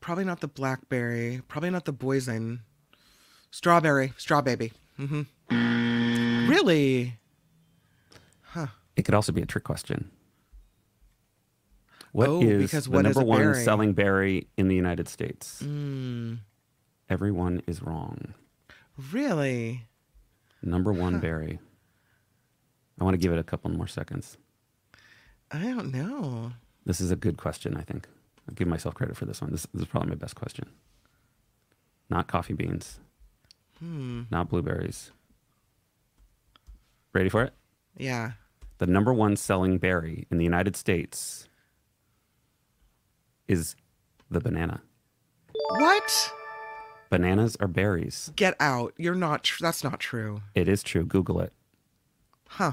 Probably 0.00 0.24
not 0.24 0.40
the 0.40 0.48
blackberry. 0.48 1.42
Probably 1.48 1.70
not 1.70 1.84
the 1.84 1.92
poison. 1.92 2.60
Strawberry. 3.50 4.12
Straw 4.16 4.40
baby. 4.40 4.72
hmm 4.96 5.22
Really? 6.48 7.18
Huh. 8.42 8.66
It 8.96 9.02
could 9.04 9.14
also 9.14 9.32
be 9.32 9.42
a 9.42 9.46
trick 9.46 9.64
question. 9.64 10.10
What 12.12 12.28
is 12.28 12.34
Oh, 12.34 12.58
because 12.58 12.84
the 12.84 12.90
what 12.90 13.06
is 13.06 13.16
number 13.16 13.28
one 13.28 13.40
berry? 13.40 13.64
selling 13.64 13.92
berry 13.94 14.48
in 14.56 14.68
the 14.68 14.74
United 14.76 15.08
States? 15.08 15.62
Mm, 15.62 16.38
Everyone 17.12 17.60
is 17.66 17.82
wrong. 17.82 18.32
really? 19.12 19.86
Number 20.62 20.92
one 20.94 21.14
Huh. 21.14 21.20
berry. 21.20 21.58
I 22.98 23.04
want 23.04 23.12
to 23.12 23.18
give 23.18 23.32
it 23.32 23.38
a 23.38 23.42
couple 23.44 23.70
more 23.70 23.86
seconds. 23.86 24.38
I 25.50 25.58
don't 25.58 25.92
know. 25.92 26.52
This 26.86 27.02
is 27.02 27.10
a 27.10 27.16
good 27.16 27.36
question, 27.36 27.76
I 27.76 27.82
think. 27.82 28.08
I'll 28.48 28.54
give 28.54 28.66
myself 28.66 28.94
credit 28.94 29.14
for 29.18 29.26
this 29.26 29.42
one. 29.42 29.50
This, 29.50 29.66
this 29.74 29.82
is 29.82 29.88
probably 29.88 30.08
my 30.08 30.14
best 30.16 30.36
question. 30.36 30.70
Not 32.08 32.28
coffee 32.28 32.54
beans, 32.54 32.98
Hmm. 33.78 34.22
not 34.30 34.48
blueberries. 34.48 35.10
Ready 37.12 37.28
for 37.28 37.42
it? 37.42 37.52
Yeah. 37.98 38.32
The 38.78 38.86
number 38.86 39.12
one 39.12 39.36
selling 39.36 39.76
berry 39.76 40.26
in 40.30 40.38
the 40.38 40.44
United 40.44 40.76
States 40.76 41.46
is 43.48 43.76
the 44.30 44.40
banana. 44.40 44.80
What? 45.52 46.32
Bananas 47.12 47.58
are 47.60 47.68
berries. 47.68 48.32
Get 48.36 48.56
out. 48.58 48.94
You're 48.96 49.14
not. 49.14 49.42
Tr- 49.44 49.62
that's 49.62 49.84
not 49.84 50.00
true. 50.00 50.40
It 50.54 50.66
is 50.66 50.82
true. 50.82 51.04
Google 51.04 51.40
it. 51.40 51.52
Huh. 52.48 52.72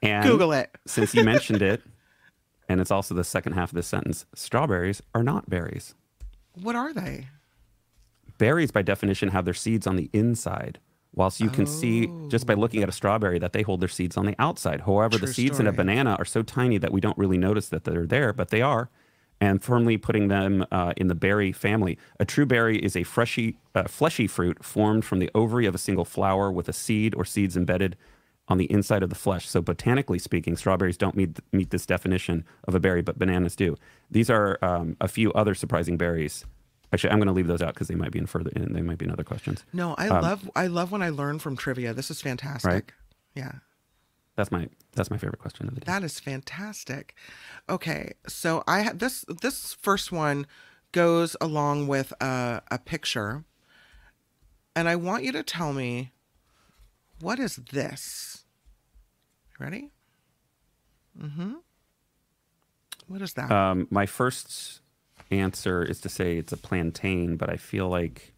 And 0.00 0.24
Google 0.24 0.52
it. 0.52 0.74
since 0.86 1.14
you 1.14 1.24
mentioned 1.24 1.60
it, 1.60 1.82
and 2.70 2.80
it's 2.80 2.90
also 2.90 3.14
the 3.14 3.22
second 3.22 3.52
half 3.52 3.68
of 3.68 3.74
the 3.74 3.82
sentence, 3.82 4.24
strawberries 4.34 5.02
are 5.14 5.22
not 5.22 5.50
berries. 5.50 5.94
What 6.54 6.74
are 6.74 6.94
they? 6.94 7.28
Berries, 8.38 8.70
by 8.70 8.80
definition, 8.80 9.28
have 9.28 9.44
their 9.44 9.52
seeds 9.52 9.86
on 9.86 9.96
the 9.96 10.08
inside, 10.14 10.78
whilst 11.12 11.38
you 11.38 11.50
can 11.50 11.66
see 11.66 12.08
oh. 12.08 12.28
just 12.30 12.46
by 12.46 12.54
looking 12.54 12.82
at 12.82 12.88
a 12.88 12.92
strawberry 12.92 13.38
that 13.40 13.52
they 13.52 13.60
hold 13.60 13.82
their 13.82 13.90
seeds 13.90 14.16
on 14.16 14.24
the 14.24 14.34
outside. 14.38 14.80
However, 14.80 15.18
the 15.18 15.26
True 15.26 15.34
seeds 15.34 15.60
in 15.60 15.66
a 15.66 15.70
story. 15.70 15.84
banana 15.84 16.16
are 16.18 16.24
so 16.24 16.42
tiny 16.42 16.78
that 16.78 16.92
we 16.92 17.02
don't 17.02 17.18
really 17.18 17.36
notice 17.36 17.68
that 17.68 17.84
they're 17.84 18.06
there, 18.06 18.32
but 18.32 18.48
they 18.48 18.62
are, 18.62 18.88
and 19.40 19.62
firmly 19.62 19.96
putting 19.96 20.28
them 20.28 20.64
uh, 20.70 20.92
in 20.96 21.06
the 21.08 21.14
berry 21.14 21.50
family. 21.52 21.98
A 22.18 22.24
true 22.24 22.44
berry 22.46 22.78
is 22.78 22.94
a 22.96 23.04
fleshy, 23.04 23.56
uh, 23.74 23.84
fleshy 23.84 24.26
fruit 24.26 24.62
formed 24.64 25.04
from 25.04 25.18
the 25.18 25.30
ovary 25.34 25.66
of 25.66 25.74
a 25.74 25.78
single 25.78 26.04
flower 26.04 26.52
with 26.52 26.68
a 26.68 26.72
seed 26.72 27.14
or 27.14 27.24
seeds 27.24 27.56
embedded 27.56 27.96
on 28.48 28.58
the 28.58 28.70
inside 28.70 29.02
of 29.02 29.08
the 29.08 29.14
flesh. 29.14 29.48
So, 29.48 29.62
botanically 29.62 30.18
speaking, 30.18 30.56
strawberries 30.56 30.96
don't 30.96 31.14
meet 31.16 31.38
meet 31.52 31.70
this 31.70 31.86
definition 31.86 32.44
of 32.66 32.74
a 32.74 32.80
berry, 32.80 33.00
but 33.00 33.18
bananas 33.18 33.54
do. 33.56 33.76
These 34.10 34.28
are 34.28 34.58
um, 34.62 34.96
a 35.00 35.08
few 35.08 35.32
other 35.34 35.54
surprising 35.54 35.96
berries. 35.96 36.44
Actually, 36.92 37.10
I'm 37.10 37.18
going 37.18 37.28
to 37.28 37.32
leave 37.32 37.46
those 37.46 37.62
out 37.62 37.72
because 37.74 37.86
they 37.86 37.94
might 37.94 38.10
be 38.10 38.18
in 38.18 38.26
further. 38.26 38.50
In, 38.56 38.72
they 38.72 38.82
might 38.82 38.98
be 38.98 39.04
in 39.04 39.12
other 39.12 39.22
questions. 39.22 39.64
No, 39.72 39.94
I 39.96 40.08
Um, 40.08 40.22
love. 40.22 40.50
I 40.56 40.66
love 40.66 40.90
when 40.90 41.02
I 41.02 41.10
learn 41.10 41.38
from 41.38 41.56
trivia. 41.56 41.94
This 41.94 42.10
is 42.10 42.20
fantastic. 42.20 42.68
Right? 42.72 42.84
Yeah. 43.36 43.52
That's 44.40 44.50
my 44.50 44.68
that's 44.92 45.10
my 45.10 45.18
favorite 45.18 45.38
question 45.38 45.68
of 45.68 45.74
the 45.74 45.82
day. 45.82 45.84
That 45.92 46.02
is 46.02 46.18
fantastic. 46.18 47.14
Okay, 47.68 48.14
so 48.26 48.64
I 48.66 48.80
have 48.80 48.98
this 48.98 49.22
this 49.42 49.74
first 49.74 50.12
one 50.12 50.46
goes 50.92 51.36
along 51.42 51.88
with 51.88 52.14
a, 52.22 52.62
a 52.70 52.78
picture, 52.78 53.44
and 54.74 54.88
I 54.88 54.96
want 54.96 55.24
you 55.24 55.32
to 55.32 55.42
tell 55.42 55.74
me 55.74 56.12
what 57.20 57.38
is 57.38 57.56
this. 57.56 58.44
Ready? 59.58 59.90
Mm-hmm. 61.20 61.52
What 63.08 63.20
is 63.20 63.34
that? 63.34 63.52
Um, 63.52 63.88
my 63.90 64.06
first 64.06 64.80
answer 65.30 65.82
is 65.82 66.00
to 66.00 66.08
say 66.08 66.38
it's 66.38 66.52
a 66.54 66.56
plantain, 66.56 67.36
but 67.36 67.50
I 67.50 67.58
feel 67.58 67.90
like 67.90 68.32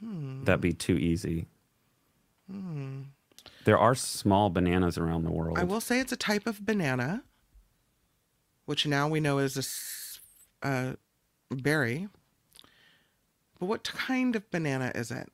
Hmm. 0.00 0.42
that'd 0.42 0.60
be 0.60 0.72
too 0.72 0.96
easy. 0.98 1.46
Hmm. 2.50 3.02
There 3.64 3.78
are 3.78 3.94
small 3.94 4.50
bananas 4.50 4.98
around 4.98 5.24
the 5.24 5.30
world. 5.30 5.58
I 5.58 5.64
will 5.64 5.80
say 5.80 6.00
it's 6.00 6.12
a 6.12 6.16
type 6.16 6.46
of 6.46 6.64
banana, 6.66 7.22
which 8.66 8.86
now 8.86 9.08
we 9.08 9.20
know 9.20 9.38
is 9.38 10.20
a 10.62 10.66
uh, 10.66 10.92
berry. 11.50 12.08
But 13.58 13.66
what 13.66 13.84
kind 13.84 14.34
of 14.34 14.50
banana 14.50 14.90
is 14.94 15.10
it? 15.10 15.30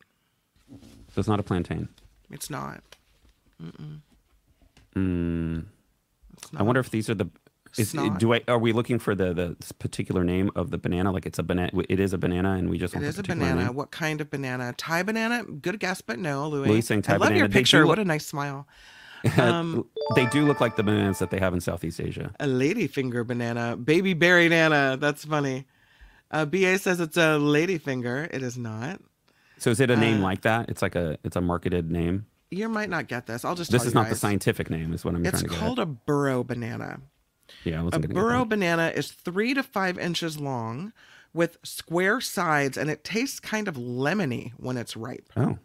So 0.70 1.18
it's 1.18 1.28
not 1.28 1.40
a 1.40 1.42
plantain. 1.42 1.88
It's 2.30 2.50
not. 2.50 2.82
Mm-mm. 3.62 4.00
Mm. 4.94 5.64
It's 6.34 6.50
I 6.56 6.62
wonder 6.62 6.80
if 6.80 6.90
these 6.90 7.08
are 7.08 7.14
the. 7.14 7.28
Is, 7.78 7.90
Snot. 7.90 8.18
do 8.18 8.34
I 8.34 8.40
are 8.48 8.58
we 8.58 8.72
looking 8.72 8.98
for 8.98 9.14
the 9.14 9.32
the 9.34 9.56
particular 9.78 10.24
name 10.24 10.50
of 10.56 10.70
the 10.70 10.78
banana? 10.78 11.12
Like 11.12 11.26
it's 11.26 11.38
a 11.38 11.42
banana. 11.42 11.70
It 11.88 12.00
is 12.00 12.12
a 12.12 12.18
banana, 12.18 12.52
and 12.54 12.68
we 12.70 12.78
just 12.78 12.94
It 12.94 13.02
is 13.02 13.18
a 13.18 13.22
banana. 13.22 13.64
name? 13.66 13.74
What 13.74 13.90
kind 13.90 14.20
of 14.20 14.30
banana? 14.30 14.74
Thai 14.76 15.02
banana? 15.02 15.44
Good 15.44 15.78
guess, 15.80 16.00
but 16.00 16.18
no, 16.18 16.48
Louis. 16.48 16.68
Louis 16.68 16.80
saying 16.82 17.02
Thai 17.02 17.14
I 17.14 17.16
love 17.16 17.28
banana. 17.28 17.38
your 17.38 17.48
picture. 17.48 17.78
look- 17.80 17.88
What 17.88 17.98
a 17.98 18.04
nice 18.04 18.26
smile. 18.26 18.66
Um, 19.36 19.84
they 20.14 20.26
do 20.26 20.46
look 20.46 20.60
like 20.60 20.76
the 20.76 20.84
bananas 20.84 21.18
that 21.18 21.30
they 21.30 21.40
have 21.40 21.52
in 21.52 21.60
Southeast 21.60 22.00
Asia. 22.00 22.32
a 22.38 22.46
ladyfinger 22.46 23.26
banana. 23.26 23.76
Baby 23.76 24.14
berry 24.14 24.48
nana. 24.48 24.96
That's 24.98 25.24
funny. 25.24 25.66
Uh, 26.30 26.44
BA 26.44 26.78
says 26.78 27.00
it's 27.00 27.16
a 27.16 27.36
ladyfinger. 27.40 28.28
It 28.32 28.42
is 28.44 28.56
not. 28.56 29.00
So 29.58 29.70
is 29.70 29.80
it 29.80 29.90
a 29.90 29.96
name 29.96 30.18
Uh, 30.20 30.22
like 30.22 30.42
that? 30.42 30.68
It's 30.70 30.82
like 30.82 30.94
a 30.94 31.18
it's 31.24 31.34
a 31.34 31.40
marketed 31.40 31.90
name. 31.90 32.26
You 32.52 32.68
might 32.68 32.88
not 32.90 33.08
get 33.08 33.26
this. 33.26 33.44
I'll 33.44 33.56
just 33.56 33.72
This 33.72 33.84
is 33.84 33.92
not 33.92 34.08
the 34.08 34.14
scientific 34.14 34.70
name. 34.70 34.92
Is 34.94 35.04
what 35.04 35.14
I'm 35.16 35.26
It's 35.26 35.32
trying 35.32 35.42
to 35.42 35.48
get. 35.48 35.54
It's 35.56 35.60
called 35.62 35.78
a 35.80 35.86
burro 35.86 36.44
banana. 36.44 37.00
Yeah, 37.64 37.80
A 37.80 37.84
wasn't 37.84 38.02
gonna 38.02 38.14
get 38.14 38.20
burro 38.20 38.44
banana 38.44 38.92
is 38.94 39.10
three 39.10 39.54
to 39.54 39.62
five 39.62 39.98
inches 39.98 40.38
long 40.38 40.92
with 41.32 41.58
square 41.62 42.20
sides, 42.20 42.76
and 42.76 42.90
it 42.90 43.04
tastes 43.04 43.40
kind 43.40 43.68
of 43.68 43.76
lemony 43.76 44.52
when 44.56 44.76
it's 44.76 44.96
ripe. 44.96 45.30
Oh. 45.36 45.58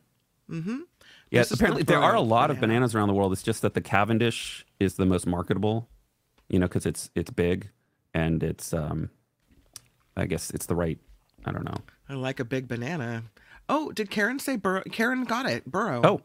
Mm-hmm. 0.50 0.82
Yeah, 1.32 1.44
apparently 1.50 1.82
there 1.84 2.02
are 2.02 2.14
a 2.14 2.22
lot 2.22 2.52
of 2.52 2.60
bananas 2.60 2.94
around 2.94 3.08
the 3.08 3.14
world. 3.16 3.34
It's 3.34 3.42
just 3.42 3.64
that 3.64 3.74
the 3.74 3.82
Cavendish 3.82 4.66
is 4.80 4.96
the 4.96 5.06
most 5.06 5.26
marketable, 5.26 5.90
you 6.48 6.60
know, 6.60 6.68
because 6.68 6.86
it's 6.86 7.10
it's 7.16 7.32
big 7.32 7.70
and 8.14 8.44
it's 8.44 8.72
um, 8.72 9.10
I 10.16 10.26
guess 10.26 10.52
it's 10.52 10.68
the 10.68 10.76
right. 10.76 11.00
I 11.46 11.52
don't 11.52 11.66
know. 11.66 11.78
I 12.08 12.14
like 12.14 12.40
a 12.40 12.46
big 12.46 12.68
banana. 12.68 13.24
Oh, 13.68 13.92
did 13.92 14.12
Karen 14.12 14.38
say 14.38 14.58
burro? 14.58 14.84
Karen 14.92 15.24
got 15.24 15.48
it. 15.48 15.66
Burro. 15.66 16.02
Oh, 16.04 16.22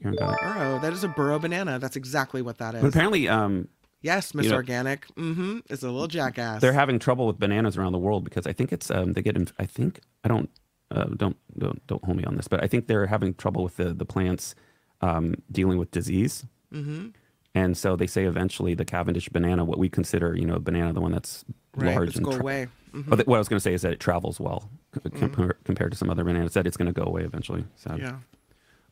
Karen 0.00 0.16
got 0.16 0.34
it. 0.34 0.40
burro. 0.40 0.78
That 0.80 0.92
is 0.92 1.04
a 1.04 1.08
burro 1.08 1.38
banana. 1.38 1.78
That's 1.78 1.96
exactly 1.96 2.40
what 2.40 2.58
that 2.58 2.74
is. 2.74 2.80
But 2.80 2.88
apparently, 2.88 3.28
um, 3.28 3.68
yes, 4.02 4.34
Miss 4.34 4.44
you 4.44 4.50
know- 4.50 4.56
Organic. 4.56 5.06
Mm-hmm. 5.16 5.58
It's 5.70 5.82
a 5.82 5.90
little 5.90 6.08
jackass. 6.08 6.60
they're 6.60 6.72
having 6.72 6.98
trouble 6.98 7.26
with 7.26 7.38
bananas 7.38 7.76
around 7.76 7.92
the 7.92 7.98
world 7.98 8.24
because 8.24 8.46
I 8.46 8.52
think 8.52 8.72
it's 8.72 8.90
um, 8.90 9.12
they 9.14 9.22
get. 9.22 9.36
inf- 9.36 9.52
I 9.58 9.66
think 9.66 10.00
I 10.24 10.28
don't 10.28 10.50
uh, 10.90 11.04
don't 11.16 11.36
don't 11.58 11.86
don't 11.86 12.04
hold 12.04 12.16
me 12.16 12.24
on 12.24 12.36
this, 12.36 12.48
but 12.48 12.62
I 12.62 12.66
think 12.66 12.86
they're 12.86 13.06
having 13.06 13.34
trouble 13.34 13.62
with 13.64 13.76
the 13.76 13.92
the 13.94 14.04
plants 14.06 14.54
um, 15.00 15.34
dealing 15.50 15.78
with 15.78 15.90
disease. 15.90 16.44
Mm-hmm. 16.72 17.08
And 17.54 17.76
so 17.76 17.96
they 17.96 18.06
say 18.06 18.24
eventually 18.24 18.74
the 18.74 18.84
Cavendish 18.84 19.28
banana, 19.30 19.64
what 19.64 19.78
we 19.78 19.88
consider, 19.88 20.36
you 20.36 20.44
know, 20.46 20.58
banana, 20.58 20.92
the 20.92 21.00
one 21.00 21.12
that's 21.12 21.44
Right, 21.74 21.94
large 21.94 22.14
and 22.16 22.24
go 22.24 22.32
tra- 22.32 22.40
away. 22.40 22.66
Mhm. 22.92 23.08
But 23.08 23.26
what 23.26 23.36
I 23.36 23.38
was 23.38 23.48
going 23.48 23.56
to 23.58 23.62
say 23.62 23.72
is 23.74 23.82
that 23.82 23.92
it 23.92 24.00
travels 24.00 24.38
well 24.40 24.68
c- 24.94 25.00
Mhm. 25.00 25.54
compared 25.64 25.92
to 25.92 25.96
some 25.98 26.10
other 26.10 26.24
bananas. 26.24 26.54
That 26.54 26.66
it's 26.66 26.76
going 26.76 26.92
to 26.92 26.98
go 27.00 27.06
away 27.06 27.22
eventually. 27.24 27.64
So 27.76 27.96
Yeah. 27.98 28.18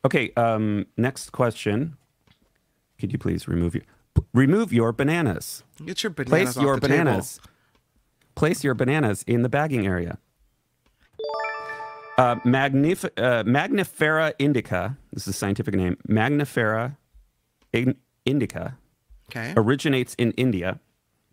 Okay. 0.05 0.31
Um, 0.37 0.85
next 0.97 1.31
question. 1.31 1.97
Could 2.99 3.11
you 3.11 3.19
please 3.19 3.47
remove 3.47 3.75
your 3.75 3.83
remove 4.33 4.71
your 4.73 4.91
bananas? 4.93 5.63
Get 5.85 6.03
your 6.03 6.09
bananas 6.11 6.29
Place 6.53 6.57
off 6.57 6.63
your 6.63 6.79
the 6.79 6.87
table. 6.87 7.03
bananas. 7.05 7.39
Place 8.35 8.63
your 8.63 8.73
bananas 8.73 9.23
in 9.27 9.41
the 9.41 9.49
bagging 9.49 9.85
area. 9.87 10.17
Uh, 12.17 12.35
magnif- 12.45 13.05
uh, 13.17 13.43
Magnifera 13.43 14.33
indica. 14.39 14.97
This 15.13 15.23
is 15.27 15.35
a 15.35 15.37
scientific 15.37 15.75
name. 15.75 15.97
Magnifera 16.09 16.97
in- 17.73 17.95
indica 18.25 18.77
Okay. 19.29 19.53
originates 19.55 20.15
in 20.17 20.31
India 20.31 20.79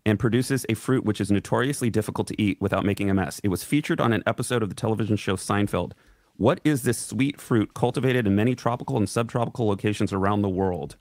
and 0.05 0.19
produces 0.19 0.67
a 0.69 0.75
fruit 0.75 1.05
which 1.05 1.21
is 1.21 1.31
notoriously 1.31 1.89
difficult 1.89 2.29
to 2.29 2.41
eat 2.41 2.61
without 2.61 2.85
making 2.85 3.09
a 3.09 3.15
mess. 3.15 3.41
It 3.43 3.49
was 3.49 3.65
featured 3.65 4.01
on 4.01 4.13
an 4.13 4.23
episode 4.27 4.63
of 4.63 4.69
the 4.69 4.75
television 4.75 5.17
show 5.17 5.37
Seinfeld. 5.37 5.93
What 6.37 6.61
is 6.65 6.83
this 6.83 6.99
sweet 6.99 7.41
fruit 7.41 7.73
cultivated 7.75 8.27
in 8.27 8.35
many 8.37 8.55
tropical 8.55 8.97
and 8.99 9.09
subtropical 9.09 9.67
locations 9.67 10.13
around 10.13 10.43
the 10.43 10.49
world? 10.51 10.97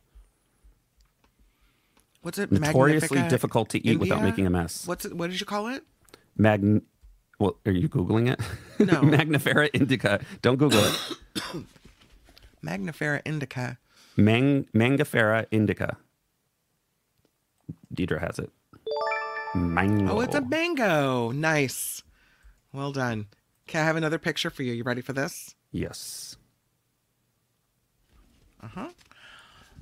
What's 2.24 2.40
it? 2.40 2.52
Notoriously 2.52 3.18
Magnifica 3.18 3.30
difficult 3.30 3.70
to 3.70 3.86
eat 3.88 4.00
without 4.00 4.22
making 4.24 4.48
a 4.48 4.50
mess. 4.50 4.88
What's 4.88 5.06
it? 5.06 5.14
What 5.16 5.30
did 5.30 5.40
you 5.40 5.46
call 5.46 5.68
it? 5.68 5.84
Magn. 6.38 6.82
Well, 7.40 7.58
are 7.66 7.72
you 7.72 7.90
googling 7.90 8.32
it? 8.32 8.40
No. 8.80 9.02
Magnifera 9.02 9.70
indica. 9.74 10.22
Don't 10.42 10.56
Google 10.58 10.80
it. 10.84 11.16
Magnifera 12.66 13.22
indica. 13.26 13.78
Mang- 14.16 14.66
Mangifera 14.74 15.46
indica. 15.52 15.98
Deidre 17.94 18.20
has 18.20 18.40
it. 18.40 18.50
Mango. 19.56 20.14
Oh, 20.18 20.20
it's 20.22 20.36
a 20.36 20.42
mango. 20.42 21.32
Nice. 21.32 22.02
Well 22.72 22.92
done. 22.92 23.28
Okay, 23.68 23.80
I 23.80 23.84
have 23.84 23.96
another 23.96 24.18
picture 24.18 24.50
for 24.50 24.64
you. 24.64 24.74
You 24.74 24.84
ready 24.84 25.02
for 25.02 25.14
this? 25.14 25.56
yes. 25.72 26.38
Uh-huh. 28.64 28.88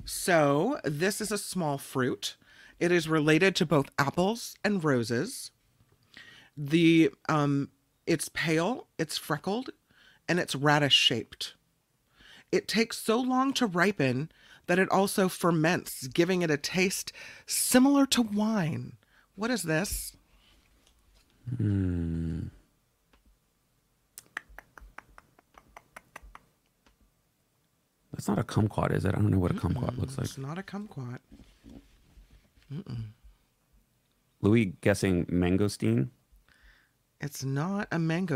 So, 0.04 0.80
this 0.84 1.20
is 1.20 1.30
a 1.30 1.38
small 1.38 1.78
fruit. 1.78 2.36
It 2.80 2.90
is 2.90 3.08
related 3.08 3.54
to 3.56 3.66
both 3.66 3.90
apples 3.98 4.56
and 4.64 4.82
roses. 4.82 5.52
The 6.56 7.10
um 7.28 7.70
it's 8.06 8.28
pale, 8.28 8.88
it's 8.98 9.16
freckled, 9.16 9.70
and 10.28 10.40
it's 10.40 10.54
radish 10.54 10.94
shaped. 10.94 11.54
It 12.50 12.68
takes 12.68 12.98
so 12.98 13.20
long 13.20 13.52
to 13.54 13.66
ripen 13.66 14.30
that 14.66 14.78
it 14.78 14.90
also 14.90 15.28
ferments, 15.28 16.06
giving 16.08 16.42
it 16.42 16.50
a 16.50 16.56
taste 16.56 17.12
similar 17.46 18.06
to 18.06 18.22
wine. 18.22 18.94
What 19.36 19.50
is 19.50 19.62
this? 19.62 20.16
Hmm. 21.56 22.48
That's 28.22 28.28
not 28.28 28.38
a 28.38 28.44
kumquat, 28.44 28.94
is 28.94 29.04
it? 29.04 29.08
I 29.08 29.18
don't 29.18 29.32
know 29.32 29.40
what 29.40 29.50
a 29.50 29.54
kumquat 29.54 29.98
looks 29.98 30.16
like. 30.16 30.26
It's 30.26 30.38
not 30.38 30.56
a 30.56 30.62
kumquat. 30.62 31.18
Mm-mm. 32.72 33.06
Louis 34.40 34.76
guessing 34.80 35.26
mangosteen. 35.26 36.10
It's 37.20 37.42
not 37.42 37.88
a 37.90 37.96
mangosteen. 37.96 38.30